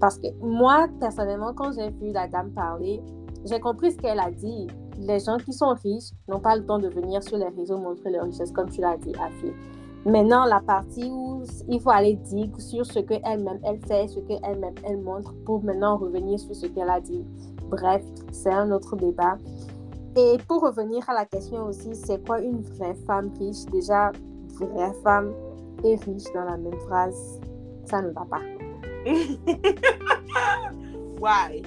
Parce 0.00 0.18
que 0.18 0.26
moi, 0.40 0.88
personnellement, 1.00 1.52
quand 1.54 1.72
j'ai 1.72 1.90
vu 1.90 2.12
la 2.12 2.26
dame 2.28 2.50
parler, 2.50 3.00
j'ai 3.44 3.60
compris 3.60 3.92
ce 3.92 3.98
qu'elle 3.98 4.20
a 4.20 4.30
dit. 4.30 4.66
Les 4.98 5.18
gens 5.20 5.36
qui 5.38 5.52
sont 5.52 5.74
riches 5.82 6.10
n'ont 6.28 6.38
pas 6.40 6.54
le 6.56 6.64
temps 6.66 6.78
de 6.78 6.88
venir 6.88 7.22
sur 7.22 7.36
les 7.38 7.48
réseaux 7.48 7.78
montrer 7.78 8.10
leur 8.10 8.24
richesse, 8.24 8.52
comme 8.52 8.68
tu 8.68 8.80
l'as 8.80 8.96
dit, 8.98 9.12
Afi. 9.20 9.52
Maintenant, 10.04 10.46
la 10.46 10.58
partie 10.60 11.08
où 11.08 11.44
il 11.68 11.80
faut 11.80 11.90
aller 11.90 12.14
dire 12.14 12.48
sur 12.58 12.84
ce 12.84 12.98
qu'elle-même 12.98 13.60
elle 13.64 13.78
fait, 13.86 14.08
ce 14.08 14.18
qu'elle-même 14.20 14.74
elle 14.84 14.98
montre, 14.98 15.32
pour 15.44 15.62
maintenant 15.62 15.96
revenir 15.96 16.40
sur 16.40 16.56
ce 16.56 16.66
qu'elle 16.66 16.90
a 16.90 17.00
dit. 17.00 17.24
Bref, 17.70 18.02
c'est 18.32 18.52
un 18.52 18.72
autre 18.72 18.96
débat. 18.96 19.38
Et 20.16 20.38
pour 20.48 20.62
revenir 20.62 21.08
à 21.08 21.14
la 21.14 21.24
question 21.24 21.66
aussi, 21.66 21.94
c'est 21.94 22.26
quoi 22.26 22.40
une 22.40 22.62
vraie 22.62 22.96
femme 23.06 23.30
riche? 23.38 23.64
Déjà, 23.66 24.10
vraie 24.60 24.92
femme 25.04 25.32
et 25.84 25.94
riche 25.96 26.32
dans 26.34 26.44
la 26.44 26.56
même 26.56 26.78
phrase, 26.80 27.38
ça 27.84 28.02
ne 28.02 28.10
va 28.10 28.26
pas. 28.28 28.40
Why? 31.20 31.62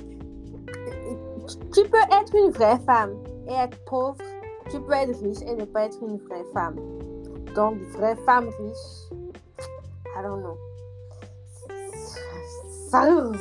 Tu 1.73 1.83
peux 1.89 1.97
être 2.11 2.35
une 2.35 2.51
vraie 2.51 2.79
femme 2.79 3.13
et 3.47 3.53
être 3.53 3.77
pauvre. 3.85 4.17
Tu 4.69 4.81
peux 4.81 4.93
être 4.93 5.17
riche 5.21 5.41
et 5.47 5.55
ne 5.55 5.63
pas 5.65 5.85
être 5.85 6.03
une 6.03 6.17
vraie 6.17 6.43
femme. 6.53 6.75
Donc, 7.55 7.77
vraie 7.97 8.15
femme 8.25 8.49
riche, 8.49 9.11
I 10.07 10.21
don't 10.23 10.41
know. 10.41 10.57
Ça, 12.89 13.01
ça, 13.01 13.11
me, 13.11 13.33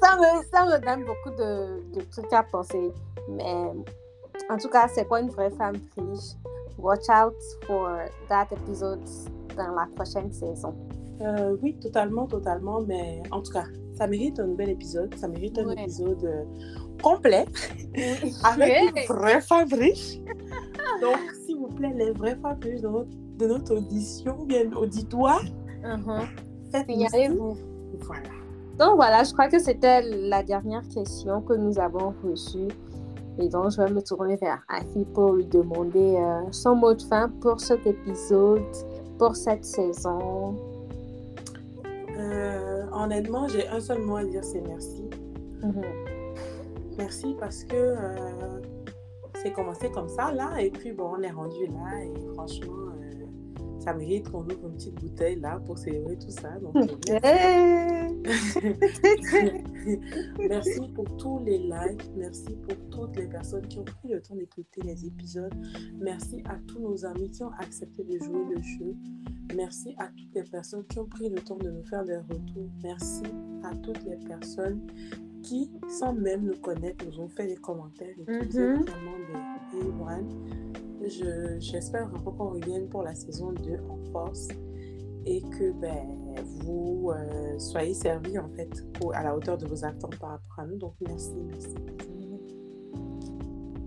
ça, 0.00 0.16
me, 0.16 0.44
ça 0.50 0.64
me 0.66 0.78
donne 0.84 1.04
beaucoup 1.04 1.30
de, 1.36 1.82
de 1.94 2.00
trucs 2.10 2.32
à 2.32 2.42
penser. 2.44 2.92
Mais 3.28 3.72
en 4.48 4.56
tout 4.56 4.68
cas, 4.68 4.88
c'est 4.88 5.06
quoi 5.06 5.20
une 5.20 5.30
vraie 5.30 5.50
femme 5.50 5.76
riche? 5.96 6.34
Watch 6.78 7.08
out 7.10 7.34
for 7.66 7.90
that 8.28 8.46
episode 8.52 9.02
dans 9.56 9.74
la 9.74 9.86
prochaine 9.94 10.32
saison. 10.32 10.74
Euh, 11.20 11.56
oui, 11.62 11.76
totalement, 11.78 12.26
totalement. 12.26 12.80
Mais 12.80 13.22
en 13.30 13.42
tout 13.42 13.52
cas, 13.52 13.64
ça 13.98 14.06
mérite 14.06 14.40
un 14.40 14.46
nouvel 14.46 14.70
épisode. 14.70 15.14
Ça 15.16 15.28
mérite 15.28 15.58
un 15.58 15.66
Ouais. 15.66 15.82
épisode 15.82 16.24
euh, 16.24 16.44
complet 17.02 17.44
avec 18.44 18.96
une 19.10 19.14
vraie 19.16 19.40
femme 19.42 19.68
riche. 19.72 20.18
Donc, 21.02 21.18
vous 21.59 21.59
plaît, 21.80 21.94
les 21.96 22.12
vraies 22.12 22.36
femmes 22.36 22.60
de 22.60 22.88
notre, 22.88 23.10
de 23.38 23.46
notre 23.46 23.76
audition, 23.76 24.40
ou 24.40 24.44
bien 24.44 24.70
auditoire, 24.72 25.42
signe. 26.70 27.08
Voilà. 28.00 28.22
Donc 28.78 28.96
voilà, 28.96 29.24
je 29.24 29.32
crois 29.32 29.48
que 29.48 29.58
c'était 29.58 30.02
la 30.02 30.42
dernière 30.42 30.86
question 30.88 31.42
que 31.42 31.54
nous 31.54 31.78
avons 31.78 32.14
reçue. 32.24 32.68
Et 33.38 33.48
donc, 33.48 33.70
je 33.70 33.82
vais 33.82 33.90
me 33.90 34.02
tourner 34.02 34.36
vers 34.36 34.62
Afi 34.68 35.04
pour 35.14 35.32
lui 35.34 35.46
demander 35.46 36.16
euh, 36.16 36.40
son 36.50 36.76
mot 36.76 36.94
de 36.94 37.02
fin 37.02 37.28
pour 37.40 37.60
cet 37.60 37.86
épisode, 37.86 38.62
pour 39.18 39.36
cette 39.36 39.64
saison. 39.64 40.56
Euh, 42.18 42.84
en 42.92 43.04
honnêtement, 43.04 43.48
j'ai 43.48 43.66
un 43.68 43.80
seul 43.80 44.00
mot 44.02 44.16
à 44.16 44.24
dire, 44.24 44.44
c'est 44.44 44.60
merci. 44.66 45.04
Mhm. 45.62 45.82
Merci 46.98 47.36
parce 47.38 47.64
que 47.64 47.76
euh, 47.76 48.60
c'est 49.42 49.52
commencé 49.52 49.90
comme 49.90 50.08
ça, 50.08 50.32
là, 50.32 50.60
et 50.60 50.70
puis 50.70 50.92
bon, 50.92 51.14
on 51.16 51.22
est 51.22 51.30
rendu 51.30 51.66
là, 51.66 52.04
et 52.04 52.12
franchement, 52.34 52.74
euh, 52.74 53.80
ça 53.80 53.94
mérite 53.94 54.30
qu'on 54.30 54.44
ouvre 54.44 54.68
une 54.68 54.74
petite 54.74 54.94
bouteille 54.96 55.40
là 55.40 55.58
pour 55.64 55.78
célébrer 55.78 56.18
tout 56.18 56.30
ça. 56.30 56.50
Donc, 56.58 56.74
merci 60.48 60.80
pour 60.94 61.16
tous 61.16 61.38
les 61.44 61.58
likes, 61.58 62.10
merci 62.16 62.56
pour 62.56 62.76
toutes 62.90 63.16
les 63.16 63.26
personnes 63.26 63.66
qui 63.66 63.78
ont 63.78 63.84
pris 63.84 64.08
le 64.08 64.20
temps 64.20 64.34
d'écouter 64.34 64.82
les 64.82 65.06
épisodes, 65.06 65.54
merci 65.98 66.42
à 66.44 66.56
tous 66.66 66.80
nos 66.80 67.06
amis 67.06 67.30
qui 67.30 67.42
ont 67.42 67.52
accepté 67.58 68.04
de 68.04 68.18
jouer 68.18 68.44
le 68.54 68.60
jeu, 68.60 68.94
merci 69.54 69.94
à 69.98 70.08
toutes 70.08 70.34
les 70.34 70.44
personnes 70.44 70.84
qui 70.86 70.98
ont 70.98 71.06
pris 71.06 71.30
le 71.30 71.40
temps 71.40 71.56
de 71.56 71.70
nous 71.70 71.84
faire 71.84 72.04
des 72.04 72.18
retours, 72.18 72.68
merci 72.82 73.22
à 73.64 73.74
toutes 73.76 74.04
les 74.04 74.16
personnes 74.16 74.86
qui, 75.50 75.68
sans 75.88 76.12
même 76.12 76.44
nous 76.44 76.56
connaître, 76.60 77.04
nous 77.06 77.20
ont 77.20 77.28
fait 77.28 77.46
des 77.48 77.56
commentaires 77.56 78.14
et 78.18 78.32
êtes 78.32 78.54
Mhm. 78.54 78.84
vraiment 78.84 79.16
des 79.72 79.80
A1. 79.80 80.24
Je- 81.08 81.58
J'espère 81.58 82.08
vraiment 82.08 82.30
qu'on 82.32 82.50
revienne 82.50 82.88
pour 82.88 83.02
la 83.02 83.14
saison 83.14 83.52
2 83.52 83.78
en 83.88 83.98
force 84.12 84.46
et 85.26 85.40
que 85.42 85.72
ben, 85.72 86.06
vous 86.62 87.10
euh, 87.12 87.58
soyez 87.58 87.94
servis 87.94 88.38
en 88.38 88.48
fait 88.50 88.70
à 89.14 89.22
la 89.24 89.36
hauteur 89.36 89.58
de 89.58 89.66
vos 89.66 89.84
attentes 89.84 90.18
par 90.20 90.30
rapport 90.30 90.58
à 90.58 90.66
nous. 90.66 90.76
Donc 90.76 90.92
merci, 91.00 91.32
merci. 91.48 91.74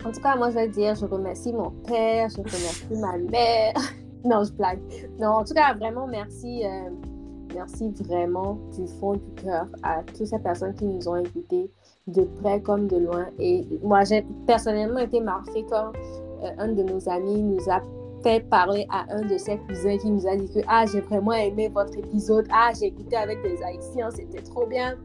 En 0.05 0.11
tout 0.11 0.19
cas, 0.21 0.35
moi, 0.35 0.49
je 0.49 0.55
vais 0.55 0.67
dire, 0.67 0.95
je 0.95 1.05
remercie 1.05 1.53
mon 1.53 1.71
père, 1.87 2.27
je 2.29 2.35
remercie 2.37 2.99
ma 2.99 3.17
mère. 3.17 3.73
non, 4.25 4.43
je 4.43 4.51
blague. 4.51 4.81
Non, 5.17 5.27
en 5.29 5.43
tout 5.45 5.53
cas, 5.53 5.73
vraiment, 5.75 6.07
merci. 6.07 6.63
euh, 6.65 6.89
merci 7.53 7.93
vraiment 8.05 8.57
du 8.75 8.87
fond 8.99 9.13
du 9.13 9.43
cœur 9.43 9.67
à 9.83 10.01
toutes 10.03 10.27
ces 10.27 10.39
personnes 10.39 10.73
qui 10.75 10.85
nous 10.85 11.07
ont 11.07 11.17
écoutés 11.17 11.69
de 12.07 12.23
près 12.41 12.61
comme 12.61 12.87
de 12.87 12.97
loin. 12.97 13.27
Et 13.39 13.65
moi, 13.81 14.03
j'ai 14.03 14.25
personnellement 14.45 14.99
été 14.99 15.19
marquée 15.21 15.65
quand 15.69 15.91
euh, 16.43 16.49
un 16.57 16.69
de 16.69 16.83
nos 16.83 17.07
amis 17.09 17.41
nous 17.41 17.69
a 17.69 17.81
fait 18.23 18.39
parler 18.49 18.87
à 18.89 19.05
un 19.13 19.21
de 19.21 19.37
ses 19.37 19.57
cousins 19.57 19.97
qui 19.97 20.09
nous 20.09 20.25
a 20.25 20.35
dit 20.35 20.49
que 20.51 20.59
Ah, 20.67 20.85
j'ai 20.85 21.01
vraiment 21.01 21.33
aimé 21.33 21.69
votre 21.69 21.97
épisode. 21.97 22.47
Ah, 22.51 22.71
j'ai 22.77 22.87
écouté 22.87 23.15
avec 23.17 23.41
des 23.43 23.61
Haïtiens, 23.61 24.09
c'était 24.11 24.41
trop 24.41 24.65
bien. 24.65 24.95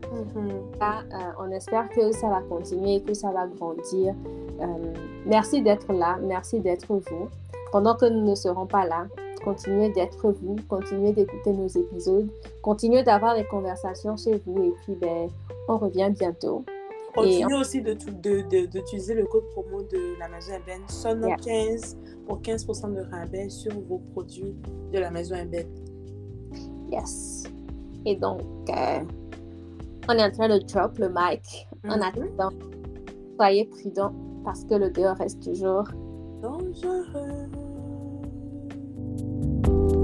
Là, 0.80 1.02
euh, 1.12 1.16
on 1.40 1.50
espère 1.50 1.88
que 1.90 2.12
ça 2.12 2.28
va 2.28 2.40
continuer, 2.42 3.02
que 3.02 3.14
ça 3.14 3.30
va 3.30 3.46
grandir. 3.46 4.14
Euh, 4.60 4.64
merci 5.26 5.62
d'être 5.62 5.92
là, 5.92 6.16
merci 6.22 6.60
d'être 6.60 6.86
vous. 6.88 7.28
Pendant 7.72 7.96
que 7.96 8.06
nous 8.06 8.24
ne 8.24 8.34
serons 8.34 8.66
pas 8.66 8.86
là, 8.86 9.06
continuez 9.48 9.88
d'être 9.88 10.30
vous, 10.30 10.56
continuez 10.68 11.12
d'écouter 11.12 11.52
nos 11.52 11.68
épisodes, 11.68 12.28
continuez 12.60 13.02
d'avoir 13.02 13.34
des 13.34 13.44
conversations 13.44 14.14
chez 14.16 14.42
vous 14.44 14.62
et 14.62 14.72
puis 14.82 14.94
ben, 14.94 15.28
on 15.68 15.78
revient 15.78 16.10
bientôt. 16.18 16.64
Continue 17.14 17.54
aussi 17.54 17.80
d'utiliser 17.80 19.14
de, 19.14 19.20
le 19.20 19.26
code 19.26 19.48
promo 19.52 19.82
de 19.84 20.18
la 20.20 20.28
maison 20.28 20.52
Eben, 20.52 20.86
Sono 20.88 21.26
Yeah. 21.28 21.36
15 21.36 21.96
pour 22.26 22.40
15% 22.42 22.94
de 22.94 23.10
rabais 23.10 23.48
sur 23.48 23.72
vos 23.88 24.02
produits 24.12 24.54
de 24.92 24.98
la 24.98 25.10
maison 25.10 25.34
Eben. 25.36 25.66
Yes. 26.92 27.44
Et 28.04 28.16
donc, 28.16 28.42
euh, 28.68 29.00
on 30.08 30.12
est 30.12 30.24
en 30.24 30.30
train 30.30 30.48
de 30.50 30.58
drop 30.58 30.98
le 30.98 31.08
mic 31.08 31.66
en 31.88 31.96
Mhm. 31.96 32.02
attendant. 32.02 32.56
Soyez 33.36 33.64
prudents 33.64 34.14
parce 34.44 34.64
que 34.64 34.74
le 34.74 34.90
dehors 34.90 35.16
reste 35.16 35.42
toujours 35.42 35.88
Dangereux. 36.42 37.48
you 39.66 39.97